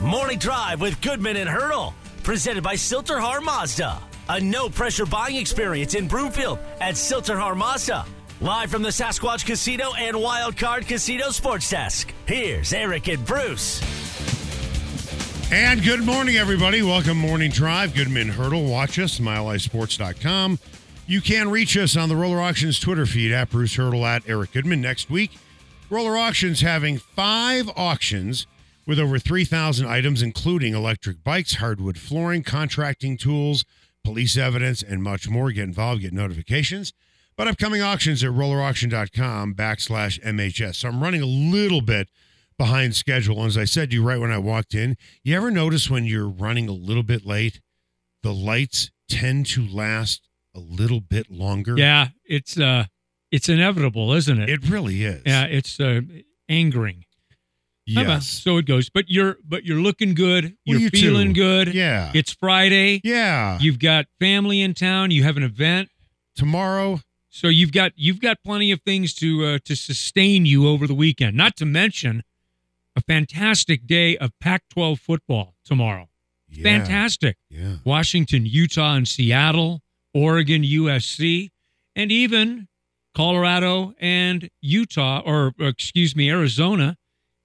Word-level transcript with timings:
Morning 0.00 0.38
Drive 0.38 0.80
with 0.80 1.00
Goodman 1.00 1.36
and 1.36 1.48
Hurdle, 1.48 1.94
presented 2.22 2.62
by 2.62 2.74
Sill-TerHar 2.74 3.42
Mazda. 3.42 4.00
A 4.28 4.40
no 4.40 4.68
pressure 4.68 5.06
buying 5.06 5.36
experience 5.36 5.94
in 5.94 6.08
Broomfield 6.08 6.58
at 6.80 6.96
Sill-TerHar 6.96 7.56
Mazda. 7.56 8.04
Live 8.40 8.70
from 8.70 8.82
the 8.82 8.88
Sasquatch 8.90 9.46
Casino 9.46 9.94
and 9.94 10.20
Wild 10.20 10.56
Card 10.56 10.86
Casino 10.86 11.30
Sports 11.30 11.70
Desk. 11.70 12.12
Here's 12.26 12.72
Eric 12.72 13.08
and 13.08 13.24
Bruce. 13.24 13.80
And 15.52 15.82
good 15.82 16.04
morning, 16.04 16.36
everybody. 16.36 16.82
Welcome, 16.82 17.16
Morning 17.16 17.50
Drive. 17.50 17.94
Goodman 17.94 18.28
Hurdle. 18.28 18.64
Watch 18.64 18.98
us, 18.98 19.20
milehighsports.com. 19.20 20.58
You 21.06 21.20
can 21.20 21.50
reach 21.50 21.76
us 21.76 21.96
on 21.96 22.08
the 22.08 22.16
Roller 22.16 22.40
Auctions 22.40 22.80
Twitter 22.80 23.06
feed 23.06 23.30
at 23.30 23.50
Bruce 23.50 23.76
Hurdle 23.76 24.04
at 24.04 24.22
Eric 24.26 24.52
Goodman. 24.52 24.80
Next 24.80 25.10
week, 25.10 25.32
Roller 25.94 26.18
Auctions 26.18 26.60
having 26.60 26.98
five 26.98 27.70
auctions 27.76 28.48
with 28.84 28.98
over 28.98 29.16
3,000 29.16 29.86
items, 29.86 30.22
including 30.22 30.74
electric 30.74 31.22
bikes, 31.22 31.54
hardwood 31.54 31.98
flooring, 31.98 32.42
contracting 32.42 33.16
tools, 33.16 33.64
police 34.02 34.36
evidence, 34.36 34.82
and 34.82 35.04
much 35.04 35.28
more. 35.28 35.52
Get 35.52 35.62
involved, 35.62 36.02
get 36.02 36.12
notifications. 36.12 36.92
But 37.36 37.46
upcoming 37.46 37.80
auctions 37.80 38.24
at 38.24 38.30
rollerauction.com 38.30 39.54
backslash 39.54 40.20
MHS. 40.20 40.74
So 40.74 40.88
I'm 40.88 41.00
running 41.00 41.22
a 41.22 41.26
little 41.26 41.80
bit 41.80 42.08
behind 42.58 42.96
schedule. 42.96 43.38
And 43.38 43.46
as 43.46 43.56
I 43.56 43.64
said 43.64 43.90
to 43.90 43.96
you 43.96 44.02
right 44.02 44.18
when 44.18 44.32
I 44.32 44.38
walked 44.38 44.74
in, 44.74 44.96
you 45.22 45.36
ever 45.36 45.52
notice 45.52 45.88
when 45.88 46.04
you're 46.06 46.28
running 46.28 46.68
a 46.68 46.72
little 46.72 47.04
bit 47.04 47.24
late, 47.24 47.60
the 48.24 48.34
lights 48.34 48.90
tend 49.08 49.46
to 49.46 49.64
last 49.64 50.28
a 50.56 50.60
little 50.60 51.00
bit 51.00 51.30
longer? 51.30 51.76
Yeah, 51.78 52.08
it's 52.24 52.58
uh 52.58 52.86
it's 53.34 53.48
inevitable, 53.48 54.12
isn't 54.12 54.40
it? 54.40 54.48
It 54.48 54.68
really 54.68 55.02
is. 55.04 55.22
yeah, 55.26 55.44
it's 55.44 55.78
uh 55.80 56.00
angering. 56.48 57.04
Yes. 57.86 58.26
So 58.28 58.56
it 58.56 58.64
goes. 58.66 58.88
But 58.88 59.10
you're 59.10 59.36
but 59.46 59.64
you're 59.66 59.80
looking 59.80 60.14
good. 60.14 60.44
Well, 60.44 60.78
You're 60.78 60.80
you 60.80 60.90
too. 60.90 60.98
feeling 61.00 61.32
good. 61.34 61.74
Yeah. 61.74 62.10
It's 62.14 62.32
Friday. 62.32 63.00
yeah. 63.04 63.58
You've 63.60 63.78
got 63.78 64.06
family 64.18 64.62
in 64.62 64.72
town. 64.74 65.10
You 65.10 65.22
have 65.24 65.36
an 65.36 65.42
event. 65.42 65.90
Tomorrow, 66.34 67.00
So 67.28 67.48
you've 67.48 67.72
got 67.72 67.92
you've 67.94 68.20
got 68.20 68.38
plenty 68.42 68.72
of 68.72 68.80
things 68.82 69.12
to 69.16 69.44
uh, 69.44 69.58
to 69.66 69.76
sustain 69.76 70.46
you 70.46 70.66
over 70.66 70.86
the 70.86 70.94
weekend. 70.94 71.36
Not 71.36 71.56
to 71.58 71.66
mention 71.66 72.24
a 72.96 73.00
fantastic 73.02 73.86
day 73.86 74.16
of 74.16 74.30
Pac-12 74.40 74.98
football 74.98 75.54
tomorrow. 75.64 76.08
yeah. 76.48 76.62
Fantastic. 76.62 77.36
Yeah. 77.50 77.76
Washington, 77.84 78.46
Utah, 78.46 78.94
and 78.94 79.06
Seattle, 79.06 79.82
Oregon, 80.14 80.62
USC, 80.62 81.50
and 81.94 82.10
even 82.10 82.66
Colorado 83.14 83.94
and 83.98 84.50
Utah, 84.60 85.22
or 85.24 85.52
or 85.58 85.68
excuse 85.68 86.14
me, 86.16 86.30
Arizona, 86.30 86.96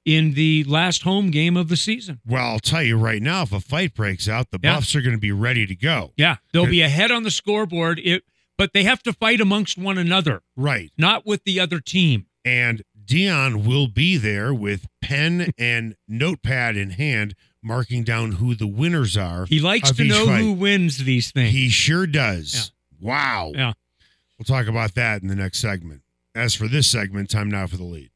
in 0.06 0.34
the 0.34 0.64
last 0.66 1.03
home 1.03 1.30
game 1.31 1.56
of 1.56 1.70
the 1.70 1.78
season. 1.78 2.20
Well, 2.26 2.44
I'll 2.45 2.59
tell 2.59 2.84
you 2.84 2.98
right 2.98 3.22
now, 3.22 3.44
if 3.44 3.52
a 3.53 3.59
fight 3.59 3.94
breaks 3.94 4.28
out, 4.28 4.50
the 4.52 4.59
Yeah. 4.61 4.76
Buffs 4.76 4.95
are 4.95 5.02
going 5.02 5.16
to 5.16 5.20
be 5.22 5.31
ready 5.31 5.66
to 5.67 5.76
go. 5.76 6.14
Yeah, 6.17 6.38
they'll 6.52 6.66
be 6.66 6.81
ahead 6.81 7.11
on 7.11 7.23
the 7.23 7.31
scoreboard. 7.31 8.00
It, 8.03 8.23
but 8.58 8.73
they 8.73 8.84
have 8.84 9.02
to 9.03 9.14
fight 9.14 9.39
amongst 9.39 9.78
one 9.78 9.98
another, 9.98 10.42
Right. 10.56 10.92
not 10.98 11.26
with 11.26 11.44
the 11.45 11.59
other 11.59 11.80
team. 11.80 12.26
And 12.44 12.81
Deion 13.06 13.66
will 13.66 13.88
be 13.88 14.17
there 14.17 14.54
with 14.54 14.88
pen 15.02 15.52
and 15.58 15.95
notepad 16.08 16.76
in 16.78 16.92
hand, 16.92 17.36
marking 17.61 18.04
down 18.04 18.33
who 18.33 18.56
the 18.56 18.67
winners 18.67 19.16
are. 19.17 19.45
He 19.45 19.59
likes 19.59 19.92
to 19.92 20.04
know 20.04 20.26
fight. 20.26 20.42
who 20.42 20.54
wins 20.54 21.00
these 21.06 21.31
things. 21.31 21.52
He 21.54 21.70
sure 21.70 22.08
does. 22.08 22.72
Wow. 23.00 23.52
Yeah. 23.56 23.73
We'll 24.40 24.45
talk 24.45 24.68
about 24.68 24.95
that 24.95 25.22
in 25.22 25.28
the 25.28 25.36
next 25.36 25.59
segment. 25.59 26.02
As 26.34 26.56
for 26.56 26.70
this 26.70 26.88
segment, 26.88 27.30
time 27.30 27.52
now 27.52 27.68
for 27.68 27.76
the 27.76 27.84
lead. 27.84 28.10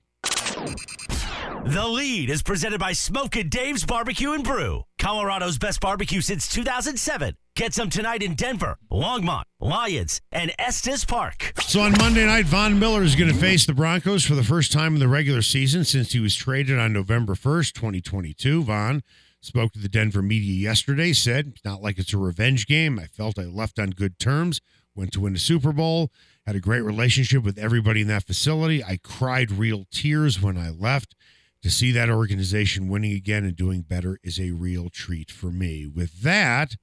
The 1.66 1.86
lead 1.86 2.30
is 2.30 2.42
presented 2.42 2.80
by 2.80 2.94
Smokin' 2.94 3.50
Dave's 3.50 3.86
Barbecue 3.86 4.32
and 4.32 4.44
Brew, 4.44 4.84
Colorado's 4.98 5.58
best 5.58 5.82
barbecue 5.82 6.22
since 6.22 6.48
2007. 6.48 7.36
Get 7.56 7.74
some 7.74 7.90
tonight 7.90 8.24
in 8.24 8.36
Denver, 8.36 8.78
Longmont, 8.90 9.44
Lyons, 9.60 10.22
and 10.32 10.54
Estes 10.58 11.04
Park. 11.04 11.52
So 11.62 11.82
on 11.82 11.92
Monday 12.00 12.26
night, 12.26 12.46
Von 12.46 12.80
Miller 12.80 13.04
is 13.04 13.16
going 13.16 13.32
to 13.32 13.38
face 13.38 13.66
the 13.66 13.74
Broncos 13.74 14.26
for 14.26 14.36
the 14.36 14.44
first 14.44 14.72
time 14.72 14.94
in 14.94 15.00
the 15.00 15.08
regular 15.10 15.42
season 15.42 15.84
since 15.84 16.14
he 16.14 16.20
was 16.20 16.36
traded 16.36 16.80
on 16.80 16.94
November 16.94 17.34
1st, 17.34 17.74
2022. 17.74 18.64
Von 18.64 19.04
spoke 19.42 19.74
to 19.74 19.80
the 19.80 19.90
Denver 19.90 20.22
media 20.22 20.54
yesterday, 20.54 21.12
said, 21.12 21.48
It's 21.48 21.66
not 21.66 21.82
like 21.82 21.98
it's 21.98 22.14
a 22.14 22.18
revenge 22.18 22.66
game. 22.66 22.98
I 22.98 23.08
felt 23.08 23.38
I 23.38 23.44
left 23.44 23.78
on 23.78 23.92
good 23.92 24.20
terms, 24.20 24.62
went 24.96 25.12
to 25.14 25.20
win 25.22 25.36
a 25.36 25.40
Super 25.40 25.72
Bowl, 25.72 26.12
had 26.46 26.56
a 26.56 26.60
great 26.60 26.82
relationship 26.82 27.44
with 27.44 27.58
everybody 27.58 28.02
in 28.02 28.08
that 28.08 28.26
facility. 28.26 28.84
I 28.84 29.00
cried 29.02 29.52
real 29.52 29.86
tears 29.92 30.42
when 30.42 30.58
I 30.58 30.70
left. 30.70 31.16
To 31.62 31.72
see 31.72 31.94
that 31.94 32.10
organization 32.10 32.90
winning 32.90 33.14
again 33.14 33.46
and 33.46 33.56
doing 33.56 33.84
better 33.84 34.20
is 34.22 34.38
a 34.38 34.52
real 34.52 34.90
treat 34.90 35.32
for 35.32 35.46
me. 35.46 35.88
With 35.88 36.22
that, 36.22 36.76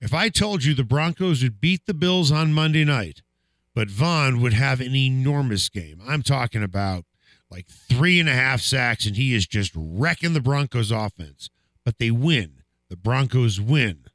if 0.00 0.12
I 0.12 0.30
told 0.30 0.64
you 0.64 0.74
the 0.74 0.82
Broncos 0.82 1.44
would 1.44 1.60
beat 1.60 1.86
the 1.86 1.94
Bills 1.94 2.32
on 2.32 2.52
Monday 2.52 2.84
night, 2.84 3.22
but 3.72 3.88
Von 3.88 4.40
would 4.40 4.52
have 4.52 4.80
an 4.80 4.96
enormous 4.96 5.68
game. 5.68 6.00
I'm 6.04 6.24
talking 6.24 6.64
about 6.64 7.04
like 7.50 7.68
three 7.68 8.18
and 8.18 8.28
a 8.28 8.32
half 8.32 8.60
sacks, 8.60 9.06
and 9.06 9.16
he 9.16 9.32
is 9.32 9.46
just 9.46 9.72
wrecking 9.76 10.32
the 10.32 10.40
Broncos 10.40 10.90
offense. 10.90 11.48
But 11.84 11.98
they 11.98 12.10
win. 12.10 12.62
The 12.88 12.96
Broncos 12.96 13.60
win. 13.60 14.06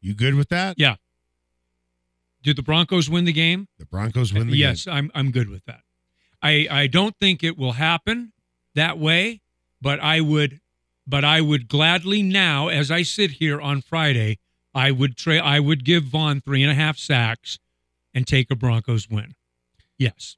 You 0.00 0.14
good 0.14 0.36
with 0.36 0.48
that? 0.50 0.78
Yeah. 0.78 0.96
Did 2.42 2.56
the 2.56 2.62
Broncos 2.62 3.10
win 3.10 3.24
the 3.24 3.32
game? 3.32 3.68
The 3.78 3.86
Broncos 3.86 4.32
win 4.32 4.48
the 4.48 4.56
yes, 4.56 4.84
game. 4.84 4.92
Yes, 4.92 4.98
I'm 4.98 5.10
I'm 5.14 5.30
good 5.30 5.48
with 5.48 5.64
that. 5.66 5.80
I 6.42 6.68
I 6.70 6.86
don't 6.86 7.16
think 7.18 7.42
it 7.42 7.58
will 7.58 7.72
happen 7.72 8.32
that 8.74 8.98
way, 8.98 9.40
but 9.80 10.00
I 10.00 10.20
would 10.20 10.60
but 11.06 11.24
I 11.24 11.40
would 11.40 11.68
gladly 11.68 12.22
now, 12.22 12.68
as 12.68 12.90
I 12.90 13.02
sit 13.02 13.32
here 13.32 13.60
on 13.60 13.80
Friday, 13.80 14.38
I 14.74 14.90
would 14.90 15.16
tra- 15.16 15.38
I 15.38 15.58
would 15.58 15.84
give 15.84 16.04
Von 16.04 16.40
three 16.40 16.62
and 16.62 16.70
a 16.70 16.74
half 16.74 16.98
sacks 16.98 17.58
and 18.14 18.26
take 18.26 18.50
a 18.50 18.56
Broncos 18.56 19.08
win. 19.08 19.34
Yes. 19.96 20.36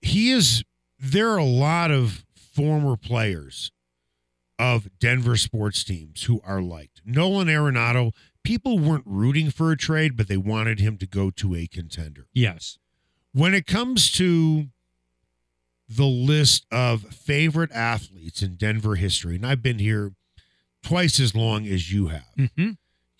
He 0.00 0.30
is. 0.32 0.64
There 0.98 1.30
are 1.30 1.38
a 1.38 1.44
lot 1.44 1.90
of 1.90 2.24
former 2.34 2.96
players 2.96 3.70
of 4.58 4.88
Denver 4.98 5.36
sports 5.36 5.84
teams 5.84 6.24
who 6.24 6.40
are 6.44 6.60
liked. 6.60 7.02
Nolan 7.04 7.46
Arenado. 7.48 8.12
People 8.44 8.78
weren't 8.78 9.04
rooting 9.06 9.50
for 9.50 9.70
a 9.72 9.76
trade, 9.76 10.16
but 10.16 10.28
they 10.28 10.36
wanted 10.36 10.80
him 10.80 10.96
to 10.98 11.06
go 11.06 11.30
to 11.30 11.54
a 11.54 11.66
contender. 11.66 12.26
Yes. 12.32 12.78
when 13.32 13.52
it 13.54 13.66
comes 13.66 14.10
to 14.12 14.68
the 15.88 16.06
list 16.06 16.66
of 16.72 17.02
favorite 17.02 17.70
athletes 17.72 18.42
in 18.42 18.56
Denver 18.56 18.94
history, 18.96 19.36
and 19.36 19.46
I've 19.46 19.62
been 19.62 19.78
here 19.78 20.12
twice 20.82 21.18
as 21.20 21.34
long 21.34 21.66
as 21.66 21.92
you 21.92 22.08
have, 22.08 22.24
hmm 22.56 22.70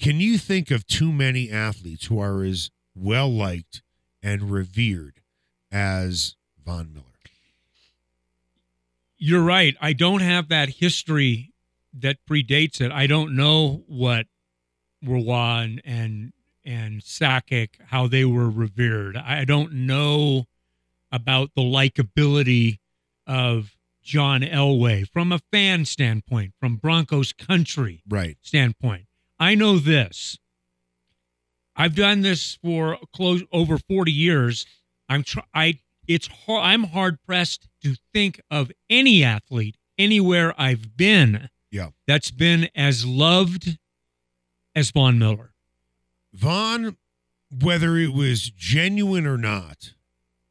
can 0.00 0.20
you 0.20 0.38
think 0.38 0.70
of 0.70 0.86
too 0.86 1.10
many 1.12 1.50
athletes 1.50 2.06
who 2.06 2.20
are 2.20 2.44
as 2.44 2.70
well 2.94 3.28
liked 3.28 3.82
and 4.22 4.48
revered 4.48 5.20
as 5.72 6.36
Von 6.64 6.92
Miller? 6.92 7.04
You're 9.16 9.42
right. 9.42 9.76
I 9.80 9.92
don't 9.94 10.20
have 10.20 10.48
that 10.50 10.68
history 10.68 11.52
that 11.92 12.18
predates 12.30 12.80
it. 12.80 12.92
I 12.92 13.08
don't 13.08 13.34
know 13.34 13.82
what 13.88 14.26
Rowan 15.04 15.80
and 15.84 16.32
and 16.64 17.00
Sakic 17.00 17.80
how 17.86 18.06
they 18.08 18.24
were 18.24 18.50
revered. 18.50 19.16
I 19.16 19.44
don't 19.44 19.72
know 19.72 20.46
about 21.10 21.50
the 21.54 21.62
likability 21.62 22.78
of 23.26 23.74
John 24.02 24.42
Elway 24.42 25.08
from 25.08 25.32
a 25.32 25.40
fan 25.50 25.84
standpoint, 25.86 26.52
from 26.60 26.76
Broncos 26.76 27.32
country 27.32 28.02
Right. 28.08 28.36
standpoint. 28.42 29.06
I 29.38 29.54
know 29.54 29.78
this. 29.78 30.36
I've 31.76 31.94
done 31.94 32.22
this 32.22 32.56
for 32.62 32.98
close 33.14 33.42
over 33.52 33.78
40 33.78 34.12
years. 34.12 34.66
I'm 35.08 35.22
tr- 35.22 35.40
I 35.54 35.78
it's 36.06 36.26
hard, 36.26 36.64
I'm 36.64 36.84
hard 36.84 37.22
pressed 37.24 37.68
to 37.82 37.94
think 38.12 38.40
of 38.50 38.72
any 38.90 39.22
athlete 39.22 39.76
anywhere 39.98 40.58
I've 40.60 40.96
been 40.96 41.50
Yeah. 41.70 41.90
that's 42.06 42.30
been 42.30 42.68
as 42.74 43.04
loved 43.06 43.78
as 44.78 44.90
Von 44.90 45.18
Miller. 45.18 45.52
Von, 46.32 46.96
whether 47.50 47.96
it 47.96 48.12
was 48.12 48.50
genuine 48.50 49.26
or 49.26 49.38
not, 49.38 49.92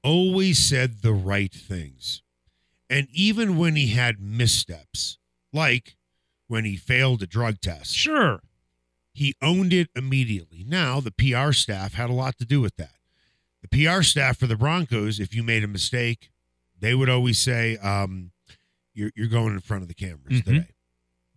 always 0.03 0.57
said 0.59 1.01
the 1.01 1.13
right 1.13 1.53
things. 1.53 2.21
And 2.89 3.07
even 3.11 3.57
when 3.57 3.75
he 3.75 3.87
had 3.87 4.19
missteps, 4.19 5.17
like 5.51 5.95
when 6.47 6.63
he 6.65 6.75
failed 6.77 7.21
a 7.21 7.27
drug 7.27 7.59
test, 7.59 7.93
Sure. 7.95 8.41
he 9.13 9.35
owned 9.41 9.73
it 9.73 9.89
immediately. 9.95 10.63
Now, 10.65 10.99
the 10.99 11.11
PR 11.11 11.51
staff 11.51 11.93
had 11.93 12.09
a 12.09 12.13
lot 12.13 12.37
to 12.37 12.45
do 12.45 12.61
with 12.61 12.75
that. 12.77 12.95
The 13.61 13.67
PR 13.85 14.01
staff 14.03 14.37
for 14.37 14.47
the 14.47 14.55
Broncos, 14.55 15.19
if 15.19 15.35
you 15.35 15.43
made 15.43 15.63
a 15.63 15.67
mistake, 15.67 16.29
they 16.79 16.93
would 16.95 17.09
always 17.09 17.37
say, 17.39 17.75
um, 17.77 18.31
you're, 18.93 19.11
you're 19.15 19.27
going 19.27 19.53
in 19.53 19.59
front 19.59 19.81
of 19.83 19.89
the 19.89 19.93
cameras 19.95 20.41
Mhm. 20.41 20.43
today. 20.45 20.67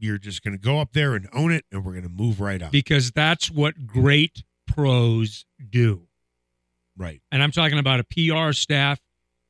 You're 0.00 0.19
just 0.19 0.43
going 0.43 0.56
to 0.56 0.61
go 0.61 0.81
up 0.81 0.93
there 0.93 1.14
and 1.14 1.29
own 1.32 1.52
it, 1.52 1.64
and 1.70 1.85
we're 1.85 1.93
going 1.93 2.05
to 2.05 2.08
move 2.08 2.41
right 2.41 2.61
on. 2.62 2.70
Because 2.70 3.11
that's 3.11 3.50
what 3.50 3.87
great 3.87 4.43
pros 4.67 5.44
do. 5.69 6.08
right, 6.97 7.20
And 7.31 7.43
I'm 7.43 7.52
talking 7.52 7.79
about 7.79 8.00
a 8.00 8.05
PR 8.05 8.52
staff 8.52 9.00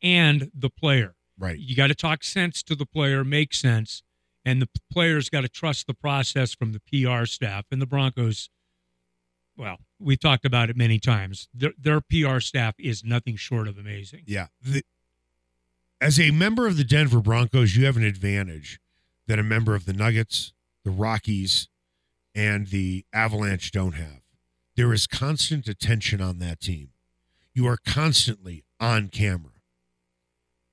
and 0.02 0.50
the 0.54 0.70
player. 0.70 1.14
right. 1.38 1.58
You 1.58 1.76
got 1.76 1.88
to 1.88 1.94
talk 1.94 2.24
sense 2.24 2.62
to 2.64 2.74
the 2.74 2.86
player, 2.86 3.22
make 3.22 3.54
sense, 3.54 4.02
and 4.44 4.60
the 4.60 4.68
players 4.90 5.28
got 5.28 5.42
to 5.42 5.48
trust 5.48 5.86
the 5.86 5.94
process 5.94 6.54
from 6.54 6.72
the 6.72 6.80
PR 6.80 7.26
staff. 7.26 7.66
And 7.70 7.80
the 7.80 7.86
Broncos, 7.86 8.48
well, 9.56 9.76
we 9.98 10.16
talked 10.16 10.44
about 10.44 10.70
it 10.70 10.76
many 10.76 10.98
times. 10.98 11.48
Their, 11.54 11.72
their 11.78 12.00
PR 12.00 12.40
staff 12.40 12.74
is 12.78 13.04
nothing 13.04 13.36
short 13.36 13.68
of 13.68 13.78
amazing. 13.78 14.22
Yeah. 14.26 14.46
The, 14.62 14.82
as 16.00 16.18
a 16.18 16.30
member 16.30 16.66
of 16.66 16.78
the 16.78 16.84
Denver 16.84 17.20
Broncos, 17.20 17.76
you 17.76 17.84
have 17.84 17.98
an 17.98 18.04
advantage 18.04 18.79
that 19.30 19.38
a 19.38 19.44
member 19.44 19.76
of 19.76 19.84
the 19.84 19.92
Nuggets, 19.92 20.52
the 20.84 20.90
Rockies, 20.90 21.68
and 22.34 22.66
the 22.66 23.04
Avalanche 23.12 23.70
don't 23.70 23.92
have. 23.92 24.22
There 24.74 24.92
is 24.92 25.06
constant 25.06 25.68
attention 25.68 26.20
on 26.20 26.40
that 26.40 26.58
team. 26.58 26.88
You 27.54 27.68
are 27.68 27.78
constantly 27.86 28.64
on 28.80 29.06
camera. 29.06 29.52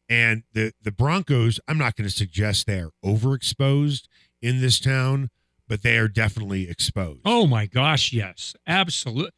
And 0.09 0.41
the 0.53 0.71
the 0.81 0.91
Broncos, 0.91 1.59
I'm 1.67 1.77
not 1.77 1.95
going 1.95 2.09
to 2.09 2.15
suggest 2.15 2.65
they 2.65 2.79
are 2.79 2.89
overexposed 3.05 4.07
in 4.41 4.59
this 4.59 4.79
town, 4.79 5.29
but 5.67 5.83
they 5.83 5.99
are 5.99 6.07
definitely 6.07 6.67
exposed. 6.67 7.21
Oh 7.25 7.45
my 7.45 7.67
gosh, 7.67 8.11
yes, 8.11 8.55
absolutely. 8.65 9.33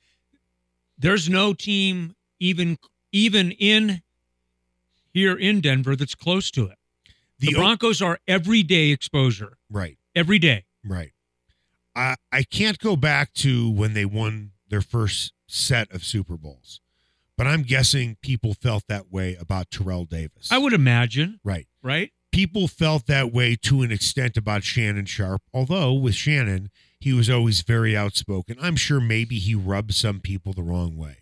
There's 0.98 1.28
no 1.28 1.54
team 1.54 2.16
even 2.40 2.78
even 3.12 3.52
in 3.52 4.02
here 5.12 5.36
in 5.36 5.60
Denver 5.60 5.98
that's 5.98 6.16
close 6.16 6.50
to 6.52 6.68
it. 6.68 6.79
The, 7.40 7.48
the 7.48 7.54
Broncos 7.54 8.02
are 8.02 8.20
everyday 8.28 8.90
exposure. 8.90 9.58
Right. 9.70 9.98
Every 10.16 10.40
day. 10.40 10.66
Right. 10.84 11.14
I 11.96 12.16
I 12.32 12.44
can't 12.44 12.80
go 12.80 12.96
back 12.96 13.34
to 13.36 13.70
when 13.70 13.94
they 13.94 14.06
won 14.06 14.52
their 14.70 14.82
first 14.82 15.34
set 15.48 15.92
of 15.92 16.04
Super 16.04 16.38
Bowls. 16.38 16.82
But 17.38 17.48
I'm 17.48 17.64
guessing 17.64 18.18
people 18.22 18.54
felt 18.54 18.84
that 18.90 19.12
way 19.12 19.36
about 19.40 19.72
Terrell 19.72 20.04
Davis. 20.04 20.52
I 20.52 20.58
would 20.58 20.74
imagine. 20.74 21.40
Right. 21.44 21.68
Right. 21.82 22.12
People 22.32 22.68
felt 22.68 23.08
that 23.08 23.32
way 23.32 23.56
to 23.64 23.82
an 23.82 23.92
extent 23.92 24.36
about 24.38 24.64
Shannon 24.64 25.06
Sharpe, 25.06 25.42
although 25.54 25.94
with 25.94 26.16
Shannon, 26.16 26.70
he 27.00 27.14
was 27.14 27.30
always 27.30 27.62
very 27.62 27.96
outspoken. 27.96 28.58
I'm 28.62 28.76
sure 28.76 29.00
maybe 29.00 29.40
he 29.40 29.56
rubbed 29.56 29.94
some 29.94 30.20
people 30.20 30.52
the 30.54 30.62
wrong 30.62 30.98
way. 30.98 31.20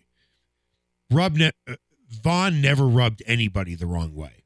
Rub 1.10 1.36
ne- 1.36 1.52
uh, 1.68 1.76
Von 2.10 2.60
never 2.60 2.86
rubbed 2.86 3.22
anybody 3.26 3.74
the 3.74 3.86
wrong 3.86 4.14
way. 4.14 4.37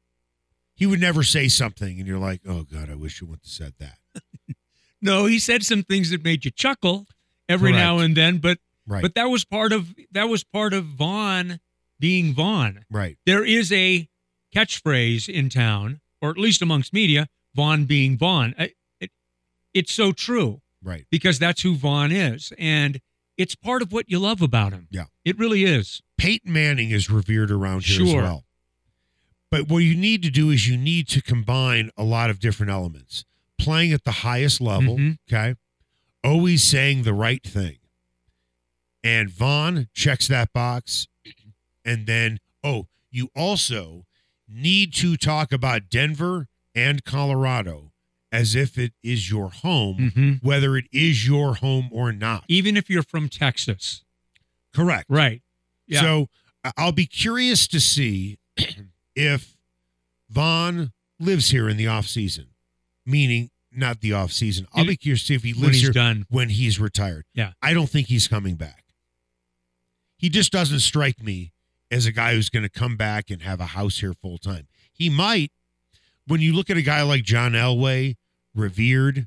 He 0.83 0.87
would 0.87 1.01
never 1.01 1.23
say 1.23 1.49
something, 1.49 1.99
and 1.99 2.07
you're 2.09 2.19
like, 2.19 2.41
"Oh 2.47 2.65
God, 2.65 2.91
I 2.91 2.95
wish 2.95 3.21
you 3.21 3.27
wouldn't 3.27 3.45
have 3.45 3.53
said 3.53 3.75
that." 3.79 3.99
no, 5.03 5.27
he 5.27 5.39
said 5.39 5.63
some 5.63 5.83
things 5.83 6.11
that 6.11 6.25
made 6.25 6.45
you 6.45 6.51
chuckle 6.51 7.07
every 7.49 7.71
Correct. 7.71 7.85
now 7.85 7.99
and 7.99 8.17
then, 8.17 8.39
but 8.39 8.59
Right. 8.87 9.03
But 9.03 9.15
that 9.15 9.27
was 9.27 9.45
part 9.45 9.73
of 9.73 9.95
that 10.11 10.29
was 10.29 10.45
part 10.45 10.75
of 10.75 10.85
Von 10.85 11.61
being 11.99 12.35
Von. 12.35 12.85
Right. 12.91 13.17
There 13.27 13.45
is 13.45 13.73
a 13.73 14.09
catchphrase 14.55 15.29
in 15.29 15.49
town, 15.49 16.01
or 16.21 16.31
at 16.31 16.39
least 16.39 16.63
amongst 16.63 16.93
media, 16.93 17.29
Von 17.55 17.85
being 17.85 18.19
Von. 18.19 18.55
It, 18.59 18.75
it, 19.01 19.11
it's 19.73 19.93
so 19.93 20.13
true. 20.13 20.63
Right. 20.83 21.07
Because 21.11 21.39
that's 21.39 21.63
who 21.63 21.77
Von 21.77 22.11
is. 22.11 22.53
And 22.59 23.01
it's 23.39 23.55
part 23.55 23.83
of 23.83 23.93
what 23.93 24.11
you 24.11 24.19
love 24.19 24.43
about 24.43 24.73
him. 24.73 24.89
Yeah. 24.91 25.05
It 25.25 25.39
really 25.39 25.65
is. 25.65 26.03
Peyton 26.19 26.53
Manning 26.53 26.91
is 26.91 27.09
revered 27.09 27.51
around 27.51 27.85
here 27.85 28.05
sure. 28.05 28.07
as 28.07 28.15
well. 28.15 28.45
But 29.53 29.69
what 29.69 29.81
you 29.81 29.95
need 29.95 30.23
to 30.23 30.31
do 30.31 30.49
is 30.49 30.67
you 30.67 30.79
need 30.79 31.09
to 31.09 31.21
combine 31.21 31.91
a 31.95 32.05
lot 32.05 32.31
of 32.31 32.41
different 32.41 32.73
elements. 32.73 33.27
Playing 33.59 33.93
at 33.93 34.05
the 34.05 34.11
highest 34.11 34.63
level, 34.63 34.97
mm-hmm. 34.97 35.11
okay? 35.31 35.57
Always 36.25 36.63
saying 36.63 37.03
the 37.03 37.13
right 37.13 37.43
thing. 37.43 37.77
And 39.05 39.29
Von 39.29 39.89
checks 39.93 40.27
that 40.29 40.55
box. 40.55 41.07
And 41.85 42.07
then, 42.07 42.41
oh, 42.65 42.87
you 43.11 43.29
also 43.37 44.07
need 44.49 44.95
to 44.95 45.19
talk 45.19 45.53
about 45.53 45.91
Denver 45.91 46.49
and 46.75 47.05
Colorado 47.05 47.93
as 48.33 48.55
if 48.55 48.79
it 48.79 48.95
is 49.03 49.31
your 49.31 49.51
home, 49.51 50.13
mm-hmm. 50.17 50.33
whether 50.47 50.79
it 50.79 50.87
is 50.91 51.27
your 51.27 51.57
home 51.57 51.91
or 51.93 52.11
not. 52.11 52.45
Even 52.49 52.75
if 52.75 52.89
you're 52.89 53.03
from 53.03 53.29
Texas. 53.29 54.03
Correct. 54.75 55.05
Right. 55.11 55.43
Yeah. 55.87 56.01
So 56.01 56.29
I'll 56.79 56.93
be 56.93 57.05
curious 57.05 57.69
to 57.69 57.81
see 57.81 58.39
if 59.15 59.57
Von 60.31 60.93
lives 61.19 61.51
here 61.51 61.69
in 61.69 61.77
the 61.77 61.87
off 61.87 62.07
season, 62.07 62.49
meaning 63.07 63.51
not 63.75 64.01
the 64.01 64.13
off 64.13 64.33
season. 64.33 64.67
I'll 64.75 64.87
be 64.87 64.97
curious 64.97 65.21
to 65.23 65.27
see 65.29 65.35
if 65.35 65.43
he 65.43 65.53
lives 65.55 65.81
here 65.81 65.93
done. 65.93 66.27
when 66.29 66.51
he's 66.51 66.79
retired. 66.79 67.25
Yeah. 67.35 67.53
I 67.63 67.73
don't 67.75 67.89
think 67.89 68.09
he's 68.09 68.29
coming 68.29 68.57
back. 68.57 68.85
He 70.17 70.29
just 70.29 70.53
doesn't 70.53 70.81
strike 70.81 71.23
me 71.23 71.53
as 71.91 72.07
a 72.07 72.13
guy 72.13 72.35
who's 72.35 72.49
going 72.51 72.63
to 72.63 72.69
come 72.71 72.97
back 72.97 73.31
and 73.31 73.43
have 73.43 73.61
a 73.61 73.67
house 73.67 73.99
here 73.99 74.15
full 74.15 74.39
time. 74.39 74.69
He 74.93 75.09
might. 75.11 75.51
When 76.27 76.41
you 76.41 76.53
look 76.53 76.71
at 76.71 76.77
a 76.77 76.83
guy 76.83 77.03
like 77.03 77.25
John 77.25 77.53
Elway, 77.53 78.15
revered, 78.55 79.27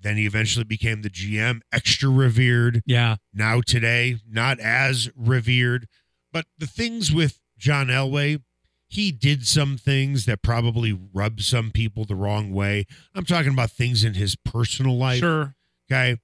then 0.00 0.16
he 0.16 0.24
eventually 0.24 0.64
became 0.64 1.02
the 1.02 1.10
GM, 1.10 1.60
extra 1.72 2.08
revered. 2.08 2.82
Yeah. 2.86 3.16
Now 3.34 3.60
today, 3.60 4.16
not 4.28 4.58
as 4.60 5.10
revered. 5.16 5.86
But 6.32 6.46
the 6.56 6.66
things 6.66 7.12
with 7.12 7.40
John 7.58 7.88
Elway, 7.88 8.40
he 8.88 9.12
did 9.12 9.46
some 9.46 9.76
things 9.76 10.24
that 10.24 10.42
probably 10.42 10.98
rubbed 11.12 11.42
some 11.42 11.70
people 11.70 12.04
the 12.04 12.16
wrong 12.16 12.52
way. 12.52 12.86
I'm 13.14 13.24
talking 13.24 13.52
about 13.52 13.70
things 13.70 14.02
in 14.02 14.14
his 14.14 14.34
personal 14.34 14.96
life. 14.96 15.18
Sure. 15.18 15.54
Okay. 15.90 16.16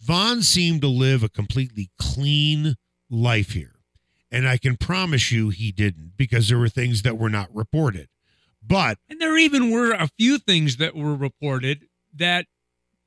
Von 0.00 0.42
seemed 0.42 0.82
to 0.82 0.88
live 0.88 1.22
a 1.22 1.28
completely 1.28 1.90
clean 1.98 2.76
life 3.10 3.52
here. 3.52 3.72
And 4.30 4.48
I 4.48 4.56
can 4.56 4.76
promise 4.76 5.32
you 5.32 5.50
he 5.50 5.72
didn't 5.72 6.12
because 6.16 6.48
there 6.48 6.58
were 6.58 6.68
things 6.68 7.02
that 7.02 7.18
were 7.18 7.30
not 7.30 7.48
reported. 7.54 8.08
But 8.64 8.98
and 9.08 9.20
there 9.20 9.36
even 9.36 9.70
were 9.70 9.92
a 9.92 10.08
few 10.18 10.38
things 10.38 10.76
that 10.76 10.94
were 10.94 11.14
reported 11.14 11.86
that 12.14 12.46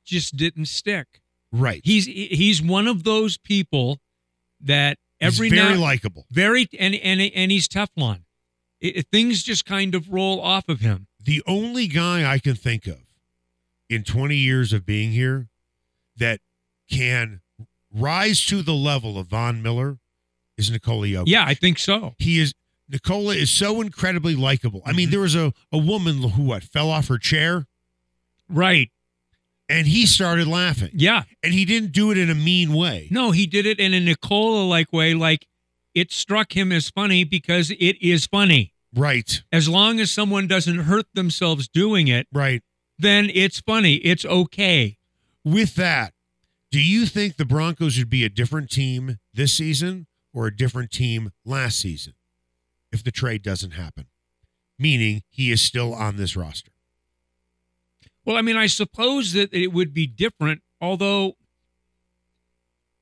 just 0.04 0.36
didn't 0.36 0.66
stick. 0.66 1.20
Right. 1.52 1.80
He's 1.84 2.06
he's 2.06 2.62
one 2.62 2.86
of 2.86 3.04
those 3.04 3.36
people 3.36 3.98
that 4.60 4.98
every 5.20 5.50
he's 5.50 5.58
very 5.58 5.76
likable. 5.76 6.26
Very 6.30 6.68
and 6.78 6.94
and 6.94 7.20
and 7.20 7.50
he's 7.50 7.68
Teflon. 7.68 8.22
It, 8.80 9.06
things 9.12 9.42
just 9.42 9.64
kind 9.66 9.94
of 9.94 10.10
roll 10.10 10.40
off 10.40 10.68
of 10.68 10.80
him. 10.80 11.06
The 11.22 11.42
only 11.46 11.86
guy 11.86 12.30
I 12.30 12.38
can 12.38 12.54
think 12.54 12.86
of 12.86 13.00
in 13.88 14.04
20 14.04 14.34
years 14.36 14.72
of 14.72 14.86
being 14.86 15.10
here 15.12 15.48
that 16.16 16.40
can 16.90 17.40
rise 17.92 18.44
to 18.46 18.62
the 18.62 18.72
level 18.74 19.18
of 19.18 19.26
Von 19.28 19.62
Miller 19.62 19.98
is 20.56 20.70
Nikola 20.70 21.06
Jokic. 21.06 21.24
Yeah, 21.26 21.44
I 21.46 21.54
think 21.54 21.78
so. 21.78 22.14
He 22.18 22.38
is 22.38 22.54
Nikola 22.88 23.34
is 23.34 23.50
so 23.50 23.80
incredibly 23.80 24.34
likable. 24.34 24.82
I 24.84 24.92
mean, 24.92 25.06
Mm-hmm. 25.06 25.10
there 25.12 25.20
was 25.20 25.34
a, 25.36 25.52
a 25.72 25.78
woman 25.78 26.22
who 26.22 26.42
what 26.42 26.64
fell 26.64 26.90
off 26.90 27.08
her 27.08 27.18
chair 27.18 27.66
Right. 28.48 28.90
and 29.68 29.86
he 29.86 30.06
started 30.06 30.48
laughing. 30.48 30.90
Yeah. 30.94 31.22
And 31.42 31.52
he 31.54 31.64
didn't 31.64 31.92
do 31.92 32.10
it 32.10 32.18
in 32.18 32.30
a 32.30 32.34
mean 32.34 32.72
way. 32.74 33.06
No, 33.10 33.30
he 33.30 33.46
did 33.46 33.64
it 33.66 33.78
in 33.78 33.94
a 33.94 34.00
Nikola 34.00 34.64
like 34.64 34.92
way, 34.92 35.14
like 35.14 35.46
it 35.94 36.12
struck 36.12 36.56
him 36.56 36.70
as 36.72 36.90
funny 36.90 37.24
because 37.24 37.70
it 37.70 38.00
is 38.02 38.26
funny. 38.26 38.72
Right. 38.94 39.42
As 39.52 39.68
long 39.68 40.00
as 40.00 40.10
someone 40.10 40.46
doesn't 40.46 40.78
hurt 40.80 41.06
themselves 41.14 41.68
doing 41.68 42.08
it, 42.08 42.26
Right. 42.32 42.62
then 42.98 43.30
it's 43.32 43.60
funny. 43.60 43.94
It's 43.96 44.24
okay. 44.24 44.98
With 45.44 45.74
that, 45.76 46.12
do 46.70 46.80
you 46.80 47.06
think 47.06 47.36
the 47.36 47.44
Broncos 47.44 47.98
would 47.98 48.10
be 48.10 48.24
a 48.24 48.28
different 48.28 48.70
team 48.70 49.18
this 49.34 49.52
season 49.52 50.06
or 50.32 50.46
a 50.46 50.54
different 50.56 50.90
team 50.90 51.32
last 51.44 51.78
season 51.80 52.14
if 52.92 53.02
the 53.02 53.10
trade 53.12 53.42
doesn't 53.42 53.72
happen? 53.72 54.06
Meaning 54.78 55.22
he 55.28 55.50
is 55.50 55.60
still 55.60 55.92
on 55.94 56.16
this 56.16 56.36
roster. 56.36 56.70
Well, 58.24 58.36
I 58.36 58.42
mean, 58.42 58.56
I 58.56 58.66
suppose 58.66 59.32
that 59.32 59.52
it 59.52 59.68
would 59.72 59.92
be 59.94 60.06
different, 60.06 60.62
although, 60.80 61.36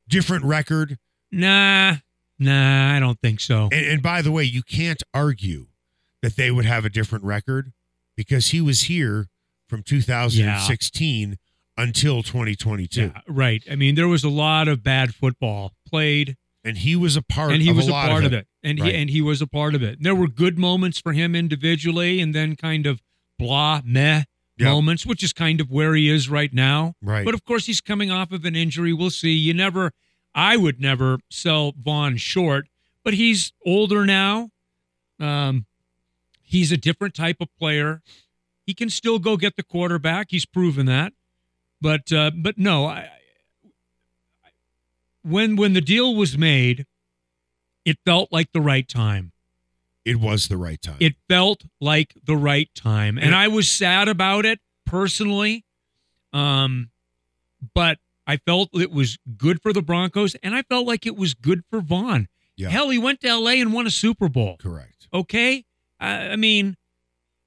Different 0.09 0.45
record. 0.45 0.99
nah, 1.31 1.97
nah, 2.39 2.95
I 2.97 3.01
don't 3.01 3.21
think 3.21 3.41
so. 3.41 3.69
And, 3.73 3.87
and 3.87 4.03
by 4.03 4.23
the 4.23 4.31
way, 4.33 4.45
you 4.45 4.63
can't 4.63 5.03
argue 5.15 5.67
that 6.23 6.37
they 6.37 6.51
would 6.51 6.65
have 6.65 6.85
a 6.85 6.91
different 6.91 7.25
record 7.25 7.73
because 8.17 8.49
he 8.49 8.61
was 8.61 8.83
here 8.83 9.29
from 9.69 9.83
2016 9.83 11.37
until 11.77 12.23
2022. 12.23 13.01
Yeah, 13.01 13.21
right. 13.29 13.63
I 13.71 13.77
mean, 13.77 13.95
there 13.95 14.09
was 14.09 14.25
a 14.25 14.29
lot 14.29 14.69
of 14.69 14.83
bad 14.83 15.15
football 15.15 15.73
played, 15.89 16.37
And 16.65 16.79
he 16.79 16.97
was 16.97 17.17
a 17.17 17.23
part 17.23 17.51
of 17.51 17.53
it. 17.53 17.55
and 17.55 17.63
he 17.63 17.73
was 17.73 17.87
a 17.87 17.91
a 17.91 17.93
part 17.93 18.25
of 18.25 18.33
of 18.33 18.33
it, 18.33 18.47
and 18.63 18.81
Right. 18.81 18.93
he 18.95 19.01
and 19.01 19.11
he 19.11 19.23
was 19.23 19.41
a 19.41 19.47
part 19.47 19.75
of 19.75 19.83
it. 19.83 19.99
And 19.99 20.05
there 20.07 20.15
were 20.15 20.27
good 20.29 20.59
moments 20.59 20.99
for 20.99 21.13
him 21.13 21.35
individually, 21.37 22.21
and 22.21 22.35
then 22.35 22.57
kind 22.57 22.87
of 22.87 23.01
blah 23.39 23.81
meh 23.85 24.25
Yep. 24.59 24.67
moments, 24.67 25.07
which 25.07 25.23
is 25.23 25.33
kind 25.33 25.61
of 25.61 25.71
where 25.71 25.95
he 25.95 26.09
is 26.09 26.29
right 26.29 26.53
now. 26.53 26.95
Right. 27.01 27.25
But 27.25 27.33
of 27.35 27.45
course, 27.45 27.67
he's 27.67 27.81
coming 27.81 28.11
off 28.11 28.33
of 28.33 28.45
an 28.45 28.57
injury. 28.57 28.93
We'll 28.93 29.11
see. 29.11 29.31
You 29.33 29.55
never, 29.55 29.93
I 30.35 30.57
would 30.57 30.81
never 30.81 31.19
sell 31.31 31.73
Von 31.77 32.17
short, 32.17 32.69
but 33.05 33.15
he's 33.15 33.53
older 33.67 34.05
now. 34.07 34.51
Um, 35.19 35.67
he's 36.43 36.71
a 36.73 36.77
different 36.77 37.15
type 37.15 37.39
of 37.41 37.49
player. 37.59 38.03
He 38.67 38.75
can 38.75 38.91
still 38.91 39.19
go 39.19 39.37
get 39.37 39.57
the 39.57 39.63
quarterback. 39.63 40.29
He's 40.31 40.47
proven 40.47 40.87
that. 40.87 41.13
But 41.81 42.13
uh, 42.13 42.31
but 42.37 42.59
no, 42.59 42.87
I, 42.87 42.99
I- 42.99 43.11
when 45.23 45.57
when 45.57 45.73
the 45.73 45.81
deal 45.81 46.15
was 46.15 46.39
made, 46.39 46.87
it 47.85 47.99
felt 48.05 48.31
like 48.33 48.53
the 48.53 48.61
right 48.61 48.89
time. 48.89 49.33
It 50.05 50.17
was 50.21 50.49
the 50.49 50.57
right 50.57 50.81
time. 50.81 50.97
It 51.01 51.17
felt 51.29 51.65
like 51.81 52.15
the 52.25 52.37
right 52.37 52.71
time. 52.75 53.19
And 53.19 53.27
And- 53.29 53.35
I 53.35 53.49
was 53.49 53.71
sad 53.71 54.09
about 54.09 54.47
it 54.47 54.61
personally 54.87 55.65
Um, 56.33 56.91
but 57.75 57.99
I 58.29 58.37
felt 58.37 58.69
it 58.75 58.93
was 58.93 59.19
good 59.39 59.63
for 59.63 59.73
the 59.73 59.81
Broncos, 59.81 60.35
and 60.43 60.55
I 60.55 60.61
felt 60.63 60.87
like 60.87 61.07
it 61.07 61.17
was 61.17 61.33
good 61.33 61.63
for 61.71 61.81
Von. 61.81 62.29
Yeah. 62.57 62.69
Hell, 62.69 62.91
he 62.91 62.99
went 62.99 63.23
to 63.23 63.29
L.A. 63.29 63.59
and 63.59 63.73
won 63.73 63.87
a 63.87 63.91
Super 63.91 64.29
Bowl. 64.29 64.59
Correct. 64.59 65.09
Okay, 65.15 65.65
I, 65.99 66.29
I 66.29 66.37
mean, 66.37 66.77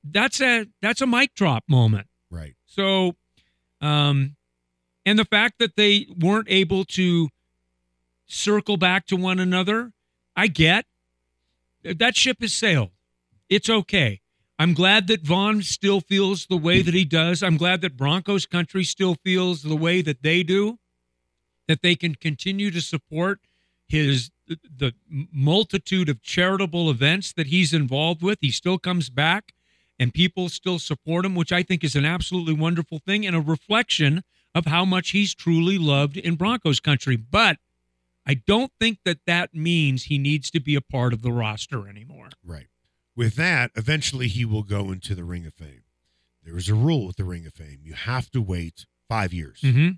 that's 0.03 0.41
a 0.41 0.65
that's 0.81 0.99
a 1.01 1.07
mic 1.07 1.35
drop 1.35 1.63
moment. 1.67 2.07
Right. 2.31 2.55
So, 2.65 3.15
um, 3.79 4.35
and 5.05 5.19
the 5.19 5.25
fact 5.25 5.59
that 5.59 5.75
they 5.75 6.07
weren't 6.19 6.47
able 6.49 6.83
to 6.85 7.29
circle 8.25 8.77
back 8.77 9.05
to 9.07 9.15
one 9.15 9.39
another, 9.39 9.91
I 10.35 10.47
get. 10.47 10.85
That 11.83 12.15
ship 12.15 12.37
has 12.41 12.53
sailed. 12.53 12.91
It's 13.49 13.69
okay. 13.69 14.21
I'm 14.61 14.75
glad 14.75 15.07
that 15.07 15.21
Von 15.21 15.63
still 15.63 16.01
feels 16.01 16.45
the 16.45 16.55
way 16.55 16.83
that 16.83 16.93
he 16.93 17.03
does. 17.03 17.41
I'm 17.41 17.57
glad 17.57 17.81
that 17.81 17.97
Broncos 17.97 18.45
country 18.45 18.83
still 18.83 19.15
feels 19.15 19.63
the 19.63 19.75
way 19.75 20.03
that 20.03 20.21
they 20.21 20.43
do, 20.43 20.77
that 21.67 21.81
they 21.81 21.95
can 21.95 22.13
continue 22.13 22.69
to 22.69 22.79
support 22.79 23.39
his 23.87 24.29
the 24.47 24.93
multitude 25.09 26.09
of 26.09 26.21
charitable 26.21 26.91
events 26.91 27.33
that 27.33 27.47
he's 27.47 27.73
involved 27.73 28.21
with. 28.21 28.37
He 28.39 28.51
still 28.51 28.77
comes 28.77 29.09
back 29.09 29.53
and 29.97 30.13
people 30.13 30.47
still 30.47 30.77
support 30.77 31.25
him, 31.25 31.33
which 31.33 31.51
I 31.51 31.63
think 31.63 31.83
is 31.83 31.95
an 31.95 32.05
absolutely 32.05 32.53
wonderful 32.53 32.99
thing 32.99 33.25
and 33.25 33.35
a 33.35 33.41
reflection 33.41 34.23
of 34.53 34.67
how 34.67 34.85
much 34.85 35.09
he's 35.09 35.33
truly 35.33 35.79
loved 35.79 36.17
in 36.17 36.35
Broncos 36.35 36.79
country. 36.79 37.15
But 37.15 37.57
I 38.27 38.35
don't 38.35 38.71
think 38.79 38.99
that 39.05 39.21
that 39.25 39.55
means 39.55 40.03
he 40.03 40.19
needs 40.19 40.51
to 40.51 40.59
be 40.59 40.75
a 40.75 40.81
part 40.81 41.13
of 41.13 41.23
the 41.23 41.31
roster 41.31 41.87
anymore. 41.87 42.29
Right. 42.45 42.67
With 43.15 43.35
that, 43.35 43.71
eventually 43.75 44.27
he 44.27 44.45
will 44.45 44.63
go 44.63 44.91
into 44.91 45.15
the 45.15 45.23
Ring 45.23 45.45
of 45.45 45.53
Fame. 45.53 45.83
There 46.43 46.57
is 46.57 46.69
a 46.69 46.73
rule 46.75 47.07
with 47.07 47.17
the 47.17 47.23
Ring 47.23 47.45
of 47.45 47.53
Fame. 47.53 47.79
You 47.83 47.93
have 47.93 48.31
to 48.31 48.41
wait 48.41 48.85
five 49.07 49.33
years 49.33 49.59
Mm-hmm. 49.61 49.89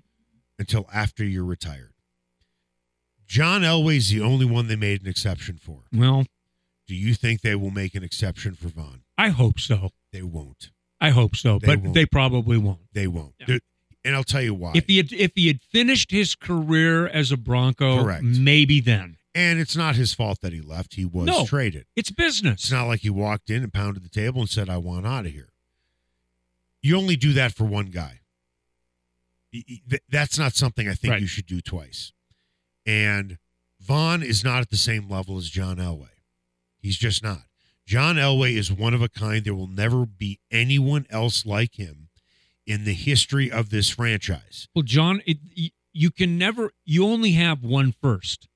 until 0.58 0.86
after 0.92 1.24
you're 1.24 1.44
retired. 1.44 1.92
John 3.26 3.62
Elway's 3.62 4.10
the 4.10 4.20
only 4.20 4.44
one 4.44 4.68
they 4.68 4.76
made 4.76 5.00
an 5.02 5.08
exception 5.08 5.56
for. 5.58 5.84
Well, 5.92 6.26
Do 6.86 6.94
you 6.94 7.14
think 7.14 7.40
they 7.40 7.54
will 7.54 7.70
make 7.70 7.94
an 7.94 8.02
exception 8.04 8.54
for 8.54 8.68
Von? 8.68 9.02
I 9.16 9.28
hope 9.30 9.58
so. 9.58 9.90
They 10.12 10.22
won't. 10.22 10.70
I 11.00 11.10
hope 11.10 11.34
so, 11.36 11.58
They 11.58 11.66
but 11.68 11.80
won't. 11.82 11.94
they 11.94 12.06
probably 12.06 12.58
won't. 12.58 12.80
They 12.92 13.06
won't. 13.06 13.34
Yeah. 13.38 13.58
And 14.04 14.14
I'll 14.14 14.22
tell 14.24 14.42
you 14.42 14.52
why. 14.52 14.72
If 14.74 14.86
he 14.86 14.98
had 14.98 15.12
if 15.14 15.32
he 15.34 15.46
had 15.46 15.62
finished 15.62 16.10
his 16.10 16.34
career 16.34 17.06
as 17.08 17.32
a 17.32 17.38
Bronco, 17.38 18.02
Correct. 18.02 18.22
maybe 18.22 18.80
then. 18.80 19.16
And 19.34 19.58
it's 19.58 19.74
not 19.76 19.96
his 19.96 20.14
fault 20.14 20.40
that 20.42 20.52
he 20.52 20.60
left. 20.60 20.94
He 20.94 21.04
was 21.04 21.26
No. 21.26 21.44
traded. 21.44 21.86
It's 21.96 22.10
business. 22.12 22.62
It's 22.64 22.70
not 22.70 22.84
like 22.86 23.00
he 23.00 23.10
walked 23.10 23.50
in 23.50 23.62
and 23.64 23.72
pounded 23.72 24.04
the 24.04 24.08
table 24.08 24.40
and 24.40 24.48
said, 24.48 24.68
I 24.68 24.76
want 24.76 25.06
out 25.06 25.26
of 25.26 25.32
here. 25.32 25.48
You 26.82 26.96
only 26.96 27.16
do 27.16 27.32
that 27.32 27.52
for 27.54 27.64
one 27.64 27.86
guy. 27.86 28.20
Y- 29.52 29.64
y- 29.68 29.80
th- 29.90 30.02
That's 30.08 30.38
not 30.38 30.54
something 30.54 30.88
I 30.88 30.94
think 30.94 31.12
Right. 31.12 31.20
you 31.20 31.26
should 31.26 31.46
do 31.46 31.60
twice. 31.60 32.12
And 32.86 33.38
Von 33.80 34.22
is 34.22 34.44
not 34.44 34.60
at 34.60 34.70
the 34.70 34.76
same 34.76 35.08
level 35.08 35.36
as 35.38 35.50
John 35.50 35.78
Elway. 35.78 36.08
He's 36.78 36.98
just 36.98 37.22
not. 37.22 37.44
John 37.86 38.16
Elway 38.16 38.52
is 38.56 38.70
one 38.70 38.94
of 38.94 39.02
a 39.02 39.08
kind. 39.08 39.44
There 39.44 39.54
will 39.54 39.66
never 39.66 40.06
be 40.06 40.40
anyone 40.50 41.06
else 41.10 41.44
like 41.44 41.74
him 41.74 42.08
in 42.66 42.84
the 42.84 42.94
history 42.94 43.50
of 43.50 43.70
this 43.70 43.90
franchise. 43.90 44.68
Well, 44.74 44.82
John, 44.84 45.22
it, 45.26 45.38
you 45.92 46.10
can 46.10 46.38
never. 46.38 46.72
You 46.84 47.06
only 47.06 47.32
have 47.32 47.62
one 47.62 47.92
first. 47.92 48.48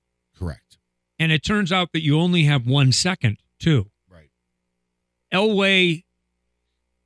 And 1.19 1.33
it 1.33 1.43
turns 1.43 1.73
out 1.73 1.91
that 1.93 2.03
you 2.03 2.19
only 2.19 2.45
have 2.45 2.67
one 2.67 2.93
second 2.93 3.39
too. 3.59 3.91
Right. 4.11 4.31
Elway 5.33 6.05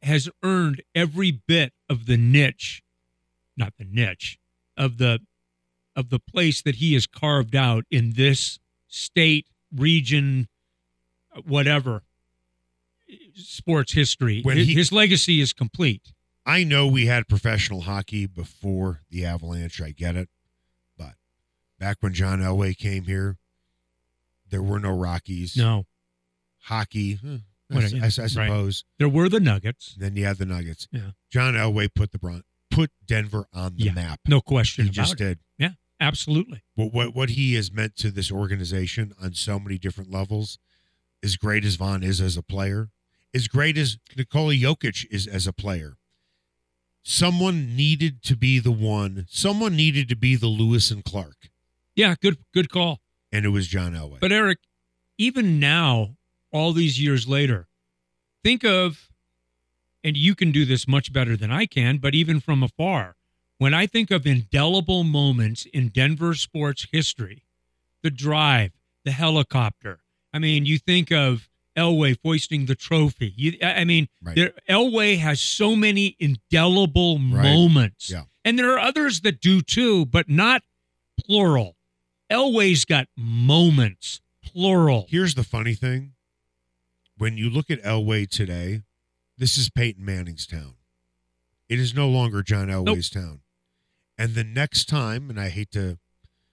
has 0.03 0.29
earned 0.43 0.83
every 0.95 1.31
bit 1.31 1.73
of 1.89 2.07
the 2.07 2.17
niche, 2.17 2.83
not 3.57 3.75
the 3.79 3.85
niche, 3.85 4.39
of 4.77 4.99
the 4.99 5.21
of 5.95 6.09
the 6.09 6.19
place 6.19 6.63
that 6.63 6.77
he 6.77 6.95
has 6.95 7.07
carved 7.07 7.55
out 7.55 7.85
in 7.91 8.15
this 8.15 8.59
state, 8.89 9.47
region, 9.75 10.49
whatever 11.47 12.03
sports 13.35 13.93
history. 13.93 14.41
When 14.43 14.57
his, 14.57 14.69
he- 14.69 14.75
his 14.75 14.91
legacy 14.93 15.41
is 15.41 15.53
complete. 15.53 16.13
I 16.45 16.65
know 16.65 16.87
we 16.89 17.07
had 17.07 17.29
professional 17.29 17.83
hockey 17.83 18.27
before 18.27 19.03
the 19.11 19.25
Avalanche. 19.25 19.81
I 19.81 19.91
get 19.91 20.17
it. 20.17 20.29
But 20.99 21.15
back 21.79 21.99
when 22.01 22.15
John 22.15 22.41
Elway 22.41 22.77
came 22.77 23.05
here, 23.05 23.37
there 24.53 24.63
were 24.63 24.79
no 24.79 24.91
Rockies. 24.97 25.57
No, 25.57 25.87
Hockey, 26.67 27.15
hmm, 27.15 27.37
I, 27.71 27.75
What- 27.75 27.85
I- 27.95 27.97
I 27.97 28.01
right. 28.03 28.11
suppose. 28.31 28.85
there 28.99 29.09
were 29.09 29.29
the 29.29 29.41
Nuggets. 29.41 29.97
Then 29.99 30.15
you 30.15 30.25
had 30.25 30.39
the 30.39 30.47
Nuggets. 30.47 30.87
Yeah. 30.93 31.11
John 31.31 31.55
Elway 31.55 31.93
put 31.93 32.13
the 32.13 32.19
Bron- 32.21 32.45
put 32.71 32.91
Denver 33.05 33.47
on 33.53 33.75
the 33.75 33.85
Yeah, 33.87 33.93
map. 33.93 34.21
No 34.29 34.41
question 34.41 34.85
he 34.85 34.91
about 34.91 34.95
just 34.95 35.13
it. 35.15 35.17
did. 35.19 35.39
Yeah, 35.59 35.71
absolutely. 36.01 36.63
What, 36.77 36.93
what 36.93 37.15
what 37.15 37.29
he 37.31 37.55
has 37.55 37.73
meant 37.73 37.97
to 37.97 38.11
this 38.13 38.31
organization 38.31 39.13
on 39.21 39.35
so 39.35 39.59
many 39.59 39.79
different 39.79 40.11
levels, 40.11 40.59
as 41.23 41.37
great 41.37 41.65
as 41.65 41.75
Von 41.77 42.03
is 42.03 42.21
as 42.21 42.37
a 42.37 42.43
player, 42.43 42.91
as 43.35 43.49
great 43.49 43.77
as 43.77 43.99
Nikola 44.17 44.55
Jokic 44.55 45.07
is 45.11 45.27
as 45.27 45.47
a 45.47 45.53
player. 45.53 45.97
Someone 47.05 47.75
needed 47.75 48.23
to 48.23 48.37
be 48.37 48.59
the 48.61 48.71
one. 48.73 49.27
Someone 49.29 49.75
needed 49.75 50.09
to 50.09 50.17
be 50.17 50.37
the 50.37 50.47
Lewis 50.47 50.91
and 50.93 51.05
Clark, 51.05 51.51
Yeah, 51.97 52.15
good 52.21 52.39
good 52.55 52.71
call. 52.71 53.01
And 53.33 53.45
it 53.45 53.49
was 53.49 53.67
John 53.67 53.95
Elway. 53.95 54.21
But 54.21 54.33
Eric, 54.33 54.59
even 55.19 55.59
now, 55.59 56.17
all 56.53 56.73
these 56.73 57.01
years 57.01 57.27
later, 57.27 57.69
think 58.45 58.65
of, 58.65 59.11
and 60.05 60.17
you 60.17 60.35
can 60.35 60.53
do 60.53 60.65
this 60.65 60.87
much 60.87 61.13
better 61.13 61.37
than 61.37 61.51
I 61.51 61.67
can, 61.67 61.99
but 61.99 62.15
even 62.15 62.41
from 62.41 62.63
afar, 62.63 63.17
when 63.59 63.73
I 63.75 63.87
think 63.87 64.11
of 64.11 64.27
indelible 64.27 65.05
moments 65.05 65.65
in 65.67 65.89
Denver 65.89 66.35
sports 66.35 66.87
history, 66.93 67.45
the 68.03 68.11
drive, 68.11 68.73
the 69.05 69.13
helicopter. 69.13 70.01
I 70.33 70.39
mean, 70.39 70.67
you 70.67 70.79
think 70.79 71.13
of 71.13 71.49
Elway 71.77 72.19
foisting 72.21 72.67
the 72.67 72.75
trophy. 72.75 73.33
You, 73.37 73.57
I 73.63 73.73
I 73.81 73.85
mean, 73.85 74.09
Right. 74.21 74.35
there, 74.37 74.53
Elway 74.69 75.19
has 75.19 75.41
so 75.41 75.75
many 75.77 76.17
indelible 76.19 77.19
Right. 77.19 77.43
moments, 77.55 78.11
Yeah. 78.11 78.25
and 78.45 78.59
there 78.59 78.73
are 78.73 78.79
others 78.81 79.21
that 79.21 79.41
do 79.41 79.63
too, 79.63 80.05
but 80.07 80.29
not 80.29 80.63
plural. 81.25 81.77
Elway's 82.33 82.85
got 82.85 83.09
moments, 83.17 84.21
plural. 84.43 85.07
Here's 85.09 85.35
the 85.35 85.45
funny 85.45 85.75
thing: 85.75 86.13
when 87.19 87.37
you 87.37 87.51
look 87.51 87.71
at 87.71 87.83
Elway 87.83 88.29
today, 88.29 88.83
this 89.37 89.59
is 89.59 89.69
Peyton 89.69 90.05
Manning's 90.05 90.47
town. 90.47 90.75
It 91.69 91.79
is 91.79 91.95
no 91.95 92.09
longer 92.09 92.43
John 92.43 92.69
Elway's 92.69 93.11
town. 93.11 93.41
And 94.19 94.35
the 94.35 94.45
next 94.45 94.89
time, 94.89 95.31
and 95.31 95.41
I 95.41 95.49
hate 95.49 95.71
to, 95.73 95.99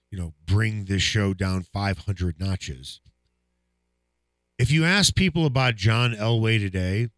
you 0.10 0.18
know, 0.18 0.34
bring 0.46 0.86
this 0.86 1.02
show 1.02 1.34
down 1.34 1.64
500 1.64 2.40
notches. 2.40 3.02
If 4.58 4.72
you 4.72 4.84
ask 4.86 5.16
people 5.16 5.46
about 5.46 5.76
John 5.76 6.14
Elway 6.14 6.60
today, 6.60 7.10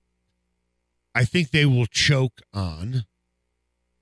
I 1.16 1.26
think 1.26 1.50
they 1.50 1.66
will 1.66 1.88
choke 1.88 2.42
on 2.54 3.06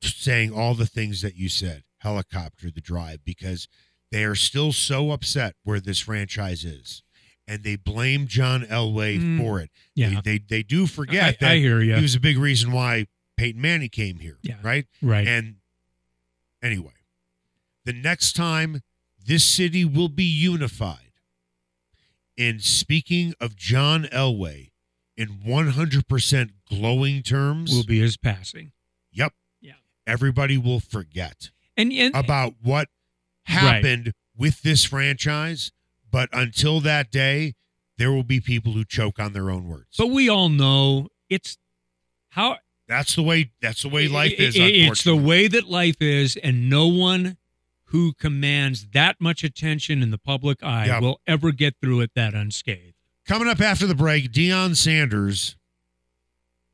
saying 0.02 0.54
all 0.54 0.76
the 0.76 0.86
things 0.86 1.22
that 1.22 1.36
you 1.36 1.50
said 1.50 1.84
helicopter, 2.00 2.72
the 2.72 2.82
drive, 2.82 3.24
because 3.26 3.68
they 4.12 4.24
are 4.24 4.36
still 4.36 4.72
so 4.72 5.12
upset 5.12 5.56
where 5.64 5.80
this 5.80 6.00
franchise 6.00 6.64
is. 6.66 7.04
And 7.48 7.64
they 7.64 7.76
blame 7.78 8.28
John 8.28 8.62
Elway 8.64 9.20
Mm. 9.20 9.38
for 9.40 9.60
it. 9.60 9.72
Yeah, 9.96 10.22
They, 10.24 10.38
they, 10.38 10.44
they 10.50 10.64
do 10.64 10.86
forget 10.86 11.24
I, 11.24 11.32
that 11.40 11.52
I 11.52 11.56
hear 11.58 11.82
you. 11.82 11.96
he 11.96 12.02
was 12.02 12.14
a 12.16 12.20
big 12.20 12.38
reason 12.38 12.72
why 12.72 13.08
Peyton 13.38 13.60
Manning 13.62 13.90
came 13.90 14.18
here. 14.20 14.38
Yeah. 14.44 14.58
Right. 14.62 14.86
right. 15.02 15.28
And 15.28 15.56
anyway, 16.62 16.94
the 17.86 17.94
next 17.94 18.34
time 18.36 18.82
this 19.26 19.44
city 19.44 19.84
will 19.86 20.10
be 20.10 20.24
unified. 20.26 21.12
And 22.38 22.62
speaking 22.64 23.34
of 23.42 23.56
John 23.56 24.04
Elway 24.14 24.70
in 25.18 25.40
100% 25.46 26.50
glowing 26.70 27.22
terms, 27.24 27.74
will 27.74 27.84
be 27.84 28.00
his 28.00 28.16
passing. 28.16 28.72
yep. 29.12 29.34
Yeah. 29.60 29.74
Everybody 30.08 30.58
will 30.58 30.80
forget 30.80 31.50
And, 31.76 31.92
and 31.92 32.16
about 32.16 32.54
what 32.62 32.88
happened 33.50 34.14
with 34.38 34.62
this 34.62 34.86
franchise. 34.86 35.72
But 36.12 36.30
until 36.34 36.80
that 36.82 37.12
day, 37.12 37.56
there 37.98 38.12
will 38.12 38.24
be 38.24 38.40
people 38.40 38.72
who 38.74 38.84
choke 38.86 39.20
on 39.20 39.34
their 39.34 39.50
own 39.52 39.68
words. 39.68 39.96
but 39.98 40.08
we 40.08 40.30
all 40.30 40.50
know 40.50 41.10
it's 41.30 41.58
how 42.30 42.58
that's 42.88 43.16
the 43.16 43.22
way. 43.24 43.52
That's 43.62 43.84
the 43.84 43.90
way 43.90 44.08
life 44.08 44.34
is. 44.40 44.56
It's 44.58 45.04
the 45.04 45.16
way 45.16 45.48
that 45.48 45.70
life 45.70 45.98
is, 46.02 46.36
and 46.38 46.70
no 46.70 46.88
one 46.88 47.38
who 47.86 48.14
commands 48.14 48.88
that 48.94 49.20
much 49.20 49.44
attention 49.44 50.02
in 50.02 50.10
the 50.12 50.18
public 50.18 50.64
eye 50.64 50.86
Yep. 50.88 51.02
will 51.02 51.22
ever 51.28 51.52
get 51.52 51.76
through 51.82 52.02
it 52.02 52.12
that 52.16 52.34
unscathed. 52.34 52.94
Coming 53.28 53.48
up 53.48 53.62
after 53.62 53.86
the 53.86 53.94
break, 53.96 54.32
Deion 54.32 54.76
Sanders 54.76 55.56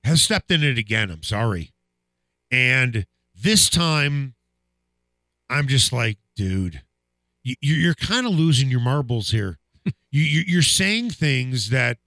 has 0.06 0.22
stepped 0.22 0.52
in 0.52 0.64
it 0.64 0.78
again. 0.78 1.10
I'm 1.10 1.24
sorry. 1.24 1.72
And 2.52 3.06
this 3.34 3.70
time, 3.70 4.36
I'm 5.50 5.68
just 5.68 5.92
like, 5.92 6.18
dude, 6.36 6.82
you, 7.44 7.56
you- 7.62 7.76
you're 7.76 7.94
kind 7.96 8.26
of 8.26 8.34
losing 8.34 8.70
your 8.70 8.80
marbles 8.80 9.32
here. 9.32 9.58
you, 10.12 10.22
you, 10.24 10.42
you're 10.48 10.62
saying 10.62 11.12
things 11.12 11.70
that, 11.70 11.98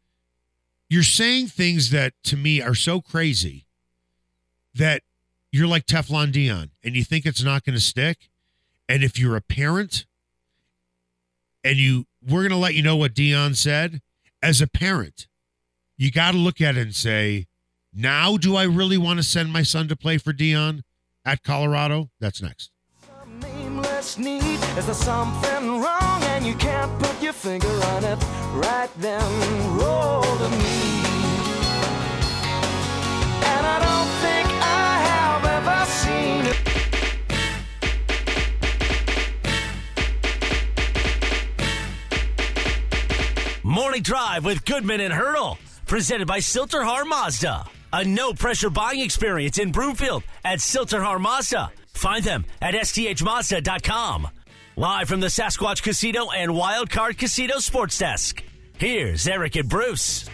you're 0.90 1.02
saying 1.02 1.48
things 1.48 1.90
that 1.90 2.14
to 2.24 2.36
me 2.36 2.62
are 2.62 2.74
so 2.74 3.00
crazy 3.00 3.66
that 4.74 5.02
you're 5.52 5.66
like 5.66 5.86
Teflon 5.86 6.32
Deion 6.32 6.70
and 6.82 6.94
you 6.96 7.04
think 7.04 7.26
it's 7.26 7.42
not 7.42 7.64
going 7.64 7.74
to 7.74 7.80
stick. 7.80 8.30
And 8.88 9.02
if 9.04 9.18
you're 9.18 9.36
a 9.36 9.40
parent 9.42 10.06
and 11.64 11.76
you, 11.76 12.06
we're 12.26 12.40
going 12.40 12.50
to 12.50 12.56
let 12.56 12.74
you 12.74 12.82
know 12.82 12.96
what 12.96 13.14
Deion 13.14 13.54
said. 13.56 14.00
As 14.42 14.60
a 14.60 14.66
parent, 14.66 15.26
you 15.96 16.10
got 16.10 16.30
to 16.32 16.38
look 16.38 16.60
at 16.60 16.76
it 16.76 16.82
and 16.82 16.94
say, 16.94 17.46
now 17.92 18.36
do 18.36 18.54
I 18.56 18.62
really 18.64 18.96
want 18.98 19.18
to 19.18 19.22
send 19.22 19.52
my 19.52 19.62
son 19.62 19.88
to 19.88 19.96
play 19.96 20.16
for 20.16 20.32
Deion 20.32 20.82
at 21.24 21.42
Colorado? 21.42 22.10
That's 22.20 22.40
next. 22.40 22.70
Nameless 23.98 24.18
need. 24.18 24.60
Is 24.78 24.86
there 24.86 24.94
something 24.94 25.80
wrong 25.80 26.22
and 26.22 26.46
you 26.46 26.54
can't 26.54 26.96
put 27.00 27.20
your 27.20 27.32
finger 27.32 27.66
on 27.66 28.04
it? 28.04 28.16
Right 28.54 28.88
then, 28.98 29.20
roll 29.76 30.22
to 30.22 30.48
me. 30.50 30.56
And 33.42 33.66
I 33.66 33.78
don't 33.88 34.08
think 34.22 34.48
I 34.62 34.98
have 35.10 35.44
ever 35.58 35.84
seen 35.90 36.46
it. 36.46 36.58
Morning 43.64 44.02
Drive 44.02 44.44
with 44.44 44.64
Goodman 44.64 45.00
and 45.00 45.12
Hurdle. 45.12 45.58
Presented 45.86 46.28
by 46.28 46.38
Sill-TerHar 46.38 47.04
Mazda. 47.04 47.64
A 47.92 48.04
no 48.04 48.32
pressure 48.32 48.70
buying 48.70 49.00
experience 49.00 49.58
in 49.58 49.72
Broomfield 49.72 50.22
at 50.44 50.60
Sill-TerHar 50.60 51.20
Mazda. 51.20 51.72
Find 51.98 52.22
them 52.22 52.44
at 52.62 52.74
sthmazda.com. 52.74 54.28
Live 54.76 55.08
from 55.08 55.18
the 55.18 55.26
Sasquatch 55.26 55.82
Casino 55.82 56.30
and 56.30 56.52
Wildcard 56.52 57.18
Casino 57.18 57.58
Sports 57.58 57.98
Desk. 57.98 58.40
Here's 58.78 59.26
Eric 59.26 59.56
and 59.56 59.68
Bruce. 59.68 60.30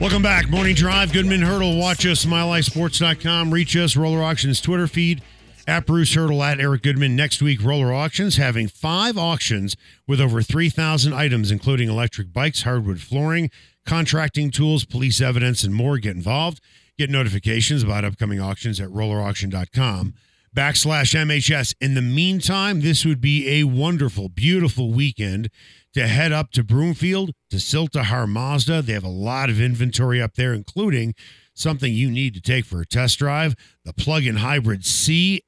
Welcome 0.00 0.22
back. 0.22 0.50
Morning 0.50 0.74
Drive. 0.74 1.12
Goodman 1.12 1.40
Hurdle. 1.40 1.78
Watch 1.78 2.04
us, 2.04 2.24
MileHighSports.com. 2.24 3.54
Reach 3.54 3.76
us, 3.76 3.96
Roller 3.96 4.24
Auctions 4.24 4.60
Twitter 4.60 4.88
feed, 4.88 5.22
at 5.68 5.86
Bruce 5.86 6.14
Hurdle, 6.14 6.42
at 6.42 6.58
Eric 6.58 6.82
Goodman. 6.82 7.14
Next 7.14 7.40
week, 7.40 7.62
Roller 7.62 7.92
Auctions 7.94 8.36
having 8.36 8.66
five 8.66 9.16
auctions 9.16 9.76
with 10.08 10.20
over 10.20 10.42
3,000 10.42 11.14
items, 11.14 11.52
including 11.52 11.88
electric 11.88 12.32
bikes, 12.32 12.62
hardwood 12.62 13.00
flooring, 13.00 13.52
contracting 13.86 14.50
tools, 14.50 14.84
police 14.84 15.20
evidence, 15.20 15.62
and 15.62 15.72
more. 15.72 15.98
Get 15.98 16.16
involved. 16.16 16.60
Get 16.98 17.10
notifications 17.10 17.82
about 17.82 18.04
upcoming 18.04 18.40
auctions 18.40 18.80
at 18.80 18.88
rollerauction.com 18.88 20.14
backslash 20.56 21.14
MHS. 21.14 21.74
In 21.80 21.92
the 21.92 22.00
meantime, 22.00 22.80
this 22.80 23.04
would 23.04 23.20
be 23.20 23.60
a 23.60 23.64
wonderful, 23.64 24.30
beautiful 24.30 24.90
weekend 24.90 25.50
to 25.92 26.06
head 26.06 26.32
up 26.32 26.50
to 26.52 26.64
Broomfield 26.64 27.32
to 27.50 27.60
Sill-TerHar 27.60 28.26
Mazda. 28.26 28.80
They 28.80 28.94
have 28.94 29.04
a 29.04 29.08
lot 29.08 29.50
of 29.50 29.60
inventory 29.60 30.22
up 30.22 30.34
there, 30.36 30.54
including 30.54 31.14
something 31.52 31.92
you 31.92 32.10
need 32.10 32.32
to 32.34 32.40
take 32.40 32.64
for 32.64 32.80
a 32.80 32.86
test 32.86 33.18
drive 33.18 33.54
the 33.84 33.92
plug 33.92 34.24
in 34.24 34.36
hybrid 34.36 34.80
CX90 34.80 35.40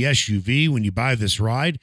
SUV. 0.00 0.68
When 0.70 0.84
you 0.84 0.92
buy 0.92 1.14
this 1.14 1.38
ride, 1.38 1.78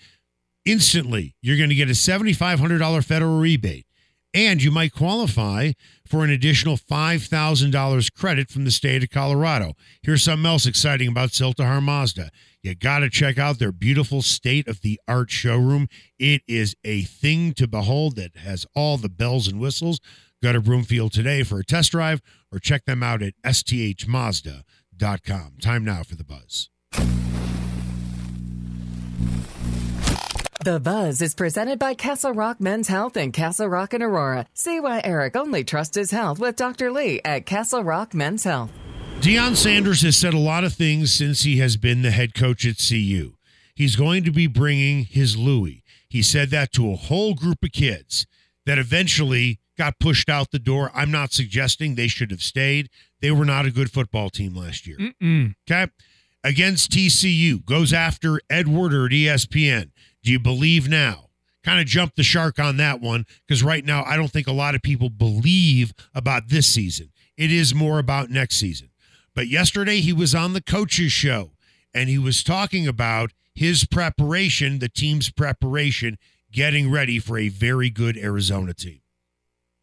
instantly 0.66 1.36
you're 1.42 1.58
going 1.58 1.70
to 1.70 1.76
get 1.76 1.90
a 1.90 1.94
$7,500 1.94 3.06
federal 3.06 3.40
rebate. 3.40 3.86
And 4.34 4.64
you 4.64 4.72
might 4.72 4.94
qualify 4.94 5.74
for 6.08 6.24
an 6.24 6.32
additional 6.32 6.78
$5,000 6.78 8.14
credit 8.14 8.50
from 8.50 8.66
the 8.66 8.72
state 8.72 9.04
of 9.04 9.10
Colorado. 9.12 9.74
Here's 10.02 10.24
something 10.24 10.46
else 10.46 10.66
exciting 10.66 11.10
about 11.10 11.32
Sill-TerHar 11.32 11.84
Mazda. 11.84 12.32
You 12.64 12.74
got 12.76 13.00
to 13.00 13.10
check 13.10 13.38
out 13.38 13.60
their 13.60 13.72
beautiful 13.72 14.22
state 14.22 14.68
of 14.68 14.82
the 14.82 15.00
art 15.08 15.30
showroom. 15.30 15.88
It 16.18 16.42
is 16.48 16.76
a 16.84 17.04
thing 17.04 17.54
to 17.54 17.68
behold 17.68 18.16
that 18.16 18.38
has 18.38 18.66
all 18.76 18.98
the 18.98 19.10
bells 19.10 19.48
and 19.48 19.60
whistles. 19.60 20.00
Go 20.42 20.52
to 20.54 20.62
Broomfield 20.62 21.14
today 21.14 21.44
for 21.44 21.60
a 21.60 21.64
test 21.64 21.92
drive 21.92 22.22
or 22.52 22.60
check 22.60 22.86
them 22.86 23.04
out 23.04 23.22
at 23.22 23.34
sthmazda.com. 23.44 24.64
Time 25.62 25.86
now 25.86 26.04
for 26.04 26.16
the 26.16 26.24
buzz. 26.24 26.70
The 30.64 30.80
Buzz 30.80 31.22
is 31.22 31.36
presented 31.36 31.78
by 31.78 31.94
Castle 31.94 32.32
Rock 32.32 32.62
Men's 32.62 32.88
Health 32.88 33.18
and 33.18 33.34
Castle 33.34 33.68
Rock 33.68 33.94
and 33.94 34.02
Aurora. 34.02 34.46
See 34.54 34.80
why 34.80 35.02
Eric 35.04 35.36
only 35.36 35.66
trusts 35.66 35.98
his 35.98 36.12
health 36.12 36.40
with 36.40 36.56
Dr. 36.56 36.90
Lee 36.90 37.20
at 37.26 37.46
Castle 37.46 37.84
Rock 37.84 38.14
Men's 38.14 38.46
Health. 38.46 38.72
Deion 39.20 39.58
Sanders 39.58 40.04
has 40.04 40.16
said 40.16 40.34
a 40.34 40.40
lot 40.40 40.64
of 40.64 40.72
things 40.72 41.12
since 41.14 41.44
he 41.44 41.58
has 41.58 41.76
been 41.76 42.02
the 42.02 42.12
head 42.12 42.34
coach 42.34 42.66
at 42.66 42.78
CU. 42.78 43.34
He's 43.76 43.98
going 43.98 44.24
to 44.24 44.32
be 44.32 44.48
bringing 44.48 45.04
his 45.04 45.36
Louis. 45.36 45.84
He 46.08 46.22
said 46.22 46.50
that 46.52 46.72
to 46.74 46.94
a 46.94 46.96
whole 46.96 47.34
group 47.34 47.62
of 47.62 47.74
kids 47.74 48.26
that 48.66 48.78
eventually 48.78 49.60
got 49.78 50.00
pushed 50.00 50.30
out 50.30 50.52
the 50.52 50.60
door. 50.60 50.92
I'm 50.96 51.12
not 51.12 51.34
suggesting 51.34 51.96
they 51.96 52.08
should 52.08 52.32
have 52.32 52.42
stayed. 52.42 52.90
They 53.20 53.32
were 53.32 53.44
not 53.44 53.66
a 53.66 53.72
good 53.72 53.92
football 53.92 54.30
team 54.30 54.56
last 54.56 54.88
year. 54.88 54.98
Mm-mm. 54.98 55.56
Okay. 55.70 55.92
Against 56.42 56.92
TCU, 56.92 57.66
goes 57.66 57.94
after 57.94 58.40
Ed 58.50 58.68
Werder 58.70 59.06
at 59.06 59.14
E 59.14 59.26
ESPN. 59.26 59.92
Do 60.24 60.32
you 60.32 60.40
believe 60.40 60.88
now? 60.90 61.30
Kind 61.64 61.80
of 61.80 61.86
jumped 61.86 62.16
the 62.18 62.24
shark 62.24 62.60
on 62.60 62.78
that 62.78 63.00
one 63.00 63.26
because 63.48 63.64
right 63.64 63.86
now 63.86 64.04
I 64.06 64.18
don't 64.18 64.32
think 64.32 64.48
a 64.48 64.52
lot 64.54 64.76
of 64.76 64.82
people 64.82 65.10
believe 65.10 65.94
about 66.14 66.50
this 66.50 66.68
season. 66.68 67.12
It 67.38 67.52
is 67.52 67.74
more 67.74 68.00
about 68.00 68.30
next 68.30 68.58
season. 68.58 68.90
But 69.34 69.48
yesterday 69.48 70.00
he 70.02 70.14
was 70.14 70.36
on 70.36 70.54
the 70.54 70.62
coaches 70.62 71.12
show 71.12 71.52
and 71.94 72.10
he 72.10 72.18
was 72.18 72.44
talking 72.44 72.88
about 72.88 73.32
his 73.56 73.86
preparation, 73.86 74.80
the 74.80 74.90
team's 74.90 75.30
preparation, 75.32 76.18
getting 76.52 76.92
ready 76.92 77.18
for 77.20 77.38
a 77.38 77.50
very 77.50 77.90
good 77.90 78.18
Arizona 78.18 78.74
team. 78.74 79.00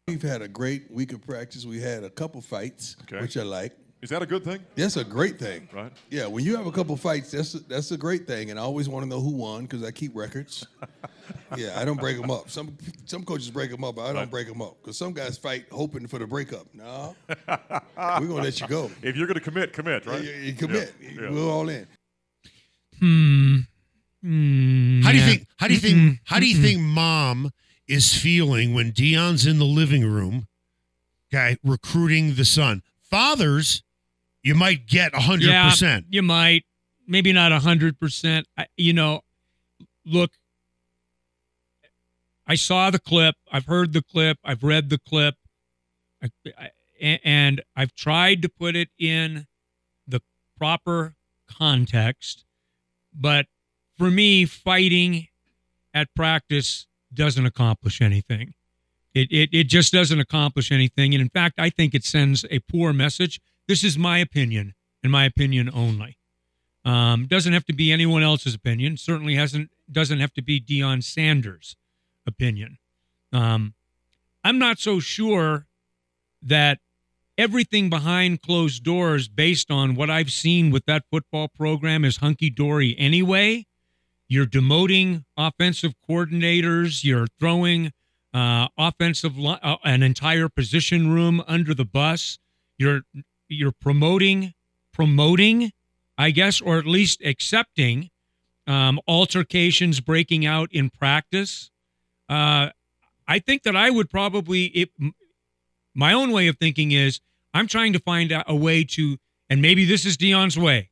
We've 0.07 0.21
had 0.21 0.41
a 0.41 0.47
great 0.47 0.91
week 0.91 1.13
of 1.13 1.21
practice. 1.21 1.65
We 1.65 1.79
had 1.79 2.03
a 2.03 2.09
couple 2.09 2.41
fights, 2.41 2.95
Okay. 3.03 3.21
which 3.21 3.37
I 3.37 3.43
like. 3.43 3.73
Is 4.01 4.09
that 4.09 4.23
a 4.23 4.25
good 4.25 4.43
thing? 4.43 4.59
That's 4.75 4.97
a 4.97 5.03
great 5.03 5.37
thing. 5.37 5.69
Right. 5.71 5.91
Yeah, 6.09 6.25
when 6.25 6.43
you 6.43 6.55
have 6.57 6.65
a 6.65 6.71
couple 6.71 6.97
fights, 6.97 7.29
that's 7.31 7.53
that's 7.53 7.91
a 7.91 7.97
great 7.97 8.25
thing. 8.25 8.49
And 8.49 8.59
I 8.59 8.63
always 8.63 8.89
want 8.89 9.03
to 9.03 9.09
know 9.09 9.19
who 9.21 9.29
won 9.29 9.61
because 9.63 9.83
I 9.83 9.91
keep 9.91 10.15
records. 10.15 10.65
yeah, 11.55 11.79
I 11.79 11.85
don't 11.85 11.99
break 11.99 12.19
them 12.19 12.31
up. 12.31 12.49
Some 12.49 12.75
some 13.05 13.23
coaches 13.23 13.51
break 13.51 13.69
them 13.69 13.83
up, 13.83 13.95
but 13.97 14.03
I 14.03 14.07
don't 14.07 14.15
Right. 14.15 14.31
break 14.31 14.47
them 14.47 14.59
up 14.61 14.77
because 14.81 14.97
some 14.97 15.13
guys 15.13 15.37
fight 15.37 15.65
hoping 15.71 16.07
for 16.07 16.17
the 16.17 16.25
breakup. 16.25 16.65
No, 16.73 17.15
we're 17.27 17.37
gonna 17.95 18.33
let 18.41 18.59
you 18.59 18.67
go. 18.67 18.89
If 19.03 19.15
you're 19.15 19.27
going 19.27 19.35
to 19.39 19.43
commit, 19.51 19.71
commit, 19.71 20.05
right? 20.07 20.23
You, 20.23 20.31
you 20.31 20.53
commit. 20.53 20.93
Yeah, 20.99 21.21
yeah. 21.21 21.29
We're 21.29 21.49
all 21.51 21.69
in. 21.69 21.85
Hmm. 22.99 23.57
Hmm. 24.23 25.01
How 25.03 25.11
do 25.11 25.17
you 25.17 25.25
think? 25.25 25.47
How 25.57 25.67
do 25.67 25.73
you 25.73 25.79
think? 25.79 25.95
Mm-mm. 25.97 26.19
How 26.25 26.39
do 26.39 26.47
you 26.47 26.61
think 26.61 26.79
mom 26.81 27.51
is 27.87 28.15
feeling 28.15 28.73
when 28.73 28.91
Deion's 28.91 29.45
in 29.45 29.59
the 29.59 29.65
living 29.65 30.05
room, 30.05 30.47
okay, 31.33 31.57
recruiting 31.63 32.33
the 32.35 32.45
son? 32.45 32.81
Fathers, 33.01 33.83
you 34.43 34.55
might 34.55 34.87
get 34.87 35.13
hundred 35.15 35.49
Yeah, 35.49 35.69
percent. 35.69 36.05
you 36.09 36.21
might, 36.21 36.63
maybe 37.07 37.31
not 37.33 37.51
hundred 37.51 37.99
percent. 37.99 38.47
You 38.77 38.93
know, 38.93 39.21
look, 40.05 40.31
I 42.47 42.55
saw 42.55 42.89
the 42.89 42.99
clip. 42.99 43.35
I've 43.51 43.65
heard 43.65 43.93
the 43.93 44.01
clip. 44.01 44.37
I've 44.43 44.63
read 44.63 44.89
the 44.89 44.97
clip, 44.99 45.35
I, 46.21 46.29
I, 46.57 46.69
and 47.23 47.61
I've 47.75 47.93
tried 47.95 48.41
to 48.41 48.49
put 48.49 48.75
it 48.75 48.89
in 48.99 49.47
the 50.07 50.21
proper 50.57 51.15
context. 51.47 52.45
But 53.13 53.45
for 53.97 54.09
me, 54.11 54.45
fighting 54.45 55.27
at 55.93 56.13
practice 56.15 56.87
doesn't 57.13 57.45
accomplish 57.45 58.01
anything. 58.01 58.53
It, 59.13 59.27
it 59.31 59.49
it 59.51 59.63
just 59.67 59.91
doesn't 59.91 60.19
accomplish 60.19 60.71
anything. 60.71 61.13
And 61.13 61.21
in 61.21 61.29
fact, 61.29 61.55
I 61.59 61.69
think 61.69 61.93
it 61.93 62.03
sends 62.05 62.45
a 62.49 62.59
poor 62.59 62.93
message. 62.93 63.39
This 63.67 63.83
is 63.83 63.97
my 63.97 64.17
opinion, 64.17 64.73
and 65.03 65.11
my 65.11 65.25
opinion 65.25 65.69
only. 65.73 66.17
Um, 66.83 67.27
doesn't 67.27 67.53
have 67.53 67.65
to 67.65 67.73
be 67.73 67.91
anyone 67.91 68.23
else's 68.23 68.55
opinion. 68.55 68.97
Certainly 68.97 69.35
hasn't 69.35 69.69
doesn't 69.91 70.19
have 70.19 70.33
to 70.33 70.41
be 70.41 70.59
Deion 70.59 71.03
Sanders' 71.03 71.75
opinion. 72.25 72.77
Um, 73.31 73.75
I'm 74.43 74.57
not 74.57 74.79
so 74.79 74.99
sure 74.99 75.67
that 76.41 76.79
everything 77.37 77.89
behind 77.89 78.41
closed 78.41 78.83
doors, 78.83 79.27
based 79.27 79.69
on 79.69 79.95
what 79.95 80.09
I've 80.09 80.31
seen 80.31 80.71
with 80.71 80.85
that 80.85 81.03
football 81.11 81.47
program, 81.47 82.03
is 82.03 82.17
hunky 82.17 82.49
dory 82.49 82.95
anyway. 82.97 83.65
You're 84.27 84.45
demoting 84.45 85.25
offensive 85.37 85.93
coordinators. 86.09 87.03
You're 87.03 87.27
throwing 87.39 87.91
uh, 88.33 88.69
offensive 88.77 89.37
li- 89.37 89.59
uh, 89.61 89.75
an 89.83 90.03
entire 90.03 90.49
position 90.49 91.11
room 91.11 91.43
under 91.47 91.73
the 91.73 91.85
bus. 91.85 92.39
You're 92.77 93.01
you're 93.51 93.71
promoting 93.71 94.53
promoting, 94.93 95.71
I 96.17 96.31
guess, 96.31 96.61
or 96.61 96.77
at 96.77 96.85
least 96.85 97.21
accepting 97.23 98.09
um, 98.67 98.99
altercations 99.07 99.99
breaking 99.99 100.45
out 100.45 100.69
in 100.71 100.89
practice. 100.89 101.71
Uh, 102.29 102.69
I 103.27 103.39
think 103.39 103.63
that 103.63 103.75
I 103.75 103.89
would 103.89 104.09
probably 104.09 104.65
it, 104.65 104.89
my 105.93 106.13
own 106.13 106.31
way 106.31 106.47
of 106.47 106.57
thinking 106.57 106.91
is 106.91 107.19
I'm 107.53 107.67
trying 107.67 107.93
to 107.93 107.99
find 107.99 108.31
out 108.31 108.45
a 108.47 108.55
way 108.55 108.83
to, 108.83 109.17
and 109.49 109.61
maybe 109.61 109.85
this 109.85 110.05
is 110.05 110.17
Deion's 110.17 110.57
way. 110.57 110.89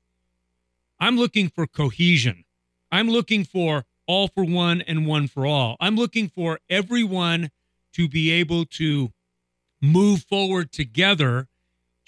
I'm 1.00 1.18
looking 1.18 1.50
for 1.50 1.66
cohesion. 1.68 2.44
I'm 2.92 3.10
looking 3.10 3.46
for 3.46 3.86
all 4.08 4.28
for 4.28 4.44
one 4.44 4.82
and 4.82 5.06
one 5.06 5.28
for 5.28 5.46
all. 5.46 5.78
I'm 5.80 5.96
looking 5.96 6.30
for 6.30 6.60
everyone 6.70 7.52
to 7.94 8.10
be 8.10 8.32
able 8.32 8.66
to 8.66 9.14
move 9.82 10.24
forward 10.24 10.72
together, 10.72 11.48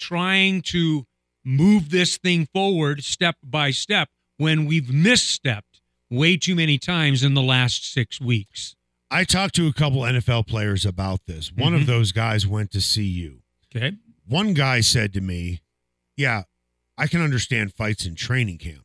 trying 0.02 0.60
to 0.62 1.06
move 1.44 1.90
this 1.90 2.18
thing 2.18 2.46
forward 2.52 3.02
step 3.04 3.36
by 3.42 3.70
step 3.70 4.08
when 4.36 4.66
we've 4.66 4.84
misstepped 4.90 5.80
way 6.10 6.36
too 6.36 6.54
many 6.54 6.76
times 6.78 7.22
in 7.22 7.34
the 7.34 7.42
last 7.42 7.90
six 7.90 8.20
weeks. 8.20 8.74
I 9.10 9.24
talked 9.24 9.54
to 9.56 9.66
a 9.66 9.72
couple 9.72 10.00
NFL 10.02 10.46
players 10.46 10.84
about 10.86 11.26
this. 11.26 11.52
One 11.52 11.74
of 11.74 11.82
Mhm. 11.82 11.86
those 11.86 12.12
guys 12.12 12.46
went 12.46 12.70
to 12.72 12.80
CU. 12.80 13.42
Okay. 13.74 13.96
One 14.26 14.54
guy 14.54 14.80
said 14.80 15.12
to 15.14 15.20
me, 15.20 15.60
Yeah, 16.16 16.42
I 16.98 17.06
can 17.06 17.22
understand 17.22 17.72
fights 17.74 18.04
in 18.04 18.14
training 18.14 18.58
camp, 18.58 18.84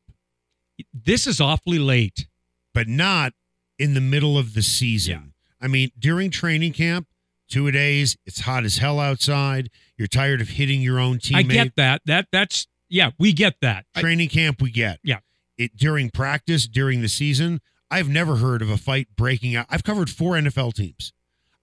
This 0.93 1.27
is 1.27 1.41
awfully 1.41 1.79
late. 1.79 2.27
but 2.73 2.87
not 2.87 3.33
in 3.79 3.93
the 3.95 4.01
middle 4.01 4.37
of 4.37 4.53
the 4.53 4.61
season. 4.63 5.33
I 5.59 5.67
mean, 5.67 5.91
during 5.99 6.29
training 6.31 6.73
camp, 6.73 7.07
two 7.47 7.67
a 7.67 7.71
days, 7.71 8.17
it's 8.25 8.41
hot 8.41 8.63
as 8.63 8.77
hell 8.77 8.99
outside. 8.99 9.69
You're 9.97 10.07
tired 10.07 10.41
of 10.41 10.49
hitting 10.49 10.81
your 10.81 10.99
own 10.99 11.17
teammate. 11.19 11.35
I 11.37 11.43
get 11.43 11.75
that. 11.75 12.01
That 12.05 12.27
that's 12.31 12.67
yeah, 12.89 13.11
we 13.17 13.33
get 13.33 13.55
that. 13.61 13.85
I- 13.95 14.01
training 14.01 14.29
camp 14.29 14.61
we 14.61 14.71
get. 14.71 14.99
Yeah. 15.03 15.19
It 15.57 15.75
during 15.75 16.11
practice, 16.11 16.67
during 16.67 17.01
the 17.01 17.09
season, 17.09 17.61
I've 17.89 18.09
never 18.09 18.37
heard 18.37 18.61
of 18.61 18.69
a 18.69 18.77
fight 18.77 19.07
breaking 19.15 19.55
out. 19.55 19.65
I've 19.69 19.83
covered 19.83 20.09
four 20.09 20.33
NFL 20.35 20.73
teams. 20.75 21.13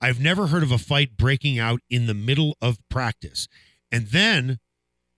I've 0.00 0.20
never 0.20 0.48
heard 0.48 0.62
of 0.62 0.72
a 0.72 0.78
fight 0.78 1.16
breaking 1.16 1.58
out 1.58 1.80
in 1.88 2.06
the 2.06 2.14
middle 2.14 2.56
of 2.60 2.78
practice. 2.88 3.46
And 3.92 4.08
then 4.08 4.58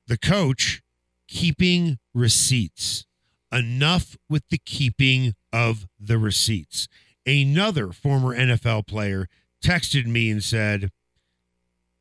the 0.07 0.18
coach 0.18 0.83
keeping 1.26 1.98
receipts. 2.14 3.07
Enough 3.52 4.16
with 4.29 4.42
the 4.50 4.59
keeping 4.59 5.35
of 5.52 5.87
the 5.98 6.18
receipts. 6.18 6.88
Another 7.24 7.92
former 7.92 8.37
NFL 8.37 8.87
player 8.87 9.29
texted 9.62 10.06
me 10.06 10.30
and 10.30 10.42
said, 10.42 10.90